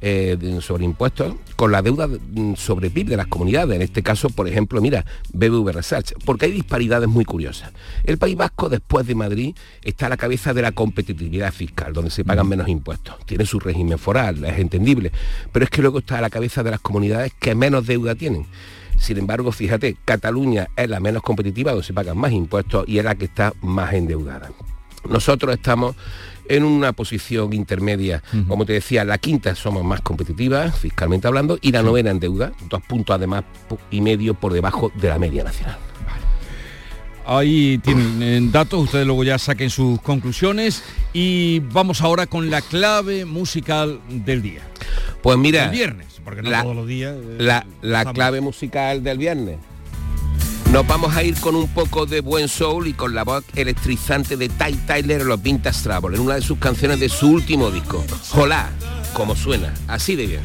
eh, 0.00 0.58
sobre 0.60 0.84
impuestos 0.84 1.34
con 1.56 1.72
la 1.72 1.80
deuda 1.80 2.06
mm, 2.06 2.54
sobre 2.56 2.90
PIB 2.90 3.08
de 3.08 3.16
las 3.16 3.26
comunidades. 3.26 3.76
En 3.76 3.82
este 3.82 4.02
caso, 4.02 4.28
por 4.28 4.46
ejemplo, 4.46 4.80
mira, 4.80 5.04
BBV 5.32 5.72
Research, 5.72 6.12
porque 6.24 6.46
hay 6.46 6.52
disparidades 6.52 7.08
muy 7.08 7.24
curiosas. 7.24 7.72
El 8.04 8.18
País 8.18 8.36
Vasco, 8.36 8.68
después 8.68 9.06
de 9.06 9.14
Madrid, 9.14 9.54
está 9.82 10.06
a 10.06 10.08
la 10.10 10.16
cabeza 10.16 10.52
de 10.52 10.62
la 10.62 10.72
competitividad 10.72 11.52
fiscal, 11.52 11.92
donde 11.92 12.10
se 12.10 12.24
pagan 12.24 12.48
menos 12.48 12.68
impuestos. 12.68 13.16
Tiene 13.24 13.46
su 13.46 13.58
régimen 13.58 13.98
foral, 13.98 14.44
es 14.44 14.58
entendible, 14.58 15.12
pero 15.52 15.64
es 15.64 15.70
que 15.70 15.82
luego 15.82 16.00
está 16.00 16.18
a 16.18 16.20
la 16.20 16.30
cabeza 16.30 16.62
de 16.62 16.72
las 16.72 16.80
comunidades 16.80 17.32
que 17.38 17.54
menos 17.54 17.86
deuda 17.86 18.14
tienen. 18.14 18.46
Sin 18.98 19.18
embargo, 19.18 19.52
fíjate, 19.52 19.96
Cataluña 20.04 20.68
es 20.76 20.88
la 20.88 21.00
menos 21.00 21.22
competitiva, 21.22 21.72
donde 21.72 21.86
se 21.86 21.92
pagan 21.92 22.18
más 22.18 22.32
impuestos 22.32 22.84
y 22.88 22.98
es 22.98 23.04
la 23.04 23.14
que 23.14 23.26
está 23.26 23.52
más 23.60 23.92
endeudada. 23.92 24.50
Nosotros 25.08 25.54
estamos 25.54 25.94
en 26.48 26.64
una 26.64 26.92
posición 26.92 27.52
intermedia. 27.52 28.22
Como 28.48 28.64
te 28.64 28.74
decía, 28.74 29.04
la 29.04 29.18
quinta 29.18 29.54
somos 29.54 29.84
más 29.84 30.00
competitivas, 30.00 30.78
fiscalmente 30.78 31.26
hablando, 31.26 31.58
y 31.60 31.72
la 31.72 31.82
novena 31.82 32.10
en 32.10 32.20
deuda, 32.20 32.52
dos 32.68 32.82
puntos 32.82 33.14
además 33.14 33.44
y 33.90 34.00
medio 34.00 34.34
por 34.34 34.52
debajo 34.52 34.92
de 34.94 35.08
la 35.08 35.18
media 35.18 35.44
nacional. 35.44 35.78
Ahí 37.26 37.78
tienen 37.78 38.52
datos, 38.52 38.84
ustedes 38.84 39.04
luego 39.04 39.24
ya 39.24 39.38
saquen 39.38 39.68
sus 39.68 40.00
conclusiones 40.00 40.84
y 41.12 41.58
vamos 41.58 42.00
ahora 42.00 42.26
con 42.26 42.50
la 42.50 42.62
clave 42.62 43.24
musical 43.24 44.00
del 44.08 44.42
día. 44.42 44.62
Pues 45.22 45.36
mira, 45.36 45.64
el 45.64 45.70
viernes, 45.72 46.06
porque 46.24 46.42
no 46.42 46.62
todos 46.62 46.76
los 46.76 46.86
días. 46.86 47.16
Eh, 47.16 47.36
la, 47.40 47.66
la 47.82 48.12
clave 48.12 48.40
musical 48.40 49.02
del 49.02 49.18
viernes. 49.18 49.58
Nos 50.72 50.86
vamos 50.86 51.14
a 51.16 51.22
ir 51.22 51.38
con 51.40 51.54
un 51.54 51.68
poco 51.68 52.06
de 52.06 52.20
buen 52.20 52.48
soul 52.48 52.88
y 52.88 52.92
con 52.92 53.14
la 53.14 53.24
voz 53.24 53.44
electrizante 53.54 54.36
de 54.36 54.48
Ty 54.48 54.74
Tyler 54.86 55.22
en 55.22 55.28
los 55.28 55.40
Vintage 55.42 55.82
Travel, 55.82 56.14
en 56.14 56.20
una 56.20 56.34
de 56.34 56.42
sus 56.42 56.58
canciones 56.58 57.00
de 57.00 57.08
su 57.08 57.30
último 57.30 57.70
disco. 57.70 58.04
Hola, 58.34 58.70
como 59.14 59.36
suena, 59.36 59.72
así 59.88 60.16
de 60.16 60.26
bien. 60.26 60.42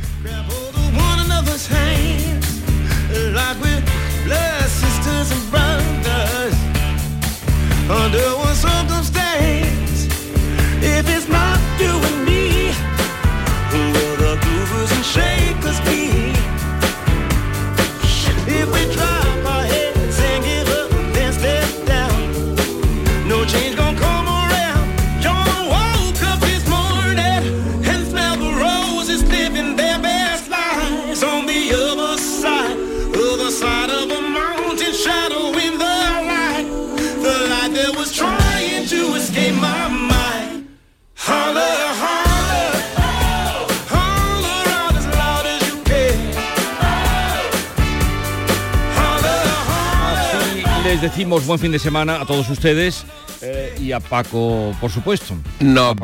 Buen 51.40 51.60
fin 51.60 51.72
de 51.72 51.80
semana 51.80 52.20
a 52.20 52.26
todos 52.26 52.50
ustedes 52.50 53.06
eh, 53.42 53.74
y 53.80 53.94
a 53.94 54.00
Paco, 54.00 54.76
por 54.82 54.92
supuesto. 54.92 55.36
Nos, 55.62 55.96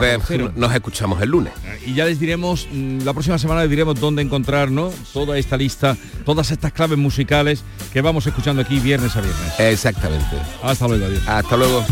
nos 0.56 0.74
escuchamos 0.74 1.22
el 1.22 1.30
lunes. 1.30 1.54
Y 1.86 1.94
ya 1.94 2.06
les 2.06 2.20
diremos, 2.20 2.68
mm, 2.72 3.02
la 3.04 3.14
próxima 3.14 3.38
semana 3.38 3.62
les 3.62 3.70
diremos 3.70 4.00
dónde 4.00 4.22
encontrar 4.22 4.70
toda 5.14 5.38
esta 5.38 5.58
lista, 5.58 5.98
todas 6.26 6.52
estas 6.52 6.72
claves 6.72 6.98
musicales 6.98 7.64
que 7.92 8.02
vamos 8.02 8.26
escuchando 8.26 8.62
aquí 8.62 8.80
viernes 8.80 9.16
a 9.16 9.22
viernes. 9.22 9.60
Exactamente. 9.60 10.38
Hasta 10.64 10.88
luego, 10.88 11.06
adiós. 11.06 11.28
Hasta 11.28 11.58
luego. 11.58 11.86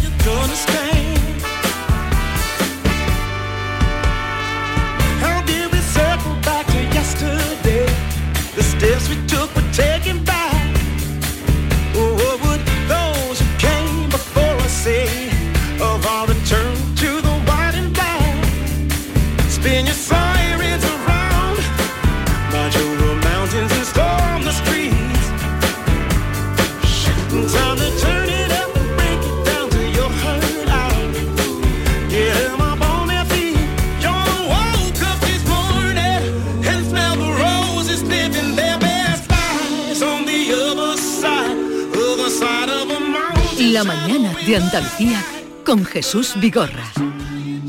Andalucía 44.66 45.24
con 45.64 45.86
Jesús 45.86 46.34
Vigorra. 46.42 46.92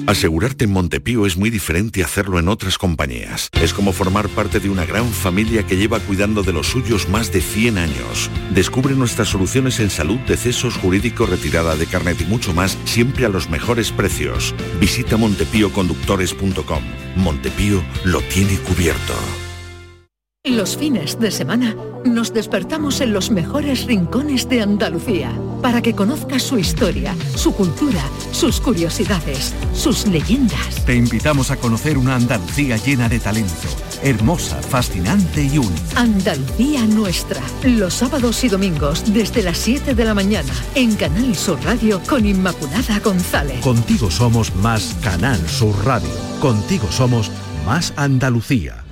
Asegurarte 0.07 0.65
en 0.65 0.73
Montepío 0.73 1.27
es 1.27 1.37
muy 1.37 1.51
diferente 1.51 2.01
a 2.01 2.07
hacerlo 2.07 2.39
en 2.39 2.49
otras 2.49 2.79
compañías. 2.79 3.51
Es 3.61 3.75
como 3.75 3.93
formar 3.93 4.31
parte 4.31 4.61
de 4.61 4.71
una 4.71 4.87
gran 4.87 5.07
familia 5.11 5.67
que 5.67 5.77
lleva 5.77 6.01
cuidando 6.01 6.43
de 6.43 6.55
los 6.55 6.69
suyos 6.69 7.11
más 7.11 7.33
de 7.33 7.43
100 7.43 7.77
años. 7.77 8.31
Descubre 8.55 8.95
nuestras 8.95 9.29
soluciones 9.29 9.79
en 9.79 9.91
salud, 9.91 10.19
decesos, 10.21 10.79
jurídico, 10.79 11.27
retirada 11.27 11.77
de 11.77 11.85
carnet 11.85 12.19
y 12.23 12.25
mucho 12.25 12.55
más, 12.55 12.79
siempre 12.87 13.27
a 13.27 13.29
los 13.29 13.51
mejores 13.51 13.93
precios. 13.93 14.55
Visita 14.81 15.19
montepíoconductores.com. 15.19 16.83
Montepío 17.17 17.85
lo 18.05 18.23
tiene 18.23 18.57
cubierto. 18.61 19.13
Los 20.45 20.79
fines 20.79 21.21
de 21.21 21.31
semana 21.31 21.77
nos 22.07 22.33
despertamos 22.33 23.03
en 23.03 23.13
los 23.13 23.31
mejores 23.31 23.85
rincones 23.85 24.49
de 24.49 24.63
Andalucía 24.63 25.31
para 25.67 25.83
que 25.83 25.97
conozcas 25.97 26.45
su 26.45 26.61
historia, 26.61 27.13
su 27.35 27.53
cultura, 27.53 28.05
sus 28.31 28.61
curiosidades, 28.61 29.53
sus 29.75 30.07
leyendas. 30.07 30.85
Te 30.87 30.95
invitamos 30.95 31.51
a 31.51 31.57
conocer 31.57 31.99
una 31.99 32.15
Andalucía 32.15 32.77
llena 32.77 33.09
de 33.09 33.19
talento, 33.19 33.67
hermosa, 34.01 34.63
fascinante 34.63 35.43
y 35.43 35.59
única. 35.59 36.01
Andalucía 36.01 36.87
nuestra, 36.87 37.43
los 37.65 37.95
sábados 37.95 38.45
y 38.45 38.49
domingos 38.49 39.13
desde 39.13 39.43
las 39.43 39.59
7 39.59 39.97
de 39.97 40.05
la 40.05 40.15
mañana 40.15 40.53
en 40.77 40.95
Canal 40.95 41.35
Sur 41.35 41.59
Radio 41.65 42.01
con 42.09 42.25
Inmaculada 42.25 43.01
González. 43.01 43.59
Contigo 43.59 44.09
somos 44.09 44.55
más 44.55 44.95
Canal 45.03 45.41
Sur 45.49 45.75
Radio. 45.85 46.11
Contigo 46.41 46.87
somos 46.93 47.33
más 47.67 47.93
Andalucía. 47.97 48.86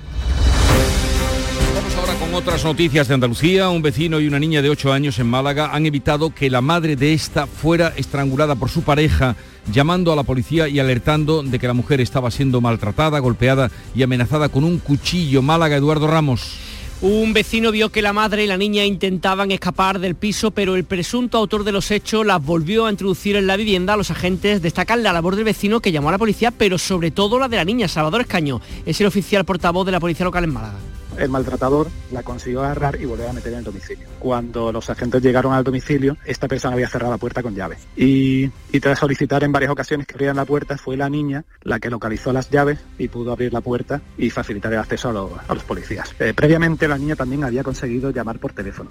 Otras 2.34 2.64
noticias 2.64 3.06
de 3.06 3.14
Andalucía. 3.14 3.68
Un 3.68 3.80
vecino 3.80 4.18
y 4.18 4.26
una 4.26 4.40
niña 4.40 4.60
de 4.60 4.68
8 4.68 4.92
años 4.92 5.20
en 5.20 5.28
Málaga 5.28 5.70
han 5.72 5.86
evitado 5.86 6.34
que 6.34 6.50
la 6.50 6.60
madre 6.60 6.96
de 6.96 7.14
esta 7.14 7.46
fuera 7.46 7.92
estrangulada 7.96 8.56
por 8.56 8.70
su 8.70 8.82
pareja, 8.82 9.36
llamando 9.72 10.12
a 10.12 10.16
la 10.16 10.24
policía 10.24 10.66
y 10.66 10.80
alertando 10.80 11.44
de 11.44 11.60
que 11.60 11.68
la 11.68 11.74
mujer 11.74 12.00
estaba 12.00 12.32
siendo 12.32 12.60
maltratada, 12.60 13.20
golpeada 13.20 13.70
y 13.94 14.02
amenazada 14.02 14.48
con 14.48 14.64
un 14.64 14.80
cuchillo. 14.80 15.42
Málaga, 15.42 15.76
Eduardo 15.76 16.08
Ramos. 16.08 16.58
Un 17.02 17.32
vecino 17.34 17.70
vio 17.70 17.90
que 17.90 18.02
la 18.02 18.12
madre 18.12 18.42
y 18.42 18.46
la 18.48 18.56
niña 18.56 18.84
intentaban 18.84 19.52
escapar 19.52 20.00
del 20.00 20.16
piso, 20.16 20.50
pero 20.50 20.74
el 20.74 20.84
presunto 20.84 21.38
autor 21.38 21.62
de 21.62 21.70
los 21.70 21.92
hechos 21.92 22.26
las 22.26 22.44
volvió 22.44 22.86
a 22.86 22.90
introducir 22.90 23.36
en 23.36 23.46
la 23.46 23.56
vivienda. 23.56 23.96
Los 23.96 24.10
agentes 24.10 24.60
destacan 24.60 25.04
la 25.04 25.12
labor 25.12 25.36
del 25.36 25.44
vecino 25.44 25.78
que 25.78 25.92
llamó 25.92 26.08
a 26.08 26.12
la 26.12 26.18
policía, 26.18 26.50
pero 26.50 26.78
sobre 26.78 27.12
todo 27.12 27.38
la 27.38 27.48
de 27.48 27.58
la 27.58 27.64
niña, 27.64 27.86
Salvador 27.86 28.22
Escaño. 28.22 28.60
Es 28.84 29.00
el 29.00 29.06
oficial 29.06 29.44
portavoz 29.44 29.86
de 29.86 29.92
la 29.92 30.00
policía 30.00 30.24
local 30.24 30.42
en 30.42 30.52
Málaga. 30.52 30.78
El 31.18 31.28
maltratador 31.30 31.88
la 32.12 32.22
consiguió 32.22 32.62
agarrar 32.62 33.00
y 33.00 33.04
volver 33.06 33.28
a 33.28 33.32
meter 33.32 33.52
en 33.52 33.58
el 33.60 33.64
domicilio. 33.64 34.06
Cuando 34.18 34.72
los 34.72 34.90
agentes 34.90 35.22
llegaron 35.22 35.52
al 35.52 35.64
domicilio, 35.64 36.16
esta 36.24 36.48
persona 36.48 36.74
había 36.74 36.88
cerrado 36.88 37.12
la 37.12 37.18
puerta 37.18 37.42
con 37.42 37.54
llaves. 37.54 37.86
Y, 37.96 38.48
tras 38.80 38.98
solicitar 38.98 39.44
en 39.44 39.52
varias 39.52 39.70
ocasiones 39.70 40.06
que 40.06 40.14
abrieran 40.14 40.36
la 40.36 40.44
puerta, 40.44 40.76
fue 40.76 40.96
la 40.96 41.08
niña 41.08 41.44
la 41.62 41.78
que 41.80 41.90
localizó 41.90 42.32
las 42.32 42.50
llaves 42.50 42.78
y 42.98 43.08
pudo 43.08 43.32
abrir 43.32 43.52
la 43.52 43.60
puerta 43.60 44.00
y 44.18 44.30
facilitar 44.30 44.72
el 44.72 44.78
acceso 44.80 45.08
a, 45.08 45.12
los- 45.12 45.30
a 45.48 45.54
los 45.54 45.62
policías. 45.64 46.14
Eh, 46.18 46.32
previamente, 46.34 46.88
la 46.88 46.98
niña 46.98 47.16
también 47.16 47.44
había 47.44 47.62
conseguido 47.62 48.10
llamar 48.10 48.38
por 48.38 48.52
teléfono. 48.52 48.90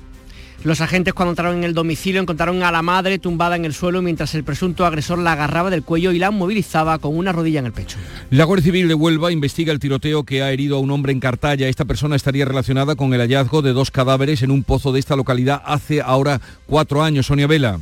Los 0.63 0.79
agentes 0.79 1.13
cuando 1.13 1.31
entraron 1.31 1.57
en 1.57 1.63
el 1.65 1.73
domicilio 1.73 2.21
encontraron 2.21 2.63
a 2.63 2.71
la 2.71 2.81
madre 2.81 3.19
tumbada 3.19 3.57
en 3.57 3.65
el 3.65 3.73
suelo 3.73 4.01
mientras 4.01 4.33
el 4.33 4.45
presunto 4.45 4.85
agresor 4.85 5.19
la 5.19 5.33
agarraba 5.33 5.69
del 5.69 5.83
cuello 5.83 6.13
y 6.13 6.19
la 6.19 6.31
movilizaba 6.31 6.99
con 6.99 7.17
una 7.17 7.33
rodilla 7.33 7.59
en 7.59 7.65
el 7.65 7.73
pecho. 7.73 7.97
La 8.29 8.45
Guardia 8.45 8.63
Civil 8.63 8.87
de 8.87 8.93
Huelva 8.93 9.33
investiga 9.33 9.73
el 9.73 9.79
tiroteo 9.79 10.23
que 10.23 10.41
ha 10.41 10.51
herido 10.51 10.77
a 10.77 10.79
un 10.79 10.91
hombre 10.91 11.11
en 11.11 11.19
Cartaya. 11.19 11.67
Esta 11.67 11.83
persona 11.83 12.15
estaría 12.15 12.45
relacionada 12.45 12.95
con 12.95 13.13
el 13.13 13.19
hallazgo 13.19 13.61
de 13.61 13.73
dos 13.73 13.91
cadáveres 13.91 14.41
en 14.41 14.51
un 14.51 14.63
pozo 14.63 14.93
de 14.93 15.01
esta 15.01 15.17
localidad 15.17 15.61
hace 15.65 16.01
ahora 16.01 16.39
cuatro 16.65 17.03
años. 17.03 17.25
Sonia 17.25 17.47
Vela. 17.47 17.79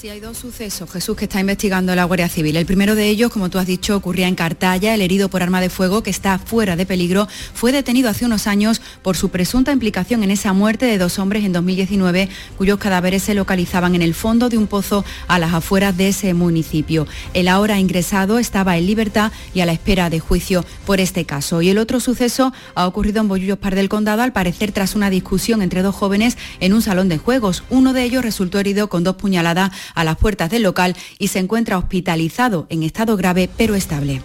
Sí, 0.00 0.08
hay 0.08 0.20
dos 0.20 0.38
sucesos, 0.38 0.88
Jesús, 0.92 1.16
que 1.16 1.24
está 1.24 1.40
investigando 1.40 1.92
la 1.96 2.04
Guardia 2.04 2.28
Civil. 2.28 2.54
El 2.54 2.66
primero 2.66 2.94
de 2.94 3.08
ellos, 3.08 3.32
como 3.32 3.50
tú 3.50 3.58
has 3.58 3.66
dicho, 3.66 3.96
ocurría 3.96 4.28
en 4.28 4.36
Cartaya. 4.36 4.94
El 4.94 5.02
herido 5.02 5.28
por 5.28 5.42
arma 5.42 5.60
de 5.60 5.70
fuego, 5.70 6.04
que 6.04 6.10
está 6.10 6.38
fuera 6.38 6.76
de 6.76 6.86
peligro, 6.86 7.26
fue 7.52 7.72
detenido 7.72 8.08
hace 8.08 8.24
unos 8.24 8.46
años 8.46 8.80
por 9.02 9.16
su 9.16 9.30
presunta 9.30 9.72
implicación 9.72 10.22
en 10.22 10.30
esa 10.30 10.52
muerte 10.52 10.86
de 10.86 10.98
dos 10.98 11.18
hombres 11.18 11.44
en 11.44 11.52
2019, 11.52 12.28
cuyos 12.56 12.78
cadáveres 12.78 13.24
se 13.24 13.34
localizaban 13.34 13.96
en 13.96 14.02
el 14.02 14.14
fondo 14.14 14.48
de 14.48 14.56
un 14.56 14.68
pozo 14.68 15.04
a 15.26 15.40
las 15.40 15.52
afueras 15.52 15.96
de 15.96 16.10
ese 16.10 16.32
municipio. 16.32 17.08
El 17.34 17.48
ahora 17.48 17.80
ingresado 17.80 18.38
estaba 18.38 18.76
en 18.76 18.86
libertad 18.86 19.32
y 19.52 19.62
a 19.62 19.66
la 19.66 19.72
espera 19.72 20.10
de 20.10 20.20
juicio 20.20 20.64
por 20.86 21.00
este 21.00 21.24
caso. 21.24 21.60
Y 21.60 21.70
el 21.70 21.78
otro 21.78 21.98
suceso 21.98 22.52
ha 22.76 22.86
ocurrido 22.86 23.20
en 23.20 23.26
Bollullos 23.26 23.58
Par 23.58 23.74
del 23.74 23.88
Condado, 23.88 24.22
al 24.22 24.32
parecer 24.32 24.70
tras 24.70 24.94
una 24.94 25.10
discusión 25.10 25.60
entre 25.60 25.82
dos 25.82 25.96
jóvenes 25.96 26.38
en 26.60 26.72
un 26.72 26.82
salón 26.82 27.08
de 27.08 27.18
juegos. 27.18 27.64
Uno 27.68 27.92
de 27.92 28.04
ellos 28.04 28.22
resultó 28.22 28.60
herido 28.60 28.88
con 28.88 29.02
dos 29.02 29.16
puñaladas 29.16 29.72
a 29.94 30.04
las 30.04 30.16
puertas 30.16 30.50
del 30.50 30.62
local 30.62 30.96
y 31.18 31.28
se 31.28 31.38
encuentra 31.38 31.78
hospitalizado 31.78 32.66
en 32.70 32.82
estado 32.82 33.16
grave 33.16 33.48
pero 33.56 33.74
estable. 33.74 34.22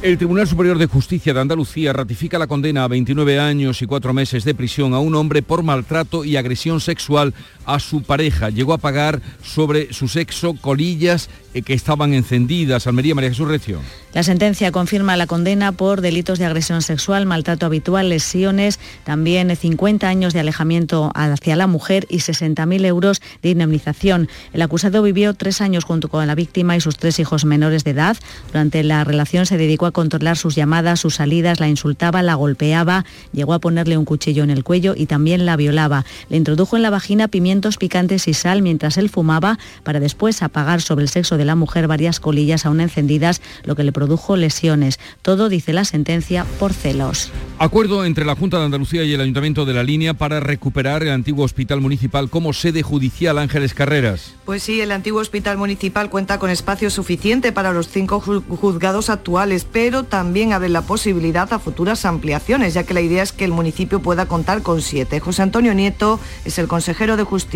El 0.00 0.16
Tribunal 0.16 0.46
Superior 0.46 0.78
de 0.78 0.86
Justicia 0.86 1.34
de 1.34 1.40
Andalucía 1.40 1.92
ratifica 1.92 2.38
la 2.38 2.46
condena 2.46 2.84
a 2.84 2.88
29 2.88 3.40
años 3.40 3.82
y 3.82 3.86
cuatro 3.86 4.14
meses 4.14 4.44
de 4.44 4.54
prisión 4.54 4.94
a 4.94 5.00
un 5.00 5.16
hombre 5.16 5.42
por 5.42 5.64
maltrato 5.64 6.24
y 6.24 6.36
agresión 6.36 6.80
sexual 6.80 7.34
a 7.68 7.78
su 7.78 8.02
pareja. 8.02 8.50
Llegó 8.50 8.72
a 8.72 8.78
pagar 8.78 9.20
sobre 9.42 9.92
su 9.92 10.08
sexo 10.08 10.54
colillas 10.54 11.28
eh, 11.54 11.62
que 11.62 11.74
estaban 11.74 12.14
encendidas. 12.14 12.86
Almería 12.86 13.14
María 13.14 13.30
Jesús 13.30 13.46
Recio. 13.46 13.80
La 14.14 14.22
sentencia 14.22 14.72
confirma 14.72 15.16
la 15.16 15.26
condena 15.26 15.72
por 15.72 16.00
delitos 16.00 16.38
de 16.38 16.46
agresión 16.46 16.80
sexual, 16.80 17.26
maltrato 17.26 17.66
habitual, 17.66 18.08
lesiones, 18.08 18.80
también 19.04 19.54
50 19.54 20.08
años 20.08 20.32
de 20.32 20.40
alejamiento 20.40 21.12
hacia 21.14 21.56
la 21.56 21.66
mujer 21.66 22.06
y 22.08 22.18
60.000 22.18 22.86
euros 22.86 23.20
de 23.42 23.50
indemnización. 23.50 24.28
El 24.54 24.62
acusado 24.62 25.02
vivió 25.02 25.34
tres 25.34 25.60
años 25.60 25.84
junto 25.84 26.08
con 26.08 26.26
la 26.26 26.34
víctima 26.34 26.74
y 26.74 26.80
sus 26.80 26.96
tres 26.96 27.18
hijos 27.18 27.44
menores 27.44 27.84
de 27.84 27.90
edad. 27.90 28.16
Durante 28.48 28.82
la 28.82 29.04
relación 29.04 29.44
se 29.44 29.58
dedicó 29.58 29.84
a 29.86 29.92
controlar 29.92 30.38
sus 30.38 30.54
llamadas, 30.54 31.00
sus 31.00 31.16
salidas, 31.16 31.60
la 31.60 31.68
insultaba, 31.68 32.22
la 32.22 32.34
golpeaba, 32.34 33.04
llegó 33.32 33.52
a 33.52 33.58
ponerle 33.58 33.98
un 33.98 34.06
cuchillo 34.06 34.42
en 34.42 34.50
el 34.50 34.64
cuello 34.64 34.94
y 34.96 35.04
también 35.04 35.44
la 35.44 35.56
violaba. 35.56 36.06
Le 36.30 36.38
introdujo 36.38 36.76
en 36.76 36.82
la 36.82 36.90
vagina 36.90 37.28
pimientos 37.58 37.76
picantes 37.76 38.28
y 38.28 38.34
sal 38.34 38.62
mientras 38.62 38.98
él 38.98 39.08
fumaba 39.08 39.58
para 39.82 39.98
después 39.98 40.42
apagar 40.44 40.80
sobre 40.80 41.02
el 41.02 41.08
sexo 41.08 41.36
de 41.36 41.44
la 41.44 41.56
mujer 41.56 41.88
varias 41.88 42.20
colillas 42.20 42.64
aún 42.64 42.80
encendidas, 42.80 43.42
lo 43.64 43.74
que 43.74 43.82
le 43.82 43.90
produjo 43.90 44.36
lesiones. 44.36 45.00
Todo, 45.22 45.48
dice 45.48 45.72
la 45.72 45.84
sentencia, 45.84 46.46
por 46.60 46.72
celos. 46.72 47.32
Acuerdo 47.58 48.04
entre 48.04 48.24
la 48.24 48.36
Junta 48.36 48.58
de 48.60 48.66
Andalucía 48.66 49.02
y 49.02 49.12
el 49.12 49.20
Ayuntamiento 49.20 49.64
de 49.64 49.74
la 49.74 49.82
Línea 49.82 50.14
para 50.14 50.38
recuperar 50.38 51.02
el 51.02 51.10
antiguo 51.10 51.44
hospital 51.44 51.80
municipal 51.80 52.30
como 52.30 52.52
sede 52.52 52.82
judicial 52.82 53.38
Ángeles 53.38 53.74
Carreras. 53.74 54.34
Pues 54.44 54.62
sí, 54.62 54.80
el 54.80 54.92
antiguo 54.92 55.20
hospital 55.20 55.58
municipal 55.58 56.10
cuenta 56.10 56.38
con 56.38 56.50
espacio 56.50 56.90
suficiente 56.90 57.50
para 57.50 57.72
los 57.72 57.88
cinco 57.88 58.22
ju- 58.22 58.44
juzgados 58.46 59.10
actuales, 59.10 59.66
pero 59.70 60.04
también 60.04 60.52
abre 60.52 60.68
la 60.68 60.82
posibilidad 60.82 61.52
a 61.52 61.58
futuras 61.58 62.04
ampliaciones, 62.04 62.74
ya 62.74 62.84
que 62.84 62.94
la 62.94 63.00
idea 63.00 63.24
es 63.24 63.32
que 63.32 63.44
el 63.44 63.50
municipio 63.50 64.00
pueda 64.00 64.26
contar 64.26 64.62
con 64.62 64.80
siete. 64.80 65.18
José 65.18 65.42
Antonio 65.42 65.74
Nieto 65.74 66.20
es 66.44 66.60
el 66.60 66.68
consejero 66.68 67.16
de 67.16 67.24
Justicia. 67.24 67.47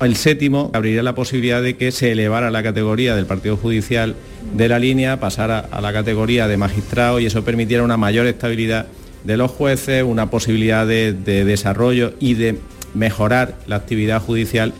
El 0.00 0.14
séptimo 0.14 0.70
abriría 0.74 1.02
la 1.02 1.14
posibilidad 1.14 1.60
de 1.60 1.76
que 1.76 1.90
se 1.90 2.12
elevara 2.12 2.50
la 2.50 2.62
categoría 2.62 3.16
del 3.16 3.26
partido 3.26 3.56
judicial 3.56 4.14
de 4.54 4.68
la 4.68 4.78
línea, 4.78 5.18
pasara 5.18 5.58
a 5.58 5.80
la 5.80 5.92
categoría 5.92 6.46
de 6.46 6.56
magistrado 6.56 7.18
y 7.18 7.26
eso 7.26 7.42
permitiera 7.44 7.82
una 7.82 7.96
mayor 7.96 8.26
estabilidad 8.26 8.86
de 9.24 9.36
los 9.36 9.50
jueces, 9.50 10.04
una 10.04 10.30
posibilidad 10.30 10.86
de, 10.86 11.12
de 11.12 11.44
desarrollo 11.44 12.14
y 12.20 12.34
de 12.34 12.58
mejorar 12.94 13.58
la 13.66 13.76
actividad 13.76 14.22
judicial. 14.22 14.72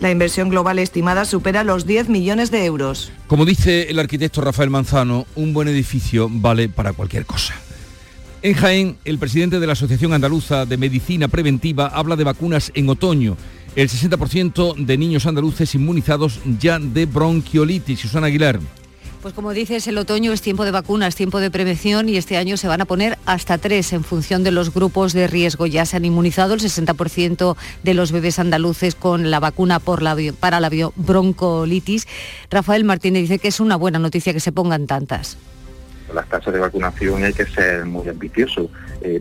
La 0.00 0.10
inversión 0.10 0.48
global 0.48 0.80
estimada 0.80 1.24
supera 1.24 1.62
los 1.62 1.86
10 1.86 2.08
millones 2.08 2.50
de 2.50 2.64
euros. 2.64 3.12
Como 3.28 3.44
dice 3.44 3.88
el 3.88 4.00
arquitecto 4.00 4.40
Rafael 4.40 4.68
Manzano, 4.68 5.26
un 5.36 5.54
buen 5.54 5.68
edificio 5.68 6.28
vale 6.30 6.68
para 6.68 6.92
cualquier 6.92 7.24
cosa. 7.24 7.54
En 8.44 8.52
Jaén, 8.52 8.98
el 9.06 9.18
presidente 9.18 9.58
de 9.58 9.66
la 9.66 9.72
Asociación 9.72 10.12
Andaluza 10.12 10.66
de 10.66 10.76
Medicina 10.76 11.28
Preventiva 11.28 11.86
habla 11.86 12.14
de 12.14 12.24
vacunas 12.24 12.72
en 12.74 12.90
otoño. 12.90 13.38
El 13.74 13.88
60% 13.88 14.84
de 14.84 14.98
niños 14.98 15.24
andaluces 15.24 15.74
inmunizados 15.74 16.40
ya 16.60 16.78
de 16.78 17.06
bronquiolitis. 17.06 18.00
Susana 18.00 18.26
Aguilar. 18.26 18.60
Pues 19.22 19.32
como 19.32 19.54
dices, 19.54 19.86
el 19.86 19.96
otoño 19.96 20.30
es 20.34 20.42
tiempo 20.42 20.66
de 20.66 20.72
vacunas, 20.72 21.16
tiempo 21.16 21.40
de 21.40 21.50
prevención 21.50 22.10
y 22.10 22.18
este 22.18 22.36
año 22.36 22.58
se 22.58 22.68
van 22.68 22.82
a 22.82 22.84
poner 22.84 23.16
hasta 23.24 23.56
tres 23.56 23.94
en 23.94 24.04
función 24.04 24.44
de 24.44 24.50
los 24.50 24.74
grupos 24.74 25.14
de 25.14 25.26
riesgo. 25.26 25.64
Ya 25.64 25.86
se 25.86 25.96
han 25.96 26.04
inmunizado 26.04 26.52
el 26.52 26.60
60% 26.60 27.56
de 27.82 27.94
los 27.94 28.12
bebés 28.12 28.38
andaluces 28.38 28.94
con 28.94 29.30
la 29.30 29.40
vacuna 29.40 29.80
para 29.80 30.60
la 30.60 30.70
broncolitis. 30.96 32.06
Rafael 32.50 32.84
Martínez 32.84 33.22
dice 33.22 33.38
que 33.38 33.48
es 33.48 33.58
una 33.58 33.76
buena 33.76 33.98
noticia 33.98 34.34
que 34.34 34.40
se 34.40 34.52
pongan 34.52 34.86
tantas. 34.86 35.38
Las 36.14 36.28
tasas 36.28 36.52
de 36.52 36.60
vacunación 36.60 37.24
hay 37.24 37.32
que 37.32 37.46
ser 37.46 37.84
muy 37.84 38.08
ambiciosos, 38.08 38.70
eh, 39.02 39.20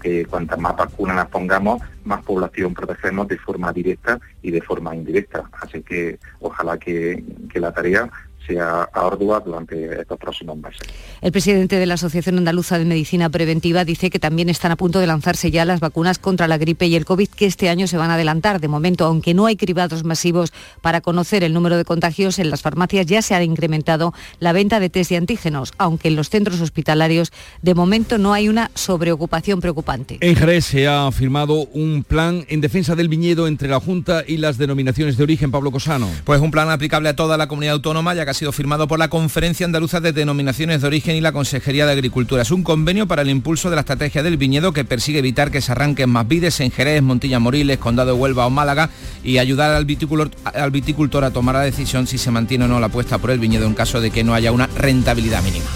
que 0.00 0.26
cuantas 0.26 0.58
más 0.58 0.76
vacunas 0.76 1.16
las 1.16 1.28
pongamos, 1.28 1.80
más 2.04 2.22
población 2.22 2.74
protegemos 2.74 3.28
de 3.28 3.38
forma 3.38 3.72
directa 3.72 4.18
y 4.42 4.50
de 4.50 4.60
forma 4.60 4.94
indirecta. 4.94 5.48
Así 5.60 5.82
que 5.82 6.18
ojalá 6.40 6.76
que 6.78 7.22
la 7.54 7.72
tarea 7.72 8.10
sea 8.46 8.88
ardua 8.92 9.40
durante 9.40 10.00
estos 10.00 10.18
próximos 10.18 10.56
meses. 10.58 10.80
El 11.20 11.32
presidente 11.32 11.76
de 11.76 11.86
la 11.86 11.94
Asociación 11.94 12.38
Andaluza 12.38 12.78
de 12.78 12.84
Medicina 12.84 13.30
Preventiva 13.30 13.84
dice 13.84 14.10
que 14.10 14.18
también 14.18 14.48
están 14.48 14.72
a 14.72 14.76
punto 14.76 15.00
de 15.00 15.06
lanzarse 15.06 15.50
ya 15.50 15.64
las 15.64 15.80
vacunas 15.80 16.18
contra 16.18 16.48
la 16.48 16.58
gripe 16.58 16.86
y 16.86 16.96
el 16.96 17.04
COVID 17.04 17.28
que 17.28 17.46
este 17.46 17.68
año 17.68 17.86
se 17.86 17.96
van 17.96 18.10
a 18.10 18.14
adelantar. 18.14 18.60
De 18.60 18.68
momento, 18.68 19.04
aunque 19.04 19.34
no 19.34 19.46
hay 19.46 19.56
cribados 19.56 20.04
masivos 20.04 20.52
para 20.80 21.00
conocer 21.00 21.44
el 21.44 21.52
número 21.52 21.76
de 21.76 21.84
contagios, 21.84 22.38
en 22.38 22.50
las 22.50 22.62
farmacias 22.62 23.06
ya 23.06 23.22
se 23.22 23.34
ha 23.34 23.42
incrementado 23.42 24.12
la 24.40 24.52
venta 24.52 24.80
de 24.80 24.90
test 24.90 25.10
de 25.10 25.16
antígenos, 25.16 25.72
aunque 25.78 26.08
en 26.08 26.16
los 26.16 26.30
centros 26.30 26.60
hospitalarios 26.60 27.32
de 27.62 27.74
momento 27.74 28.18
no 28.18 28.32
hay 28.32 28.48
una 28.48 28.70
sobreocupación 28.74 29.60
preocupante. 29.60 30.18
En 30.20 30.36
Jerez 30.36 30.64
se 30.66 30.86
ha 30.86 31.10
firmado 31.12 31.66
un 31.72 32.04
plan 32.04 32.44
en 32.48 32.60
defensa 32.60 32.94
del 32.94 33.08
viñedo 33.08 33.46
entre 33.46 33.68
la 33.68 33.80
Junta 33.80 34.24
y 34.26 34.36
las 34.36 34.58
denominaciones 34.58 35.16
de 35.16 35.22
origen, 35.22 35.50
Pablo 35.50 35.70
Cosano. 35.70 36.08
Pues 36.24 36.40
un 36.40 36.50
plan 36.50 36.70
aplicable 36.70 37.08
a 37.08 37.16
toda 37.16 37.36
la 37.36 37.48
comunidad 37.48 37.74
autónoma, 37.74 38.14
ya 38.14 38.24
que 38.24 38.30
sido 38.36 38.52
firmado 38.52 38.86
por 38.86 38.98
la 38.98 39.08
Conferencia 39.08 39.64
Andaluza 39.64 40.00
de 40.00 40.12
Denominaciones 40.12 40.82
de 40.82 40.86
Origen 40.86 41.16
y 41.16 41.22
la 41.22 41.32
Consejería 41.32 41.86
de 41.86 41.92
Agricultura. 41.92 42.42
Es 42.42 42.50
un 42.50 42.62
convenio 42.62 43.08
para 43.08 43.22
el 43.22 43.30
impulso 43.30 43.70
de 43.70 43.76
la 43.76 43.80
estrategia 43.80 44.22
del 44.22 44.36
viñedo 44.36 44.72
que 44.72 44.84
persigue 44.84 45.20
evitar 45.20 45.50
que 45.50 45.62
se 45.62 45.72
arranquen 45.72 46.10
más 46.10 46.28
vides 46.28 46.60
en 46.60 46.70
Jerez, 46.70 47.02
Montilla 47.02 47.38
Moriles, 47.38 47.78
Condado 47.78 48.12
de 48.12 48.20
Huelva 48.20 48.46
o 48.46 48.50
Málaga 48.50 48.90
y 49.24 49.38
ayudar 49.38 49.74
al 49.74 49.86
viticultor, 49.86 50.30
al 50.44 50.70
viticultor 50.70 51.24
a 51.24 51.30
tomar 51.30 51.54
la 51.54 51.62
decisión 51.62 52.06
si 52.06 52.18
se 52.18 52.30
mantiene 52.30 52.66
o 52.66 52.68
no 52.68 52.78
la 52.78 52.86
apuesta 52.86 53.18
por 53.18 53.30
el 53.30 53.38
viñedo 53.38 53.66
en 53.66 53.74
caso 53.74 54.00
de 54.00 54.10
que 54.10 54.22
no 54.22 54.34
haya 54.34 54.52
una 54.52 54.66
rentabilidad 54.66 55.42
mínima. 55.42 55.66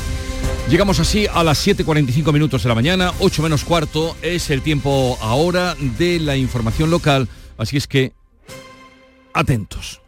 Llegamos 0.69 1.01
así 1.01 1.27
a 1.33 1.43
las 1.43 1.67
7.45 1.67 2.33
minutos 2.33 2.63
de 2.63 2.69
la 2.69 2.75
mañana, 2.75 3.13
8 3.21 3.43
menos 3.43 3.65
cuarto, 3.65 4.17
es 4.21 4.51
el 4.51 4.61
tiempo 4.61 5.19
ahora 5.23 5.75
de 5.99 6.21
la 6.21 6.37
información 6.37 6.91
local, 6.91 7.27
así 7.57 7.79
es 7.79 7.87
que 7.87 8.13
atentos. 9.33 10.03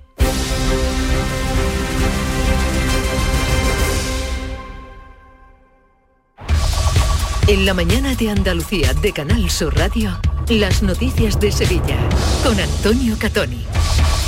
En 7.48 7.66
la 7.66 7.74
mañana 7.74 8.14
de 8.14 8.30
Andalucía 8.30 8.94
de 8.94 9.12
Canal 9.12 9.50
Sur 9.50 9.76
Radio, 9.76 10.16
las 10.48 10.80
noticias 10.80 11.40
de 11.40 11.50
Sevilla 11.50 11.98
con 12.44 12.58
Antonio 12.58 13.16
Catoni. 13.18 13.64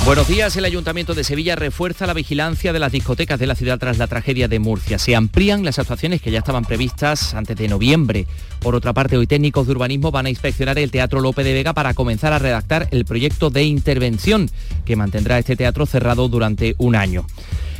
Buenos 0.03 0.27
días. 0.27 0.57
El 0.57 0.65
Ayuntamiento 0.65 1.13
de 1.13 1.23
Sevilla 1.23 1.55
refuerza 1.55 2.05
la 2.07 2.13
vigilancia 2.13 2.73
de 2.73 2.79
las 2.79 2.91
discotecas 2.91 3.39
de 3.39 3.47
la 3.47 3.55
ciudad 3.55 3.79
tras 3.79 3.97
la 3.97 4.07
tragedia 4.07 4.49
de 4.49 4.59
Murcia. 4.59 4.99
Se 4.99 5.15
amplían 5.15 5.63
las 5.63 5.79
actuaciones 5.79 6.21
que 6.21 6.29
ya 6.29 6.39
estaban 6.39 6.65
previstas 6.65 7.33
antes 7.33 7.55
de 7.55 7.69
noviembre. 7.69 8.27
Por 8.59 8.75
otra 8.75 8.91
parte, 8.91 9.15
hoy 9.15 9.27
técnicos 9.27 9.65
de 9.65 9.71
urbanismo 9.71 10.11
van 10.11 10.25
a 10.25 10.29
inspeccionar 10.29 10.77
el 10.77 10.91
Teatro 10.91 11.21
Lope 11.21 11.45
de 11.45 11.53
Vega 11.53 11.73
para 11.73 11.93
comenzar 11.93 12.33
a 12.33 12.39
redactar 12.39 12.89
el 12.91 13.05
proyecto 13.05 13.49
de 13.49 13.63
intervención 13.63 14.49
que 14.83 14.97
mantendrá 14.97 15.39
este 15.39 15.55
teatro 15.55 15.85
cerrado 15.85 16.27
durante 16.27 16.75
un 16.79 16.95
año. 16.95 17.25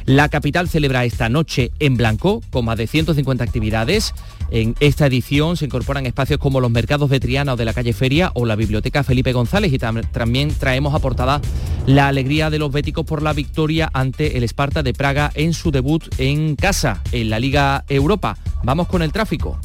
La 0.06 0.30
capital 0.30 0.70
celebra 0.70 1.04
esta 1.04 1.30
noche 1.30 1.72
en 1.80 1.98
blanco 1.98 2.42
con 2.52 2.66
más 2.66 2.78
de 2.78 2.86
150 2.86 3.44
actividades. 3.44 4.14
En 4.52 4.76
esta 4.80 5.08
edición 5.08 5.58
se 5.58 5.66
incorporan 5.66 6.06
espacios 6.06 6.40
como 6.40 6.60
los 6.60 6.70
mercados 6.70 7.10
de 7.10 7.20
Triana 7.20 7.54
o 7.54 7.56
de 7.56 7.66
la 7.66 7.74
calle 7.74 7.92
Feria 7.92 8.32
o 8.36 8.46
la 8.46 8.56
Biblioteca 8.56 9.04
Felipe 9.04 9.34
González 9.34 9.74
y 9.74 9.80
también 9.80 10.54
traemos 10.54 10.94
aportada 10.94 11.42
la 11.88 12.08
alegría 12.08 12.52
de 12.52 12.60
los 12.60 12.72
béticos 12.72 13.06
por 13.06 13.24
la 13.24 13.34
victoria 13.34 13.90
ante 13.94 14.38
el 14.38 14.44
Esparta 14.44 14.84
de 14.84 14.94
Praga 14.94 15.32
en 15.34 15.54
su 15.54 15.72
debut 15.72 16.04
en 16.20 16.56
casa 16.56 17.02
en 17.12 17.32
la 17.32 17.40
Liga 17.40 17.84
Europa. 17.90 18.38
Vamos 18.64 18.88
con 18.88 19.02
el 19.02 19.12
tráfico. 19.12 19.60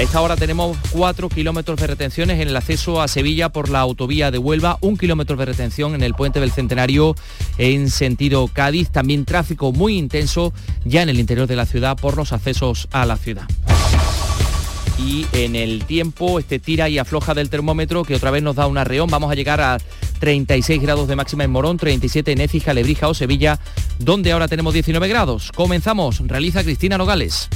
A 0.00 0.02
esta 0.02 0.22
hora 0.22 0.34
tenemos 0.34 0.78
4 0.92 1.28
kilómetros 1.28 1.78
de 1.78 1.86
retenciones 1.86 2.40
en 2.40 2.48
el 2.48 2.56
acceso 2.56 3.02
a 3.02 3.06
Sevilla 3.06 3.50
por 3.50 3.68
la 3.68 3.80
autovía 3.80 4.30
de 4.30 4.38
Huelva, 4.38 4.78
un 4.80 4.96
kilómetro 4.96 5.36
de 5.36 5.44
retención 5.44 5.94
en 5.94 6.02
el 6.02 6.14
puente 6.14 6.40
del 6.40 6.52
Centenario 6.52 7.14
en 7.58 7.90
sentido 7.90 8.48
Cádiz, 8.48 8.88
también 8.88 9.26
tráfico 9.26 9.72
muy 9.72 9.98
intenso 9.98 10.54
ya 10.86 11.02
en 11.02 11.10
el 11.10 11.20
interior 11.20 11.46
de 11.46 11.56
la 11.56 11.66
ciudad 11.66 11.98
por 11.98 12.16
los 12.16 12.32
accesos 12.32 12.88
a 12.92 13.04
la 13.04 13.18
ciudad 13.18 13.46
y 14.98 15.26
en 15.32 15.54
el 15.54 15.84
tiempo 15.84 16.38
este 16.38 16.58
tira 16.58 16.88
y 16.88 16.96
afloja 16.96 17.34
del 17.34 17.50
termómetro 17.50 18.02
que 18.02 18.14
otra 18.14 18.30
vez 18.30 18.42
nos 18.42 18.56
da 18.56 18.66
un 18.66 18.78
arreón. 18.78 19.10
Vamos 19.10 19.30
a 19.30 19.34
llegar 19.34 19.60
a 19.60 19.76
36 20.18 20.80
grados 20.80 21.08
de 21.08 21.16
máxima 21.16 21.44
en 21.44 21.50
Morón, 21.50 21.76
37 21.76 22.32
en 22.32 22.40
Écija, 22.40 22.72
Lebrija 22.72 23.08
o 23.08 23.12
Sevilla, 23.12 23.58
donde 23.98 24.32
ahora 24.32 24.48
tenemos 24.48 24.72
19 24.72 25.08
grados. 25.08 25.52
Comenzamos, 25.54 26.20
realiza 26.26 26.62
Cristina 26.64 26.96
Nogales. 26.96 27.50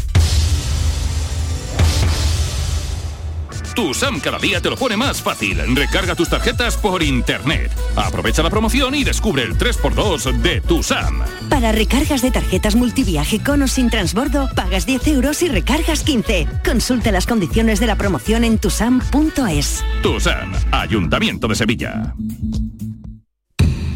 Tu 3.74 3.92
SAM 3.92 4.20
cada 4.20 4.38
día 4.38 4.60
te 4.60 4.70
lo 4.70 4.76
pone 4.76 4.96
más 4.96 5.20
fácil. 5.20 5.58
Recarga 5.74 6.14
tus 6.14 6.28
tarjetas 6.28 6.76
por 6.76 7.02
internet. 7.02 7.72
Aprovecha 7.96 8.40
la 8.40 8.50
promoción 8.50 8.94
y 8.94 9.02
descubre 9.02 9.42
el 9.42 9.58
3x2 9.58 10.40
de 10.40 10.60
Tu 10.60 10.80
SAM. 10.84 11.22
Para 11.50 11.72
recargas 11.72 12.22
de 12.22 12.30
tarjetas 12.30 12.76
multiviaje 12.76 13.42
con 13.42 13.62
o 13.62 13.68
sin 13.68 13.90
transbordo, 13.90 14.48
pagas 14.54 14.86
10 14.86 15.08
euros 15.08 15.42
y 15.42 15.48
recargas 15.48 16.04
15. 16.04 16.46
Consulta 16.64 17.10
las 17.10 17.26
condiciones 17.26 17.80
de 17.80 17.86
la 17.88 17.96
promoción 17.96 18.44
en 18.44 18.58
tusam.es. 18.58 19.84
Tu 20.02 20.20
SAM, 20.20 20.52
Ayuntamiento 20.70 21.48
de 21.48 21.56
Sevilla. 21.56 22.14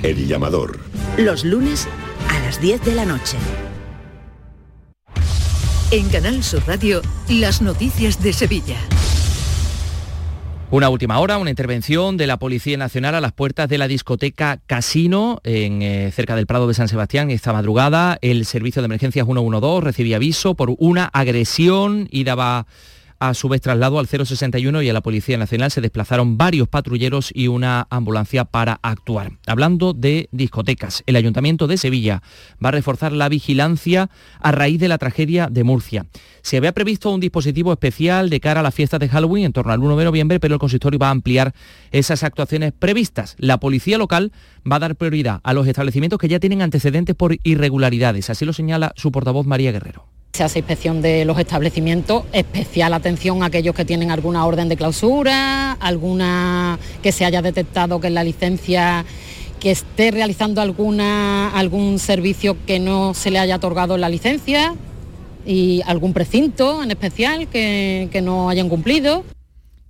El 0.02 0.26
llamador. 0.26 0.80
Los 1.16 1.44
lunes 1.44 1.86
a 2.28 2.38
las 2.40 2.60
10 2.60 2.84
de 2.84 2.94
la 2.96 3.04
noche. 3.04 3.36
En 5.92 6.08
Canal 6.10 6.42
Sur 6.42 6.64
Radio, 6.66 7.00
las 7.28 7.62
noticias 7.62 8.20
de 8.22 8.32
Sevilla. 8.32 8.76
Una 10.70 10.90
última 10.90 11.18
hora, 11.18 11.38
una 11.38 11.48
intervención 11.48 12.18
de 12.18 12.26
la 12.26 12.36
Policía 12.36 12.76
Nacional 12.76 13.14
a 13.14 13.22
las 13.22 13.32
puertas 13.32 13.70
de 13.70 13.78
la 13.78 13.88
discoteca 13.88 14.60
Casino, 14.66 15.40
en, 15.42 15.80
eh, 15.80 16.12
cerca 16.14 16.36
del 16.36 16.46
Prado 16.46 16.68
de 16.68 16.74
San 16.74 16.88
Sebastián, 16.88 17.30
esta 17.30 17.54
madrugada. 17.54 18.18
El 18.20 18.44
servicio 18.44 18.82
de 18.82 18.86
emergencias 18.86 19.24
112 19.24 19.82
recibía 19.82 20.16
aviso 20.16 20.56
por 20.56 20.74
una 20.78 21.06
agresión 21.06 22.06
y 22.10 22.24
daba 22.24 22.66
a 23.20 23.34
su 23.34 23.48
vez 23.48 23.60
traslado 23.60 23.98
al 23.98 24.06
061 24.06 24.82
y 24.82 24.88
a 24.88 24.92
la 24.92 25.00
Policía 25.00 25.38
Nacional 25.38 25.70
se 25.70 25.80
desplazaron 25.80 26.38
varios 26.38 26.68
patrulleros 26.68 27.30
y 27.34 27.48
una 27.48 27.86
ambulancia 27.90 28.44
para 28.44 28.78
actuar. 28.82 29.32
Hablando 29.46 29.92
de 29.92 30.28
discotecas, 30.32 31.02
el 31.06 31.16
Ayuntamiento 31.16 31.66
de 31.66 31.78
Sevilla 31.78 32.22
va 32.64 32.68
a 32.68 32.72
reforzar 32.72 33.12
la 33.12 33.28
vigilancia 33.28 34.10
a 34.40 34.52
raíz 34.52 34.80
de 34.80 34.88
la 34.88 34.98
tragedia 34.98 35.48
de 35.50 35.64
Murcia. 35.64 36.06
Se 36.42 36.56
había 36.56 36.72
previsto 36.72 37.10
un 37.10 37.20
dispositivo 37.20 37.72
especial 37.72 38.30
de 38.30 38.40
cara 38.40 38.60
a 38.60 38.62
las 38.62 38.74
fiestas 38.74 39.00
de 39.00 39.08
Halloween 39.08 39.46
en 39.46 39.52
torno 39.52 39.72
al 39.72 39.80
1 39.80 39.96
de 39.96 40.04
noviembre, 40.04 40.40
pero 40.40 40.54
el 40.54 40.60
consistorio 40.60 40.98
va 40.98 41.08
a 41.08 41.12
ampliar 41.12 41.54
esas 41.90 42.22
actuaciones 42.22 42.72
previstas. 42.72 43.36
La 43.38 43.58
policía 43.58 43.98
local 43.98 44.32
va 44.70 44.76
a 44.76 44.80
dar 44.80 44.96
prioridad 44.96 45.40
a 45.42 45.52
los 45.52 45.66
establecimientos 45.66 46.18
que 46.18 46.28
ya 46.28 46.40
tienen 46.40 46.62
antecedentes 46.62 47.16
por 47.16 47.36
irregularidades. 47.42 48.30
Así 48.30 48.44
lo 48.44 48.52
señala 48.52 48.92
su 48.96 49.12
portavoz 49.12 49.46
María 49.46 49.72
Guerrero. 49.72 50.17
Se 50.38 50.44
hace 50.44 50.60
inspección 50.60 51.02
de 51.02 51.24
los 51.24 51.36
establecimientos, 51.40 52.22
especial 52.32 52.94
atención 52.94 53.42
a 53.42 53.46
aquellos 53.46 53.74
que 53.74 53.84
tienen 53.84 54.12
alguna 54.12 54.46
orden 54.46 54.68
de 54.68 54.76
clausura, 54.76 55.72
alguna 55.72 56.78
que 57.02 57.10
se 57.10 57.24
haya 57.24 57.42
detectado 57.42 58.00
que 58.00 58.06
en 58.06 58.14
la 58.14 58.22
licencia 58.22 59.04
que 59.58 59.72
esté 59.72 60.12
realizando 60.12 60.60
alguna, 60.60 61.50
algún 61.50 61.98
servicio 61.98 62.56
que 62.68 62.78
no 62.78 63.14
se 63.14 63.32
le 63.32 63.40
haya 63.40 63.56
otorgado 63.56 63.98
la 63.98 64.08
licencia 64.08 64.76
y 65.44 65.82
algún 65.86 66.12
precinto 66.12 66.84
en 66.84 66.92
especial 66.92 67.48
que, 67.48 68.08
que 68.12 68.22
no 68.22 68.48
hayan 68.48 68.68
cumplido. 68.68 69.24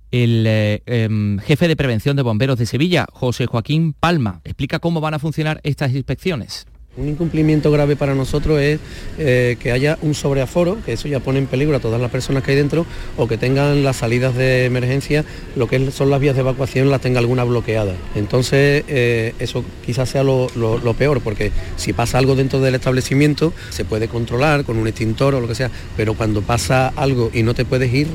El 0.09 0.45
eh, 0.47 0.81
em, 0.87 1.37
jefe 1.37 1.67
de 1.67 1.75
prevención 1.75 2.15
de 2.15 2.23
bomberos 2.23 2.57
de 2.57 2.65
Sevilla, 2.65 3.05
José 3.13 3.45
Joaquín 3.45 3.93
Palma, 3.93 4.41
explica 4.43 4.79
cómo 4.79 4.99
van 4.99 5.13
a 5.13 5.19
funcionar 5.19 5.61
estas 5.61 5.93
inspecciones. 5.93 6.65
Un 6.99 7.07
incumplimiento 7.07 7.71
grave 7.71 7.95
para 7.95 8.13
nosotros 8.13 8.59
es 8.59 8.79
eh, 9.17 9.55
que 9.61 9.71
haya 9.71 9.97
un 10.01 10.13
sobreaforo, 10.13 10.77
que 10.85 10.93
eso 10.93 11.07
ya 11.07 11.21
pone 11.21 11.39
en 11.39 11.45
peligro 11.45 11.77
a 11.77 11.79
todas 11.79 12.01
las 12.01 12.11
personas 12.11 12.43
que 12.43 12.51
hay 12.51 12.57
dentro, 12.57 12.85
o 13.15 13.25
que 13.25 13.37
tengan 13.37 13.83
las 13.83 13.97
salidas 13.97 14.35
de 14.35 14.65
emergencia, 14.65 15.23
lo 15.55 15.67
que 15.67 15.91
son 15.91 16.09
las 16.09 16.19
vías 16.19 16.35
de 16.35 16.41
evacuación, 16.41 16.89
las 16.89 16.99
tenga 16.99 17.19
alguna 17.19 17.45
bloqueada. 17.45 17.93
Entonces, 18.15 18.83
eh, 18.89 19.33
eso 19.39 19.63
quizás 19.85 20.09
sea 20.09 20.23
lo, 20.23 20.49
lo 20.55 20.93
peor, 20.93 21.21
porque 21.21 21.51
si 21.77 21.93
pasa 21.93 22.17
algo 22.17 22.35
dentro 22.35 22.59
del 22.59 22.75
establecimiento, 22.75 23.53
se 23.69 23.85
puede 23.85 24.09
controlar 24.09 24.65
con 24.65 24.77
un 24.77 24.87
extintor 24.87 25.35
o 25.35 25.39
lo 25.39 25.47
que 25.47 25.55
sea, 25.55 25.71
pero 25.95 26.15
cuando 26.15 26.41
pasa 26.41 26.89
algo 26.97 27.31
y 27.33 27.43
no 27.43 27.53
te 27.53 27.63
puedes 27.63 27.93
ir, 27.93 28.07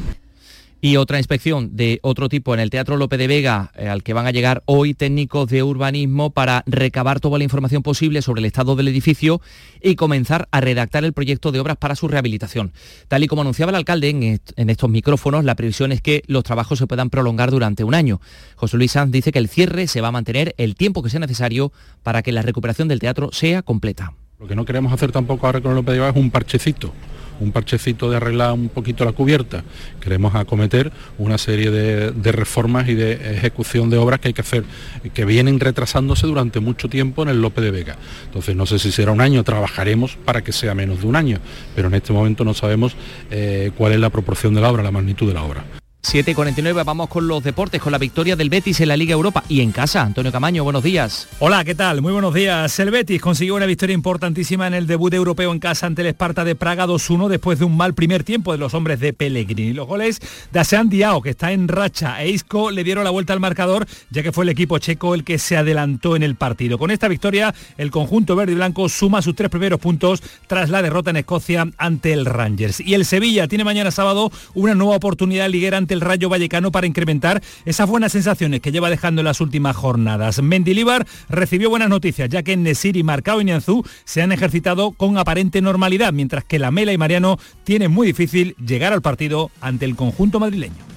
y 0.84 0.98
otra 0.98 1.16
inspección 1.16 1.74
de 1.76 1.98
otro 2.02 2.28
tipo 2.28 2.52
en 2.52 2.60
el 2.60 2.68
Teatro 2.68 2.98
Lope 2.98 3.16
de 3.16 3.26
Vega, 3.26 3.72
eh, 3.74 3.88
al 3.88 4.02
que 4.02 4.12
van 4.12 4.26
a 4.26 4.32
llegar 4.32 4.62
hoy 4.66 4.92
técnicos 4.92 5.48
de 5.48 5.62
urbanismo 5.62 6.28
para 6.28 6.62
recabar 6.66 7.20
toda 7.20 7.38
la 7.38 7.44
información 7.44 7.82
posible 7.82 8.20
sobre 8.20 8.40
el 8.40 8.44
estado 8.44 8.76
del 8.76 8.88
edificio 8.88 9.40
y 9.80 9.94
comenzar 9.94 10.46
a 10.50 10.60
redactar 10.60 11.06
el 11.06 11.14
proyecto 11.14 11.52
de 11.52 11.60
obras 11.60 11.78
para 11.78 11.94
su 11.94 12.06
rehabilitación. 12.06 12.74
Tal 13.08 13.24
y 13.24 13.28
como 13.28 13.40
anunciaba 13.40 13.70
el 13.70 13.76
alcalde 13.76 14.10
en, 14.10 14.40
en 14.56 14.68
estos 14.68 14.90
micrófonos, 14.90 15.42
la 15.46 15.54
previsión 15.54 15.90
es 15.90 16.02
que 16.02 16.22
los 16.26 16.44
trabajos 16.44 16.78
se 16.78 16.86
puedan 16.86 17.08
prolongar 17.08 17.50
durante 17.50 17.82
un 17.82 17.94
año. 17.94 18.20
José 18.54 18.76
Luis 18.76 18.92
Sanz 18.92 19.10
dice 19.10 19.32
que 19.32 19.38
el 19.38 19.48
cierre 19.48 19.86
se 19.86 20.02
va 20.02 20.08
a 20.08 20.12
mantener 20.12 20.54
el 20.58 20.74
tiempo 20.74 21.02
que 21.02 21.08
sea 21.08 21.20
necesario 21.20 21.72
para 22.02 22.20
que 22.20 22.30
la 22.30 22.42
recuperación 22.42 22.88
del 22.88 22.98
teatro 22.98 23.30
sea 23.32 23.62
completa. 23.62 24.12
Lo 24.38 24.46
que 24.46 24.54
no 24.54 24.66
queremos 24.66 24.92
hacer 24.92 25.12
tampoco 25.12 25.46
ahora 25.46 25.62
con 25.62 25.74
Lope 25.74 25.92
de 25.92 26.00
Vega 26.00 26.10
es 26.10 26.16
un 26.16 26.30
parchecito 26.30 26.92
un 27.40 27.52
parchecito 27.52 28.10
de 28.10 28.16
arreglar 28.16 28.52
un 28.52 28.68
poquito 28.68 29.04
la 29.04 29.12
cubierta. 29.12 29.64
Queremos 30.00 30.34
acometer 30.34 30.92
una 31.18 31.38
serie 31.38 31.70
de, 31.70 32.32
reformas 32.32 32.88
y 32.88 32.94
de 32.94 33.36
ejecución 33.36 33.90
de 33.90 33.98
obras 33.98 34.20
que 34.20 34.28
hay 34.28 34.34
que 34.34 34.40
hacer, 34.40 34.64
que 35.12 35.24
vienen 35.24 35.60
retrasándose 35.60 36.26
durante 36.26 36.60
mucho 36.60 36.88
tiempo 36.88 37.22
en 37.22 37.28
el 37.28 37.40
Lope 37.40 37.60
de 37.60 37.70
Vega. 37.70 37.96
Entonces 38.26 38.56
no 38.56 38.66
sé 38.66 38.78
si 38.78 38.90
será 38.92 39.12
un 39.12 39.20
año, 39.20 39.44
trabajaremos 39.44 40.16
para 40.24 40.42
que 40.42 40.52
sea 40.52 40.74
menos 40.74 41.00
de 41.00 41.06
un 41.06 41.16
año, 41.16 41.38
pero 41.74 41.88
en 41.88 41.94
este 41.94 42.12
momento 42.12 42.44
no 42.44 42.54
sabemos 42.54 42.96
eh, 43.30 43.70
cuál 43.76 43.92
es 43.92 44.00
la 44.00 44.10
proporción 44.10 44.54
de 44.54 44.60
la 44.60 44.70
obra, 44.70 44.82
la 44.82 44.90
magnitud 44.90 45.28
de 45.28 45.34
la 45.34 45.42
obra. 45.42 45.64
7.49, 46.04 46.84
vamos 46.84 47.08
con 47.08 47.26
los 47.26 47.42
deportes, 47.42 47.80
con 47.80 47.90
la 47.90 47.96
victoria 47.96 48.36
del 48.36 48.50
Betis 48.50 48.78
en 48.80 48.88
la 48.88 48.96
Liga 48.96 49.14
Europa 49.14 49.42
y 49.48 49.62
en 49.62 49.72
casa. 49.72 50.02
Antonio 50.02 50.30
Camaño, 50.30 50.62
buenos 50.62 50.82
días. 50.82 51.28
Hola, 51.38 51.64
¿qué 51.64 51.74
tal? 51.74 52.02
Muy 52.02 52.12
buenos 52.12 52.34
días. 52.34 52.78
El 52.78 52.90
Betis 52.90 53.22
consiguió 53.22 53.54
una 53.54 53.64
victoria 53.64 53.94
importantísima 53.94 54.66
en 54.66 54.74
el 54.74 54.86
debut 54.86 55.14
europeo 55.14 55.50
en 55.50 55.58
casa 55.58 55.86
ante 55.86 56.02
el 56.02 56.08
Esparta 56.08 56.44
de 56.44 56.54
Praga 56.54 56.86
2-1 56.86 57.28
después 57.28 57.58
de 57.58 57.64
un 57.64 57.76
mal 57.76 57.94
primer 57.94 58.22
tiempo 58.22 58.52
de 58.52 58.58
los 58.58 58.74
hombres 58.74 59.00
de 59.00 59.14
Pellegrini. 59.14 59.72
Los 59.72 59.88
goles 59.88 60.20
de 60.52 60.60
Asean 60.60 60.90
Diao, 60.90 61.22
que 61.22 61.30
está 61.30 61.52
en 61.52 61.68
racha, 61.68 62.22
e 62.22 62.28
Isco 62.28 62.70
le 62.70 62.84
dieron 62.84 63.02
la 63.02 63.10
vuelta 63.10 63.32
al 63.32 63.40
marcador, 63.40 63.86
ya 64.10 64.22
que 64.22 64.30
fue 64.30 64.44
el 64.44 64.50
equipo 64.50 64.78
checo 64.78 65.14
el 65.14 65.24
que 65.24 65.38
se 65.38 65.56
adelantó 65.56 66.16
en 66.16 66.22
el 66.22 66.36
partido. 66.36 66.76
Con 66.76 66.90
esta 66.90 67.08
victoria, 67.08 67.54
el 67.78 67.90
conjunto 67.90 68.36
verde 68.36 68.52
y 68.52 68.56
blanco 68.56 68.90
suma 68.90 69.22
sus 69.22 69.34
tres 69.34 69.48
primeros 69.48 69.80
puntos 69.80 70.22
tras 70.48 70.68
la 70.68 70.82
derrota 70.82 71.10
en 71.10 71.16
Escocia 71.16 71.66
ante 71.78 72.12
el 72.12 72.26
Rangers. 72.26 72.80
Y 72.80 72.92
el 72.92 73.06
Sevilla 73.06 73.48
tiene 73.48 73.64
mañana 73.64 73.90
sábado 73.90 74.30
una 74.52 74.74
nueva 74.74 74.96
oportunidad 74.96 75.48
liguera 75.48 75.78
ante 75.78 75.93
el 75.94 76.02
Rayo 76.02 76.28
Vallecano 76.28 76.70
para 76.70 76.86
incrementar 76.86 77.42
esas 77.64 77.88
buenas 77.88 78.12
sensaciones 78.12 78.60
que 78.60 78.72
lleva 78.72 78.90
dejando 78.90 79.22
en 79.22 79.24
las 79.24 79.40
últimas 79.40 79.74
jornadas. 79.74 80.42
Mendilibar 80.42 81.06
recibió 81.28 81.70
buenas 81.70 81.88
noticias, 81.88 82.28
ya 82.28 82.42
que 82.42 82.56
Nesiri, 82.56 83.02
Marcao 83.02 83.40
y 83.40 83.44
Nianzú 83.44 83.84
se 84.04 84.20
han 84.20 84.32
ejercitado 84.32 84.92
con 84.92 85.16
aparente 85.16 85.62
normalidad, 85.62 86.12
mientras 86.12 86.44
que 86.44 86.58
Lamela 86.58 86.92
y 86.92 86.98
Mariano 86.98 87.38
tienen 87.64 87.90
muy 87.90 88.06
difícil 88.08 88.54
llegar 88.56 88.92
al 88.92 89.02
partido 89.02 89.50
ante 89.60 89.86
el 89.86 89.96
conjunto 89.96 90.38
madrileño 90.38 90.93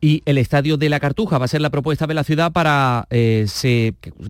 y 0.00 0.22
el 0.26 0.38
Estadio 0.38 0.76
de 0.76 0.88
la 0.88 1.00
Cartuja 1.00 1.38
va 1.38 1.46
a 1.46 1.48
ser 1.48 1.60
la 1.60 1.70
propuesta 1.70 2.06
de 2.06 2.14
la 2.14 2.24
ciudad 2.24 2.52
para, 2.52 3.06
eh, 3.10 3.46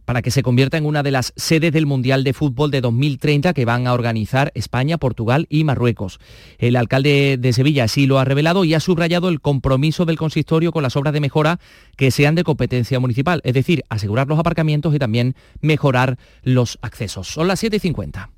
para 0.05 0.23
que 0.23 0.31
se 0.31 0.43
convierta 0.43 0.77
en 0.77 0.87
una 0.87 1.03
de 1.03 1.11
las 1.11 1.33
sedes 1.37 1.73
del 1.73 1.87
Mundial 1.87 2.25
de 2.25 2.33
Fútbol 2.33 2.71
de 2.71 2.81
2030 2.81 3.53
que 3.53 3.65
van 3.65 3.87
a 3.87 3.93
organizar 3.93 4.51
España, 4.55 4.99
Portugal 4.99 5.47
y 5.51 5.65
Marruecos. 5.65 6.21
El 6.59 6.77
alcalde 6.77 7.37
de 7.39 7.53
Sevilla 7.53 7.85
así 7.85 8.07
lo 8.07 8.19
ha 8.19 8.25
revelado 8.25 8.65
y 8.65 8.75
ha 8.75 8.81
subrayado 8.81 9.29
el 9.29 9.41
compromiso 9.41 10.05
del 10.07 10.17
consistorio 10.17 10.73
con 10.73 10.83
las 10.83 10.97
obras 10.97 11.13
de 11.13 11.21
mejora 11.21 11.61
que 11.97 12.11
sean 12.11 12.35
de 12.35 12.45
competencia 12.45 12.99
municipal, 13.01 13.41
es 13.45 13.55
decir, 13.55 13.85
asegurar 13.91 14.27
los 14.29 14.39
aparcamientos 14.39 14.95
y 14.95 14.99
también 14.99 15.35
mejorar 15.61 16.19
los 16.43 16.79
accesos. 16.81 17.29
Son 17.29 17.47
las 17.47 17.63
7.50. 17.63 18.38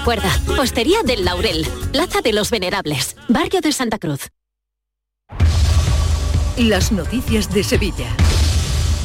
Recuerda, 0.00 0.30
Postería 0.56 1.02
del 1.04 1.26
Laurel, 1.26 1.66
Plaza 1.92 2.22
de 2.22 2.32
los 2.32 2.50
Venerables, 2.50 3.16
Barrio 3.28 3.60
de 3.60 3.70
Santa 3.70 3.98
Cruz. 3.98 4.28
Las 6.56 6.90
noticias 6.90 7.52
de 7.52 7.62
Sevilla. 7.62 8.06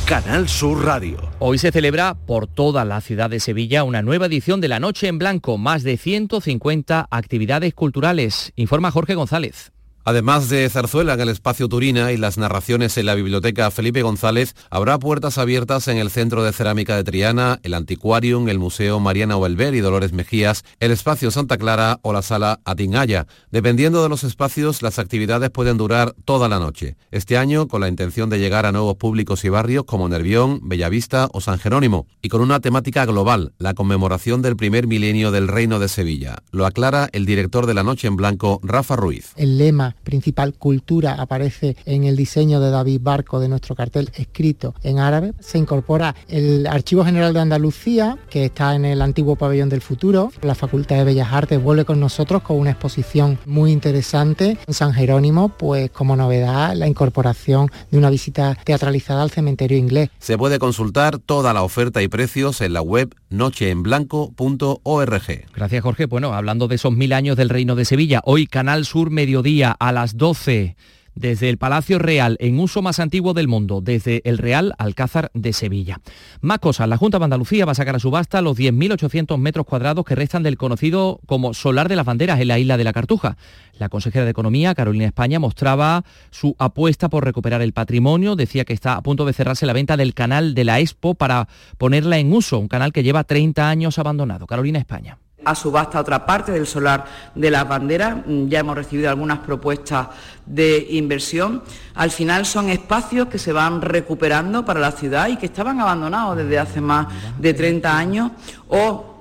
Canal 0.05 0.47
Sur 0.47 0.85
Radio. 0.85 1.17
Hoy 1.39 1.57
se 1.57 1.73
celebra 1.73 2.13
por 2.13 2.47
toda 2.47 2.85
la 2.85 3.01
ciudad 3.01 3.29
de 3.29 3.41
Sevilla 3.41 3.83
una 3.83 4.03
nueva 4.03 4.27
edición 4.27 4.61
de 4.61 4.69
La 4.69 4.79
Noche 4.79 5.09
en 5.09 5.19
Blanco, 5.19 5.57
más 5.57 5.83
de 5.83 5.97
150 5.97 7.09
actividades 7.11 7.73
culturales, 7.73 8.53
informa 8.55 8.89
Jorge 8.89 9.15
González. 9.15 9.73
Además 10.07 10.49
de 10.49 10.69
Zarzuela 10.69 11.15
en 11.15 11.21
el 11.21 11.29
espacio 11.29 11.67
Turina 11.67 12.11
y 12.11 12.17
las 12.17 12.37
narraciones 12.37 12.95
en 12.99 13.07
la 13.07 13.15
biblioteca 13.15 13.71
Felipe 13.71 14.03
González, 14.03 14.55
habrá 14.69 14.99
puertas 14.99 15.39
abiertas 15.39 15.87
en 15.87 15.97
el 15.97 16.11
Centro 16.11 16.43
de 16.43 16.53
Cerámica 16.53 16.95
de 16.95 17.03
Triana, 17.03 17.59
el 17.63 17.73
Antiquarium, 17.73 18.47
el 18.47 18.59
Museo 18.59 18.99
Mariana 18.99 19.35
Oelber 19.35 19.73
y 19.73 19.79
Dolores 19.79 20.13
Mejías, 20.13 20.63
el 20.79 20.91
espacio 20.91 21.31
Santa 21.31 21.57
Clara 21.57 21.97
o 22.03 22.13
la 22.13 22.21
sala 22.21 22.59
Atingaya. 22.65 23.25
Dependiendo 23.49 24.03
de 24.03 24.09
los 24.09 24.23
espacios, 24.23 24.83
las 24.83 24.99
actividades 24.99 25.49
pueden 25.49 25.77
durar 25.77 26.13
toda 26.23 26.49
la 26.49 26.59
noche. 26.59 26.97
Este 27.09 27.35
año, 27.35 27.67
con 27.67 27.81
la 27.81 27.87
intención 27.87 28.29
de 28.29 28.37
llegar 28.37 28.67
a 28.67 28.71
nuevos 28.71 28.97
públicos 28.97 29.43
y 29.43 29.49
barrios 29.49 29.85
como 29.85 30.07
Nervión, 30.07 30.59
Bellavista 30.61 31.29
o 31.33 31.41
San 31.41 31.57
Jerónimo, 31.57 32.05
y 32.21 32.29
con 32.29 32.41
una 32.41 32.59
temática 32.59 33.07
global, 33.07 33.53
la 33.57 33.73
conmemoración 33.73 34.43
del 34.43 34.55
primer 34.55 34.85
milenio 34.85 35.31
del 35.31 35.47
Reino 35.47 35.79
de 35.79 35.87
Sevilla. 35.87 36.43
Lo 36.51 36.67
aclara 36.67 37.09
el 37.11 37.25
director 37.25 37.65
de 37.65 37.73
La 37.73 37.81
Noche 37.81 38.07
en 38.07 38.17
Blanco, 38.17 38.59
Rafa 38.61 38.95
Ruiz. 38.95 39.31
El 39.35 39.57
lema 39.57 39.94
principal 40.03 40.53
cultura 40.53 41.13
aparece 41.13 41.75
en 41.85 42.03
el 42.03 42.15
diseño 42.15 42.59
de 42.59 42.69
David 42.69 42.99
Barco 43.01 43.39
de 43.39 43.49
nuestro 43.49 43.75
cartel 43.75 44.11
escrito 44.15 44.73
en 44.83 44.99
árabe. 44.99 45.33
Se 45.39 45.57
incorpora 45.57 46.15
el 46.27 46.67
Archivo 46.67 47.03
General 47.03 47.33
de 47.33 47.39
Andalucía, 47.39 48.17
que 48.29 48.45
está 48.45 48.75
en 48.75 48.85
el 48.85 49.01
antiguo 49.01 49.35
pabellón 49.35 49.69
del 49.69 49.81
futuro. 49.81 50.31
La 50.41 50.55
Facultad 50.55 50.97
de 50.97 51.03
Bellas 51.03 51.31
Artes 51.31 51.61
vuelve 51.61 51.85
con 51.85 51.99
nosotros 51.99 52.41
con 52.41 52.57
una 52.57 52.71
exposición 52.71 53.39
muy 53.45 53.71
interesante. 53.71 54.57
En 54.67 54.73
San 54.73 54.93
Jerónimo, 54.93 55.49
pues 55.49 55.91
como 55.91 56.15
novedad, 56.15 56.75
la 56.75 56.87
incorporación 56.87 57.69
de 57.91 57.97
una 57.97 58.09
visita 58.09 58.57
teatralizada 58.63 59.23
al 59.23 59.31
cementerio 59.31 59.77
inglés. 59.77 60.09
Se 60.19 60.37
puede 60.37 60.59
consultar 60.59 61.19
toda 61.19 61.53
la 61.53 61.63
oferta 61.63 62.01
y 62.01 62.07
precios 62.07 62.61
en 62.61 62.73
la 62.73 62.81
web 62.81 63.15
nocheenblanco.org. 63.29 65.45
Gracias 65.53 65.83
Jorge. 65.83 66.05
Bueno, 66.05 66.33
hablando 66.33 66.67
de 66.67 66.75
esos 66.75 66.93
mil 66.93 67.13
años 67.13 67.37
del 67.37 67.49
Reino 67.49 67.75
de 67.75 67.85
Sevilla, 67.85 68.21
hoy 68.23 68.47
Canal 68.47 68.85
Sur 68.85 69.09
Mediodía 69.09 69.75
a 69.87 69.91
las 69.91 70.17
12 70.17 70.75
desde 71.15 71.49
el 71.49 71.57
Palacio 71.57 71.97
Real 71.97 72.37
en 72.39 72.59
uso 72.59 72.81
más 72.81 72.99
antiguo 72.99 73.33
del 73.33 73.47
mundo, 73.47 73.81
desde 73.81 74.21
el 74.25 74.37
Real 74.37 74.73
Alcázar 74.77 75.31
de 75.33 75.53
Sevilla. 75.53 76.01
Más 76.41 76.59
cosas, 76.59 76.89
la 76.89 76.97
Junta 76.97 77.19
de 77.19 77.23
Andalucía 77.23 77.65
va 77.65 77.71
a 77.71 77.75
sacar 77.75 77.95
a 77.95 77.99
subasta 77.99 78.41
los 78.41 78.57
10.800 78.57 79.37
metros 79.37 79.65
cuadrados 79.65 80.05
que 80.05 80.15
restan 80.15 80.43
del 80.43 80.57
conocido 80.57 81.21
como 81.25 81.53
Solar 81.53 81.87
de 81.89 81.95
las 81.95 82.05
Banderas 82.05 82.39
en 82.39 82.49
la 82.49 82.59
isla 82.59 82.77
de 82.77 82.83
la 82.83 82.93
Cartuja. 82.93 83.37
La 83.79 83.89
consejera 83.89 84.25
de 84.25 84.31
Economía, 84.31 84.75
Carolina 84.75 85.05
España, 85.05 85.39
mostraba 85.39 86.03
su 86.31 86.55
apuesta 86.59 87.09
por 87.09 87.23
recuperar 87.23 87.61
el 87.61 87.73
patrimonio, 87.73 88.35
decía 88.35 88.65
que 88.65 88.73
está 88.73 88.95
a 88.95 89.01
punto 89.01 89.25
de 89.25 89.33
cerrarse 89.33 89.65
la 89.65 89.73
venta 89.73 89.97
del 89.97 90.13
canal 90.13 90.53
de 90.53 90.65
la 90.65 90.79
Expo 90.79 91.15
para 91.15 91.47
ponerla 91.77 92.17
en 92.17 92.33
uso, 92.33 92.59
un 92.59 92.67
canal 92.67 92.91
que 92.91 93.03
lleva 93.03 93.23
30 93.23 93.69
años 93.69 93.99
abandonado. 93.99 94.47
Carolina 94.47 94.79
España 94.79 95.17
a 95.45 95.55
subasta 95.55 95.99
otra 95.99 96.25
parte 96.25 96.51
del 96.51 96.67
solar 96.67 97.05
de 97.33 97.51
las 97.51 97.67
banderas. 97.67 98.17
Mm, 98.25 98.47
ya 98.47 98.59
hemos 98.59 98.75
recibido 98.75 99.09
algunas 99.09 99.39
propuestas 99.39 100.07
de 100.45 100.87
inversión. 100.91 101.63
Al 101.93 102.11
final 102.11 102.45
son 102.45 102.69
espacios 102.69 103.27
que 103.27 103.37
se 103.37 103.53
van 103.53 103.81
recuperando 103.81 104.65
para 104.65 104.79
la 104.79 104.91
ciudad 104.91 105.27
y 105.29 105.37
que 105.37 105.45
estaban 105.45 105.79
abandonados 105.79 106.37
desde 106.37 106.59
hace 106.59 106.81
más 106.81 107.07
de 107.39 107.53
30 107.53 107.97
años. 107.97 108.31
O 108.67 109.15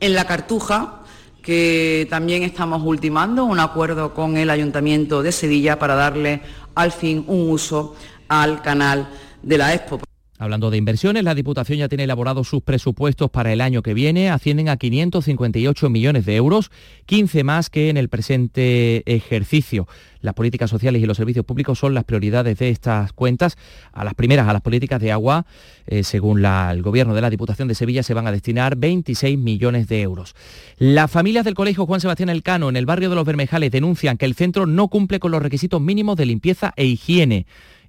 en 0.00 0.14
la 0.14 0.26
Cartuja, 0.26 1.00
que 1.42 2.06
también 2.10 2.42
estamos 2.42 2.82
ultimando 2.84 3.44
un 3.44 3.58
acuerdo 3.58 4.12
con 4.12 4.36
el 4.36 4.50
Ayuntamiento 4.50 5.22
de 5.22 5.32
Sevilla 5.32 5.78
para 5.78 5.94
darle 5.94 6.42
al 6.74 6.92
fin 6.92 7.24
un 7.26 7.50
uso 7.50 7.96
al 8.28 8.62
canal 8.62 9.08
de 9.42 9.58
la 9.58 9.74
Expo. 9.74 10.07
Hablando 10.40 10.70
de 10.70 10.76
inversiones, 10.76 11.24
la 11.24 11.34
Diputación 11.34 11.80
ya 11.80 11.88
tiene 11.88 12.04
elaborados 12.04 12.46
sus 12.46 12.62
presupuestos 12.62 13.28
para 13.28 13.52
el 13.52 13.60
año 13.60 13.82
que 13.82 13.92
viene, 13.92 14.30
ascienden 14.30 14.68
a 14.68 14.76
558 14.76 15.90
millones 15.90 16.26
de 16.26 16.36
euros, 16.36 16.70
15 17.06 17.42
más 17.42 17.70
que 17.70 17.88
en 17.88 17.96
el 17.96 18.08
presente 18.08 19.02
ejercicio. 19.12 19.88
Las 20.20 20.34
políticas 20.34 20.70
sociales 20.70 21.02
y 21.02 21.06
los 21.06 21.16
servicios 21.16 21.44
públicos 21.44 21.80
son 21.80 21.92
las 21.92 22.04
prioridades 22.04 22.56
de 22.56 22.70
estas 22.70 23.12
cuentas. 23.12 23.58
A 23.92 24.04
las 24.04 24.14
primeras, 24.14 24.46
a 24.46 24.52
las 24.52 24.62
políticas 24.62 25.00
de 25.00 25.10
agua, 25.10 25.44
eh, 25.88 26.04
según 26.04 26.44
el 26.44 26.82
Gobierno 26.82 27.14
de 27.14 27.20
la 27.20 27.30
Diputación 27.30 27.66
de 27.66 27.74
Sevilla, 27.74 28.04
se 28.04 28.14
van 28.14 28.28
a 28.28 28.32
destinar 28.32 28.76
26 28.76 29.36
millones 29.36 29.88
de 29.88 30.02
euros. 30.02 30.36
Las 30.76 31.10
familias 31.10 31.46
del 31.46 31.54
Colegio 31.54 31.84
Juan 31.84 32.00
Sebastián 32.00 32.28
Elcano, 32.28 32.68
en 32.68 32.76
el 32.76 32.86
barrio 32.86 33.10
de 33.10 33.16
Los 33.16 33.26
Bermejales, 33.26 33.72
denuncian 33.72 34.16
que 34.16 34.26
el 34.26 34.36
centro 34.36 34.66
no 34.66 34.86
cumple 34.86 35.18
con 35.18 35.32
los 35.32 35.42
requisitos 35.42 35.80
mínimos 35.80 36.16
de 36.16 36.26
limpieza 36.26 36.72
e 36.76 36.84
higiene 36.84 37.46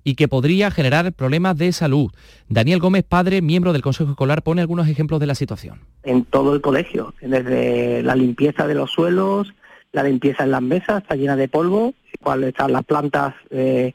y 0.09 0.15
que 0.15 0.27
podría 0.27 0.71
generar 0.71 1.13
problemas 1.13 1.55
de 1.55 1.71
salud. 1.71 2.11
Daniel 2.47 2.79
Gómez, 2.79 3.03
padre, 3.07 3.43
miembro 3.43 3.73
del 3.73 3.83
Consejo 3.83 4.09
Escolar, 4.09 4.41
pone 4.41 4.59
algunos 4.59 4.87
ejemplos 4.87 5.19
de 5.19 5.27
la 5.27 5.35
situación. 5.35 5.81
En 6.01 6.25
todo 6.25 6.55
el 6.55 6.61
colegio, 6.61 7.13
desde 7.21 8.01
la 8.01 8.15
limpieza 8.15 8.65
de 8.65 8.73
los 8.73 8.89
suelos, 8.89 9.53
la 9.91 10.01
limpieza 10.01 10.45
en 10.45 10.49
las 10.49 10.63
mesas, 10.63 11.03
está 11.03 11.15
llena 11.15 11.35
de 11.35 11.47
polvo, 11.47 11.93
cuáles 12.23 12.49
están 12.49 12.71
las 12.73 12.85
plantas 12.85 13.35
eh, 13.51 13.93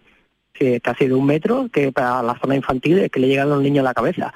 casi 0.80 1.08
de 1.08 1.14
un 1.14 1.26
metro, 1.26 1.68
que 1.72 1.90
para 1.90 2.22
la 2.22 2.38
zona 2.38 2.54
infantil 2.54 3.00
es 3.00 3.10
que 3.10 3.18
le 3.18 3.26
llegan 3.26 3.48
los 3.48 3.60
niños 3.60 3.80
a 3.80 3.88
la 3.88 3.94
cabeza. 3.94 4.32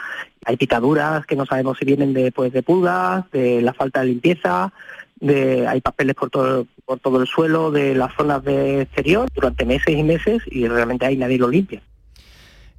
Hay 0.47 0.57
picaduras 0.57 1.27
que 1.27 1.37
no 1.37 1.47
sabemos 1.47 1.79
si 1.79 1.85
vienen 1.85 2.13
de, 2.13 2.33
pues, 2.33 2.53
de 2.53 2.65
pulgas, 2.65 3.31
de 3.31 3.63
la 3.63 3.73
falta 3.73 4.01
de 4.01 4.07
limpieza, 4.07 4.73
hay 5.21 5.81
papeles 5.81 6.15
por 6.15 6.31
todo, 6.31 6.67
por 6.85 6.99
todo 7.01 7.21
el 7.21 7.27
suelo 7.27 7.71
de 7.71 7.95
las 7.95 8.15
zonas 8.15 8.43
de 8.45 8.83
exterior 8.83 9.29
durante 9.35 9.65
meses 9.65 9.97
y 9.97 10.03
meses 10.03 10.43
y 10.47 10.67
realmente 10.67 11.07
ahí 11.07 11.17
nadie 11.17 11.39
lo 11.39 11.49
limpia. 11.49 11.83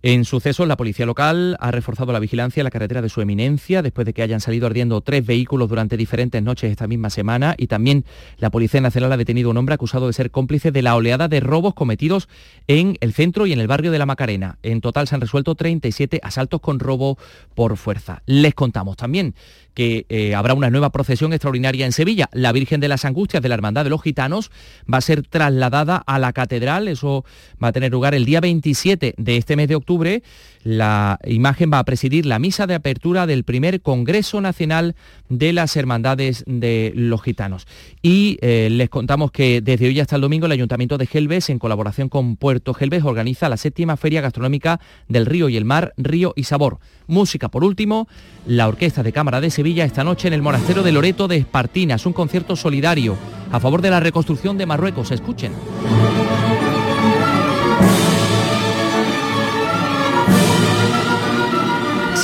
En 0.01 0.23
sucesos, 0.23 0.65
la 0.65 0.77
policía 0.77 1.05
local 1.05 1.57
ha 1.59 1.71
reforzado 1.71 2.13
la 2.13 2.19
vigilancia 2.19 2.61
en 2.61 2.63
la 2.63 2.71
carretera 2.71 3.01
de 3.01 3.09
su 3.09 3.19
eminencia 3.19 3.81
después 3.81 4.05
de 4.05 4.13
que 4.13 4.21
hayan 4.21 4.39
salido 4.39 4.65
ardiendo 4.65 5.01
tres 5.01 5.25
vehículos 5.25 5.67
durante 5.67 5.97
diferentes 5.97 6.41
noches 6.41 6.71
esta 6.71 6.87
misma 6.87 7.09
semana 7.09 7.53
y 7.57 7.67
también 7.67 8.05
la 8.37 8.49
Policía 8.49 8.79
Nacional 8.79 9.11
ha 9.11 9.17
detenido 9.17 9.49
a 9.49 9.51
un 9.51 9.57
hombre 9.57 9.75
acusado 9.75 10.07
de 10.07 10.13
ser 10.13 10.31
cómplice 10.31 10.71
de 10.71 10.83
la 10.83 10.95
oleada 10.95 11.27
de 11.27 11.41
robos 11.41 11.73
cometidos 11.73 12.29
en 12.67 12.95
el 13.01 13.11
centro 13.11 13.45
y 13.45 13.51
en 13.51 13.59
el 13.59 13.67
barrio 13.67 13.91
de 13.91 13.99
la 13.99 14.05
Macarena. 14.05 14.57
En 14.63 14.79
total 14.79 15.05
se 15.05 15.15
han 15.15 15.21
resuelto 15.21 15.55
37 15.55 16.21
asaltos 16.23 16.61
con 16.61 16.79
robo 16.79 17.17
por 17.53 17.75
fuerza. 17.75 18.23
Les 18.25 18.53
contamos 18.53 18.95
también 18.95 19.35
que 19.79 20.05
eh, 20.09 20.35
habrá 20.35 20.55
una 20.55 20.69
nueva 20.69 20.89
procesión 20.89 21.31
extraordinaria 21.31 21.85
en 21.85 21.93
Sevilla. 21.93 22.27
La 22.33 22.51
Virgen 22.51 22.81
de 22.81 22.89
las 22.89 23.05
Angustias 23.05 23.41
de 23.41 23.47
la 23.47 23.55
Hermandad 23.55 23.85
de 23.85 23.89
los 23.89 24.03
Gitanos 24.03 24.51
va 24.93 24.97
a 24.97 25.01
ser 25.01 25.21
trasladada 25.25 26.03
a 26.05 26.19
la 26.19 26.33
catedral. 26.33 26.89
Eso 26.89 27.23
va 27.63 27.69
a 27.69 27.71
tener 27.71 27.89
lugar 27.89 28.13
el 28.13 28.25
día 28.25 28.41
27 28.41 29.13
de 29.15 29.37
este 29.37 29.55
mes 29.55 29.69
de 29.69 29.75
octubre. 29.75 30.21
La 30.63 31.19
imagen 31.25 31.71
va 31.71 31.79
a 31.79 31.85
presidir 31.85 32.25
la 32.25 32.39
misa 32.39 32.67
de 32.67 32.75
apertura 32.75 33.25
del 33.25 33.43
primer 33.43 33.81
Congreso 33.81 34.41
Nacional 34.41 34.95
de 35.29 35.53
las 35.53 35.75
Hermandades 35.75 36.43
de 36.47 36.91
los 36.95 37.21
Gitanos. 37.21 37.65
Y 38.01 38.37
eh, 38.41 38.67
les 38.71 38.89
contamos 38.89 39.31
que 39.31 39.61
desde 39.61 39.87
hoy 39.87 39.99
hasta 39.99 40.15
el 40.15 40.21
domingo 40.21 40.47
el 40.47 40.51
Ayuntamiento 40.51 40.97
de 40.97 41.05
Gelbes, 41.05 41.49
en 41.49 41.59
colaboración 41.59 42.09
con 42.09 42.35
Puerto 42.35 42.73
Gelbes, 42.73 43.03
organiza 43.03 43.47
la 43.47 43.57
séptima 43.57 43.97
Feria 43.97 44.21
Gastronómica 44.21 44.79
del 45.07 45.25
Río 45.25 45.49
y 45.49 45.57
el 45.57 45.65
Mar, 45.65 45.93
Río 45.97 46.33
y 46.35 46.43
Sabor. 46.43 46.79
Música, 47.07 47.49
por 47.49 47.63
último, 47.63 48.07
la 48.45 48.67
Orquesta 48.67 49.03
de 49.03 49.13
Cámara 49.13 49.41
de 49.41 49.51
Sevilla 49.51 49.85
esta 49.85 50.03
noche 50.03 50.27
en 50.27 50.33
el 50.33 50.41
Monasterio 50.41 50.83
de 50.83 50.91
Loreto 50.91 51.27
de 51.27 51.37
Espartinas, 51.37 52.05
un 52.05 52.13
concierto 52.13 52.55
solidario 52.55 53.17
a 53.51 53.59
favor 53.59 53.81
de 53.81 53.89
la 53.89 53.99
reconstrucción 53.99 54.57
de 54.57 54.65
Marruecos. 54.65 55.11
Escuchen. 55.11 55.53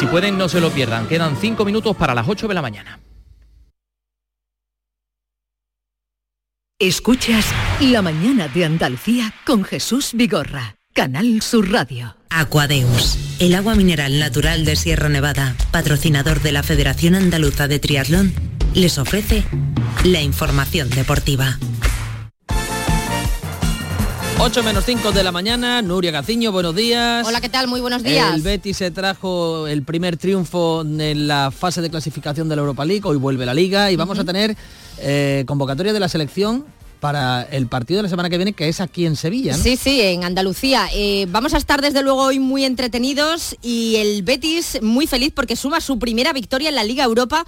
Si 0.06 0.12
pueden, 0.12 0.38
no 0.38 0.48
se 0.48 0.62
lo 0.62 0.70
pierdan. 0.70 1.08
Quedan 1.08 1.36
cinco 1.36 1.66
minutos 1.66 1.96
para 1.98 2.14
las 2.14 2.28
8 2.28 2.48
de 2.48 2.54
la 2.54 2.62
mañana. 2.62 3.00
Escuchas 6.78 7.48
La 7.80 8.04
mañana 8.04 8.48
de 8.48 8.66
Andalucía 8.66 9.34
con 9.48 9.64
Jesús 9.64 10.12
Vigorra, 10.14 10.76
Canal 10.94 11.42
Sur 11.42 11.72
Radio. 11.72 12.18
Aquadeus, 12.30 13.18
el 13.40 13.56
agua 13.56 13.74
mineral 13.74 14.20
natural 14.20 14.64
de 14.64 14.76
Sierra 14.76 15.10
Nevada, 15.10 15.56
patrocinador 15.72 16.40
de 16.44 16.52
la 16.52 16.62
Federación 16.62 17.16
Andaluza 17.16 17.68
de 17.68 17.80
Triatlón, 17.80 18.32
les 18.76 19.00
ofrece 19.00 19.44
la 20.04 20.22
información 20.22 20.88
deportiva. 20.92 21.58
8 24.38 24.64
menos 24.64 24.84
5 24.86 25.12
de 25.12 25.24
la 25.24 25.32
mañana, 25.32 25.82
Nuria 25.82 26.12
Gaciño, 26.12 26.52
buenos 26.52 26.76
días. 26.76 27.26
Hola, 27.26 27.42
¿qué 27.42 27.50
tal? 27.50 27.68
Muy 27.68 27.82
buenos 27.82 28.04
días. 28.04 28.36
El 28.36 28.42
Betis 28.42 28.78
se 28.78 28.92
trajo 28.92 29.66
el 29.68 29.84
primer 29.84 30.18
triunfo 30.18 30.82
en 30.82 31.28
la 31.28 31.52
fase 31.52 31.82
de 31.82 31.90
clasificación 31.90 32.48
de 32.50 32.56
la 32.56 32.62
Europa 32.62 32.86
League, 32.86 33.02
hoy 33.06 33.18
vuelve 33.18 33.46
la 33.46 33.54
liga 33.54 33.92
y 33.92 33.96
vamos 33.96 34.20
a 34.20 34.26
tener 34.26 34.56
eh, 35.00 35.46
convocatoria 35.48 35.94
de 35.94 36.00
la 36.00 36.10
selección 36.10 36.66
para 37.00 37.44
el 37.44 37.68
partido 37.68 38.00
de 38.00 38.04
la 38.04 38.10
semana 38.10 38.30
que 38.30 38.38
viene, 38.38 38.54
que 38.54 38.68
es 38.68 38.82
aquí 38.82 39.06
en 39.06 39.16
Sevilla. 39.16 39.54
Sí, 39.54 39.78
sí, 39.78 40.02
en 40.02 40.24
Andalucía. 40.24 40.88
Eh, 40.94 41.28
vamos 41.30 41.54
a 41.54 41.58
estar 41.58 41.82
desde 41.82 42.02
luego 42.02 42.24
hoy 42.24 42.40
muy 42.40 42.66
entretenidos 42.66 43.56
y 43.62 43.96
el 43.98 44.24
Betis 44.24 44.80
muy 44.82 45.08
feliz 45.08 45.32
porque 45.34 45.56
suma 45.56 45.82
su 45.82 45.98
primera 45.98 46.34
victoria 46.34 46.70
en 46.70 46.76
la 46.76 46.84
Liga 46.84 47.04
Europa 47.04 47.46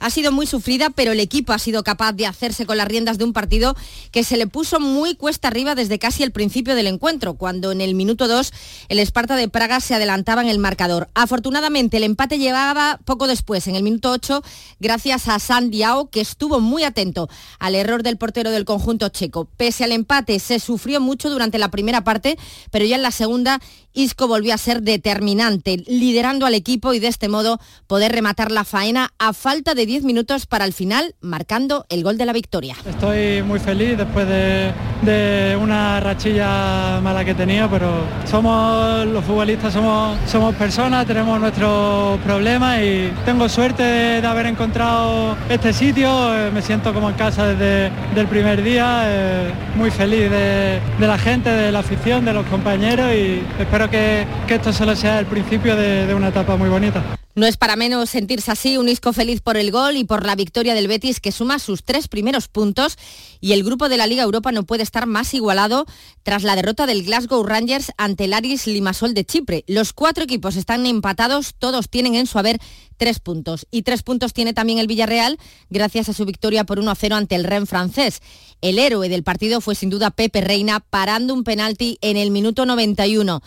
ha 0.00 0.10
sido 0.10 0.32
muy 0.32 0.46
sufrida, 0.46 0.90
pero 0.90 1.12
el 1.12 1.20
equipo 1.20 1.52
ha 1.52 1.58
sido 1.58 1.84
capaz 1.84 2.12
de 2.14 2.26
hacerse 2.26 2.66
con 2.66 2.76
las 2.76 2.88
riendas 2.88 3.18
de 3.18 3.24
un 3.24 3.32
partido 3.32 3.76
que 4.10 4.24
se 4.24 4.36
le 4.36 4.46
puso 4.46 4.80
muy 4.80 5.14
cuesta 5.14 5.48
arriba 5.48 5.74
desde 5.74 5.98
casi 5.98 6.22
el 6.22 6.32
principio 6.32 6.74
del 6.74 6.88
encuentro, 6.88 7.34
cuando 7.34 7.70
en 7.70 7.80
el 7.80 7.94
minuto 7.94 8.26
2 8.26 8.52
el 8.88 8.98
Esparta 8.98 9.36
de 9.36 9.48
Praga 9.48 9.80
se 9.80 9.94
adelantaba 9.94 10.42
en 10.42 10.48
el 10.48 10.58
marcador. 10.58 11.08
Afortunadamente 11.14 11.98
el 11.98 12.04
empate 12.04 12.38
llegaba 12.38 12.98
poco 13.04 13.26
después, 13.26 13.68
en 13.68 13.76
el 13.76 13.82
minuto 13.82 14.10
8, 14.10 14.42
gracias 14.80 15.28
a 15.28 15.38
San 15.38 15.70
Diao, 15.70 16.10
que 16.10 16.20
estuvo 16.20 16.60
muy 16.60 16.82
atento 16.82 17.28
al 17.58 17.74
error 17.74 18.02
del 18.02 18.16
portero 18.16 18.50
del 18.50 18.64
conjunto 18.64 19.10
checo. 19.10 19.44
Pese 19.56 19.84
al 19.84 19.92
empate, 19.92 20.38
se 20.38 20.58
sufrió 20.58 21.00
mucho 21.00 21.28
durante 21.28 21.58
la 21.58 21.70
primera 21.70 22.02
parte, 22.02 22.38
pero 22.70 22.86
ya 22.86 22.96
en 22.96 23.02
la 23.02 23.10
segunda 23.10 23.60
Isco 23.92 24.28
volvió 24.28 24.54
a 24.54 24.58
ser 24.58 24.82
determinante, 24.82 25.82
liderando 25.86 26.46
al 26.46 26.54
equipo 26.54 26.92
y 26.92 26.98
de 26.98 27.08
este 27.08 27.28
modo 27.28 27.58
poder 27.86 28.12
rematar 28.12 28.50
la 28.50 28.64
faena 28.64 29.10
a 29.18 29.32
falta 29.32 29.74
de 29.74 29.86
10 29.86 30.04
minutos 30.04 30.46
para 30.46 30.64
el 30.64 30.72
final, 30.72 31.14
marcando 31.20 31.86
el 31.88 32.02
gol 32.02 32.16
de 32.16 32.26
la 32.26 32.32
victoria. 32.32 32.76
Estoy 32.88 33.42
muy 33.42 33.58
feliz 33.58 33.96
después 33.96 34.26
de, 34.28 35.56
una 35.60 36.00
rachilla 36.00 37.00
mala 37.02 37.24
que 37.24 37.34
tenido, 37.34 37.68
pero 37.68 37.90
somos 38.30 39.06
los 39.06 39.24
futbolistas, 39.24 39.72
somos, 39.72 40.16
somos 40.26 40.54
personas, 40.54 41.06
tenemos 41.06 41.40
nuestros 41.40 42.18
problemas 42.20 42.80
y 42.80 43.10
tengo 43.24 43.48
suerte 43.48 43.82
de, 43.82 44.26
haber 44.26 44.46
encontrado 44.46 45.36
este 45.48 45.72
sitio, 45.72 46.34
eh, 46.34 46.50
me 46.52 46.62
siento 46.62 46.94
como 46.94 47.10
en 47.10 47.16
casa 47.16 47.48
desde 47.48 47.90
el 48.14 48.26
primer 48.28 48.62
día, 48.62 49.02
eh, 49.06 49.50
muy 49.74 49.90
feliz 49.90 50.30
de, 50.30 50.80
la 51.00 51.18
gente, 51.18 51.50
de 51.50 51.72
la 51.72 51.80
afición, 51.80 52.24
de 52.24 52.32
los 52.32 52.46
compañeros 52.46 53.12
y 53.12 53.42
espero 53.58 53.79
que, 53.88 54.26
esto 54.48 54.72
solo 54.72 54.96
sea 54.96 55.20
el 55.20 55.26
principio 55.26 55.76
de 55.76 56.12
una 56.14 56.28
etapa 56.28 56.56
muy 56.56 56.68
bonita. 56.68 57.19
No 57.36 57.46
es 57.46 57.56
para 57.56 57.76
menos 57.76 58.10
sentirse 58.10 58.50
así, 58.50 58.76
un 58.76 58.88
Isco 58.88 59.12
feliz 59.12 59.40
por 59.40 59.56
el 59.56 59.70
gol 59.70 59.96
y 59.96 60.04
por 60.04 60.26
la 60.26 60.34
victoria 60.34 60.74
del 60.74 60.88
Betis 60.88 61.20
que 61.20 61.30
suma 61.30 61.60
sus 61.60 61.84
tres 61.84 62.08
primeros 62.08 62.48
puntos 62.48 62.98
y 63.40 63.52
el 63.52 63.62
grupo 63.62 63.88
de 63.88 63.96
la 63.96 64.08
Liga 64.08 64.24
Europa 64.24 64.50
no 64.50 64.64
puede 64.64 64.82
estar 64.82 65.06
más 65.06 65.32
igualado 65.32 65.86
tras 66.24 66.42
la 66.42 66.56
derrota 66.56 66.86
del 66.86 67.04
Glasgow 67.04 67.44
Rangers 67.44 67.92
ante 67.96 68.24
el 68.24 68.32
Aris 68.32 68.66
Limasol 68.66 69.14
de 69.14 69.24
Chipre. 69.24 69.64
Los 69.68 69.92
cuatro 69.92 70.24
equipos 70.24 70.56
están 70.56 70.86
empatados, 70.86 71.54
todos 71.56 71.88
tienen 71.88 72.16
en 72.16 72.26
su 72.26 72.38
haber 72.38 72.58
tres 72.96 73.20
puntos. 73.20 73.66
Y 73.70 73.82
tres 73.82 74.02
puntos 74.02 74.34
tiene 74.34 74.52
también 74.52 74.78
el 74.78 74.86
Villarreal 74.86 75.38
gracias 75.70 76.08
a 76.08 76.12
su 76.12 76.26
victoria 76.26 76.64
por 76.64 76.80
1-0 76.80 77.14
ante 77.14 77.36
el 77.36 77.44
Ren 77.44 77.66
francés. 77.66 78.20
El 78.60 78.78
héroe 78.78 79.08
del 79.08 79.22
partido 79.22 79.60
fue 79.62 79.74
sin 79.74 79.88
duda 79.88 80.10
Pepe 80.10 80.42
Reina 80.42 80.80
parando 80.80 81.32
un 81.32 81.44
penalti 81.44 81.96
en 82.02 82.18
el 82.18 82.30
minuto 82.30 82.66
91. 82.66 83.40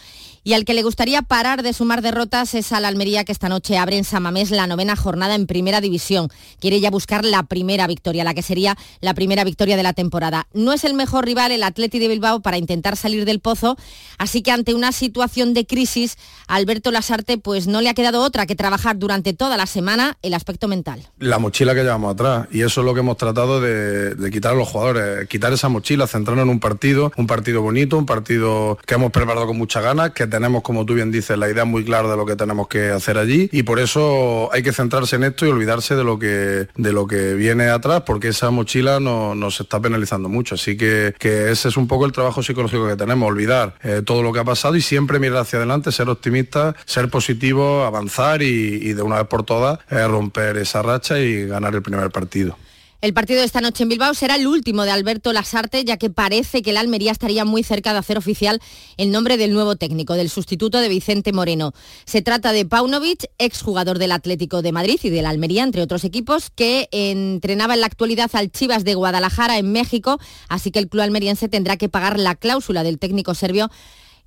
Y 0.45 0.53
al 0.53 0.65
que 0.65 0.73
le 0.73 0.83
gustaría 0.83 1.21
parar 1.21 1.63
de 1.63 1.71
sumar 1.71 2.01
derrotas 2.01 2.53
es 2.53 2.73
al 2.73 2.83
Almería 2.83 3.23
que 3.23 3.31
esta 3.31 3.47
noche 3.47 3.77
abre 3.77 3.97
en 3.97 4.03
Samamés 4.03 4.51
la 4.51 4.67
novena 4.67 4.97
jornada 4.97 5.35
en 5.35 5.47
primera 5.47 5.79
división. 5.79 6.27
Quiere 6.59 6.81
ya 6.81 6.91
buscar 6.91 7.23
la 7.23 7.43
primera 7.43 7.87
victoria, 7.87 8.25
la 8.25 8.33
que 8.33 8.41
sería 8.41 8.75
la 8.99 9.13
primera 9.13 9.45
victoria 9.45 9.77
de 9.77 9.83
la 9.83 9.93
temporada. 9.93 10.47
No 10.53 10.73
es 10.73 10.83
el 10.83 10.95
mejor 10.95 11.23
rival 11.23 11.53
el 11.53 11.63
Atleti 11.63 11.97
de 11.97 12.09
Bilbao 12.09 12.41
para 12.41 12.57
intentar 12.57 12.97
salir 12.97 13.23
del 13.23 13.39
pozo, 13.39 13.77
así 14.17 14.41
que 14.41 14.51
ante 14.51 14.73
una 14.73 14.91
situación 14.91 15.53
de 15.53 15.65
crisis, 15.65 16.17
Alberto 16.47 16.91
Lasarte 16.91 17.37
pues 17.37 17.67
no 17.67 17.79
le 17.79 17.87
ha 17.87 17.93
quedado 17.93 18.21
otra 18.21 18.45
que 18.45 18.55
trabajar 18.55 18.99
durante 18.99 19.31
toda 19.31 19.55
la 19.55 19.65
semana 19.65 20.17
el 20.23 20.33
aspecto 20.33 20.67
mental. 20.67 21.07
La 21.19 21.39
mochila 21.39 21.73
que 21.73 21.83
llevamos 21.83 22.15
atrás 22.15 22.49
y 22.51 22.63
eso 22.63 22.81
es 22.81 22.85
lo 22.85 22.93
que 22.93 22.99
hemos 22.99 23.15
tratado 23.15 23.61
de, 23.61 24.15
de 24.15 24.29
quitar 24.31 24.51
a 24.51 24.55
los 24.55 24.67
jugadores, 24.67 25.25
quitar 25.29 25.53
esa 25.53 25.69
mochila, 25.69 26.05
centrarnos 26.05 26.43
en 26.43 26.49
un 26.49 26.59
partido, 26.59 27.13
un 27.15 27.27
partido 27.27 27.61
bonito, 27.61 27.97
un 27.97 28.05
partido 28.05 28.77
que 28.85 28.95
hemos 28.95 29.11
preparado 29.13 29.47
con 29.47 29.57
muchas 29.57 29.81
ganas, 29.83 30.11
que 30.11 30.32
tenemos, 30.33 30.63
como 30.63 30.83
tú 30.83 30.95
bien 30.95 31.11
dices, 31.11 31.37
la 31.37 31.47
idea 31.47 31.63
muy 31.63 31.85
clara 31.85 32.09
de 32.09 32.17
lo 32.17 32.25
que 32.25 32.35
tenemos 32.35 32.67
que 32.67 32.89
hacer 32.89 33.19
allí 33.19 33.49
y 33.51 33.61
por 33.61 33.79
eso 33.79 34.49
hay 34.51 34.63
que 34.63 34.73
centrarse 34.73 35.15
en 35.17 35.25
esto 35.25 35.45
y 35.45 35.49
olvidarse 35.49 35.95
de 35.95 36.03
lo 36.03 36.17
que, 36.17 36.67
de 36.75 36.91
lo 36.91 37.05
que 37.05 37.35
viene 37.35 37.69
atrás 37.69 38.01
porque 38.03 38.29
esa 38.29 38.49
mochila 38.49 38.99
no, 38.99 39.35
nos 39.35 39.61
está 39.61 39.79
penalizando 39.79 40.29
mucho. 40.29 40.55
Así 40.55 40.75
que, 40.75 41.13
que, 41.19 41.51
ese 41.51 41.67
es 41.67 41.77
un 41.77 41.87
poco 41.87 42.07
el 42.07 42.13
trabajo 42.13 42.41
psicológico 42.41 42.87
que 42.87 42.95
tenemos, 42.95 43.29
olvidar 43.29 43.75
eh, 43.83 44.01
todo 44.03 44.23
lo 44.23 44.33
que 44.33 44.39
ha 44.39 44.43
pasado 44.43 44.75
y 44.75 44.81
siempre 44.81 45.19
mirar 45.19 45.43
hacia 45.43 45.57
adelante, 45.57 45.91
ser 45.91 46.09
optimista, 46.09 46.75
ser 46.85 47.11
positivo, 47.11 47.83
avanzar 47.83 48.41
y, 48.41 48.91
de 48.93 49.03
una 49.03 49.17
vez 49.17 49.27
por 49.27 49.43
todas 49.43 49.77
eh, 49.91 50.07
romper 50.07 50.57
esa 50.57 50.81
racha 50.81 51.19
y 51.19 51.45
ganar 51.45 51.75
el 51.75 51.83
primer 51.83 52.09
partido. 52.09 52.57
El 53.03 53.13
partido 53.13 53.41
de 53.41 53.45
esta 53.45 53.59
noche 53.59 53.83
en 53.83 53.89
Bilbao 53.89 54.13
será 54.13 54.37
el 54.37 54.47
último 54.47 54.85
de 54.85 54.91
Alberto 54.91 55.33
Lasarte, 55.33 55.83
ya 55.83 55.97
que 55.97 56.09
parece 56.09 56.61
que 56.61 56.71
la 56.71 56.79
Almería 56.79 57.11
estaría 57.11 57.43
muy 57.43 57.61
cerca 57.61 57.91
de 57.91 57.99
hacer 57.99 58.17
oficial 58.17 58.61
el 58.95 59.11
nombre 59.11 59.35
del 59.35 59.51
nuevo 59.51 59.75
técnico, 59.75 60.13
del 60.13 60.29
sustituto 60.29 60.79
de 60.79 60.87
Vicente 60.87 61.33
Moreno. 61.33 61.73
Se 62.05 62.21
trata 62.21 62.53
de 62.53 62.63
Paunovic, 62.63 63.25
exjugador 63.39 63.99
del 63.99 64.13
Atlético 64.13 64.61
de 64.61 64.71
Madrid 64.71 65.01
y 65.03 65.09
de 65.09 65.21
la 65.21 65.31
Almería, 65.31 65.63
entre 65.63 65.81
otros 65.81 66.05
equipos, 66.05 66.49
que 66.49 66.87
entrenaba 66.93 67.73
en 67.73 67.81
la 67.81 67.87
actualidad 67.87 68.31
al 68.35 68.53
Chivas 68.53 68.85
de 68.85 68.95
Guadalajara 68.95 69.57
en 69.57 69.73
México, 69.73 70.17
así 70.47 70.71
que 70.71 70.79
el 70.79 70.87
club 70.87 71.03
almeriense 71.03 71.49
tendrá 71.49 71.75
que 71.75 71.89
pagar 71.89 72.17
la 72.17 72.35
cláusula 72.35 72.83
del 72.83 72.99
técnico 72.99 73.35
serbio 73.35 73.69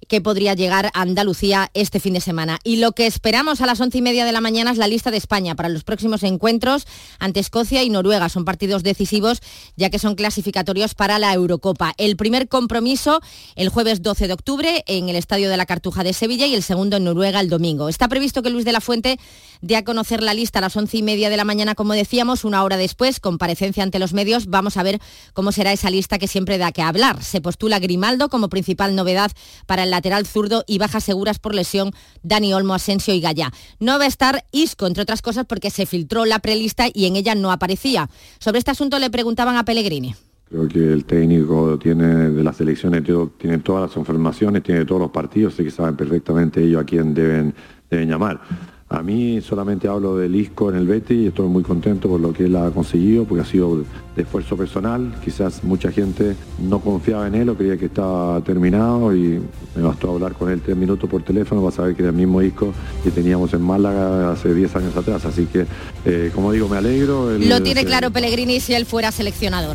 que 0.09 0.21
podría 0.21 0.55
llegar 0.55 0.87
a 0.87 1.03
Andalucía 1.03 1.71
este 1.75 2.01
fin 2.01 2.15
de 2.15 2.21
semana. 2.21 2.59
Y 2.65 2.77
lo 2.77 2.93
que 2.93 3.07
esperamos 3.07 3.61
a 3.61 3.67
las 3.67 3.81
once 3.81 3.99
y 3.99 4.03
media 4.03 4.25
de 4.25 4.33
la 4.33 4.41
mañana 4.41 4.71
es 4.71 4.79
la 4.79 4.89
lista 4.89 5.11
de 5.11 5.17
España 5.17 5.55
para 5.55 5.69
los 5.69 5.85
próximos 5.85 6.23
encuentros 6.23 6.87
ante 7.19 7.41
Escocia 7.41 7.83
y 7.83 7.91
Noruega. 7.91 8.29
Son 8.29 8.45
partidos 8.45 8.83
decisivos 8.83 9.41
ya 9.77 9.91
que 9.91 9.99
son 9.99 10.15
clasificatorios 10.15 10.95
para 10.95 11.19
la 11.19 11.33
Eurocopa. 11.33 11.95
El 11.99 12.17
primer 12.17 12.49
compromiso 12.49 13.21
el 13.57 13.69
jueves 13.69 14.03
12 14.03 14.29
de 14.29 14.35
octubre 14.35 14.85
en 14.87 15.09
el 15.09 15.17
Estadio 15.17 15.51
de 15.51 15.57
la 15.57 15.67
Cartuja 15.67 16.05
de 16.05 16.13
Sevilla 16.13 16.47
y 16.47 16.55
el 16.55 16.63
segundo 16.63 16.97
en 16.97 17.05
Noruega 17.05 17.41
el 17.41 17.49
domingo. 17.49 17.89
Está 17.89 18.09
previsto 18.09 18.43
que 18.43 18.51
Luis 18.51 18.65
de 18.65 18.73
la 18.73 18.81
Fuente 18.81 19.19
dé 19.61 19.77
a 19.77 19.85
conocer 19.85 20.23
la 20.23 20.35
lista 20.35 20.59
a 20.59 20.63
las 20.63 20.77
once 20.77 20.97
y 20.97 21.03
media 21.03 21.31
de 21.31 21.37
la 21.37 21.45
mañana, 21.45 21.75
como 21.75 21.95
decíamos, 21.95 22.45
una 22.45 22.63
hora 22.63 22.77
después, 22.77 23.21
comparecencia 23.21 23.83
ante 23.83 23.99
los 23.99 24.13
medios. 24.13 24.47
Vamos 24.47 24.77
a 24.77 24.83
ver 24.83 25.01
cómo 25.33 25.53
será 25.53 25.73
esa 25.73 25.91
lista 25.91 26.19
que 26.19 26.29
siempre 26.29 26.59
da 26.59 26.73
que 26.73 26.83
hablar. 26.83 27.23
Se 27.23 27.41
postula 27.41 27.79
Grimaldo 27.79 28.29
como 28.29 28.49
principal 28.49 28.95
novedad 28.95 29.31
para 29.67 29.85
el 29.85 29.91
lateral 29.91 30.27
zurdo 30.27 30.65
y 30.67 30.79
bajas 30.79 31.05
seguras 31.05 31.39
por 31.39 31.55
lesión 31.55 31.93
Dani 32.23 32.55
Olmo, 32.55 32.75
Asensio 32.75 33.15
y 33.15 33.21
Gallá. 33.21 33.53
No 33.81 33.99
va 33.99 34.05
a 34.05 34.09
estar 34.09 34.45
Isco, 34.53 34.87
entre 34.87 35.03
otras 35.03 35.23
cosas, 35.23 35.47
porque 35.47 35.71
se 35.71 35.87
filtró 35.87 36.25
la 36.25 36.39
prelista 36.39 36.87
y 36.93 37.07
en 37.07 37.17
ella 37.17 37.35
no 37.35 37.53
aparecía. 37.53 38.09
Sobre 38.39 38.59
este 38.59 38.71
asunto 38.71 38.99
le 38.99 39.11
preguntaban 39.11 39.57
a 39.57 39.65
Pellegrini. 39.65 40.15
Creo 40.49 40.69
que 40.69 40.79
el 40.79 41.05
técnico 41.05 41.77
tiene 41.77 42.31
de 42.31 42.45
las 42.45 42.57
selecciones, 42.57 43.03
tiene 43.37 43.59
todas 43.59 43.89
las 43.89 43.97
informaciones, 43.97 44.63
tiene 44.63 44.85
todos 44.85 45.01
los 45.01 45.11
partidos, 45.11 45.55
así 45.55 45.65
que 45.65 45.73
saben 45.73 45.97
perfectamente 45.97 46.63
ellos 46.63 46.83
a 46.83 46.85
quién 46.85 47.13
deben 47.15 47.53
llamar. 47.91 48.41
A 48.89 49.03
mí 49.03 49.41
solamente 49.41 49.89
hablo 49.89 50.17
del 50.17 50.37
ISCO 50.37 50.71
en 50.71 50.77
el 50.77 50.87
Betis 50.87 51.17
y 51.17 51.27
estoy 51.27 51.49
muy 51.49 51.65
contento 51.65 52.09
por 52.09 52.21
lo 52.21 52.33
que 52.33 52.45
él 52.45 52.55
ha 52.55 52.71
conseguido, 52.71 53.25
porque 53.25 53.43
ha 53.43 53.45
sido 53.45 53.79
de 54.15 54.23
esfuerzo 54.23 54.57
personal. 54.57 55.13
Quizás 55.25 55.65
mucha 55.65 55.91
gente 55.91 56.37
no 56.63 56.79
confiaba 56.79 57.27
en 57.27 57.35
él 57.35 57.49
o 57.49 57.57
creía 57.57 57.77
que 57.77 57.87
estaba 57.87 58.41
terminado 58.43 59.13
y 59.13 59.43
me 59.75 59.83
bastó 59.83 60.13
hablar 60.13 60.35
con 60.35 60.51
él 60.51 60.61
tres 60.61 60.77
minutos 60.77 61.11
por 61.11 61.25
teléfono 61.25 61.63
para 61.63 61.75
saber 61.75 61.97
que 61.97 62.03
era 62.03 62.11
el 62.11 62.17
mismo 62.17 62.41
ISCO 62.41 62.73
que 63.03 63.11
teníamos 63.11 63.53
en 63.55 63.63
Málaga 63.63 64.31
hace 64.31 64.55
10 64.55 64.77
años 64.77 64.97
atrás. 64.97 65.25
Así 65.25 65.47
que, 65.47 65.67
eh, 66.05 66.31
como 66.33 66.53
digo, 66.53 66.69
me 66.69 66.77
alegro. 66.77 67.37
lo 67.37 67.63
tiene 67.63 67.85
claro 67.85 68.13
Pellegrini 68.13 68.61
si 68.61 68.73
él 68.75 68.87
fuera 68.87 69.11
seleccionador. 69.11 69.75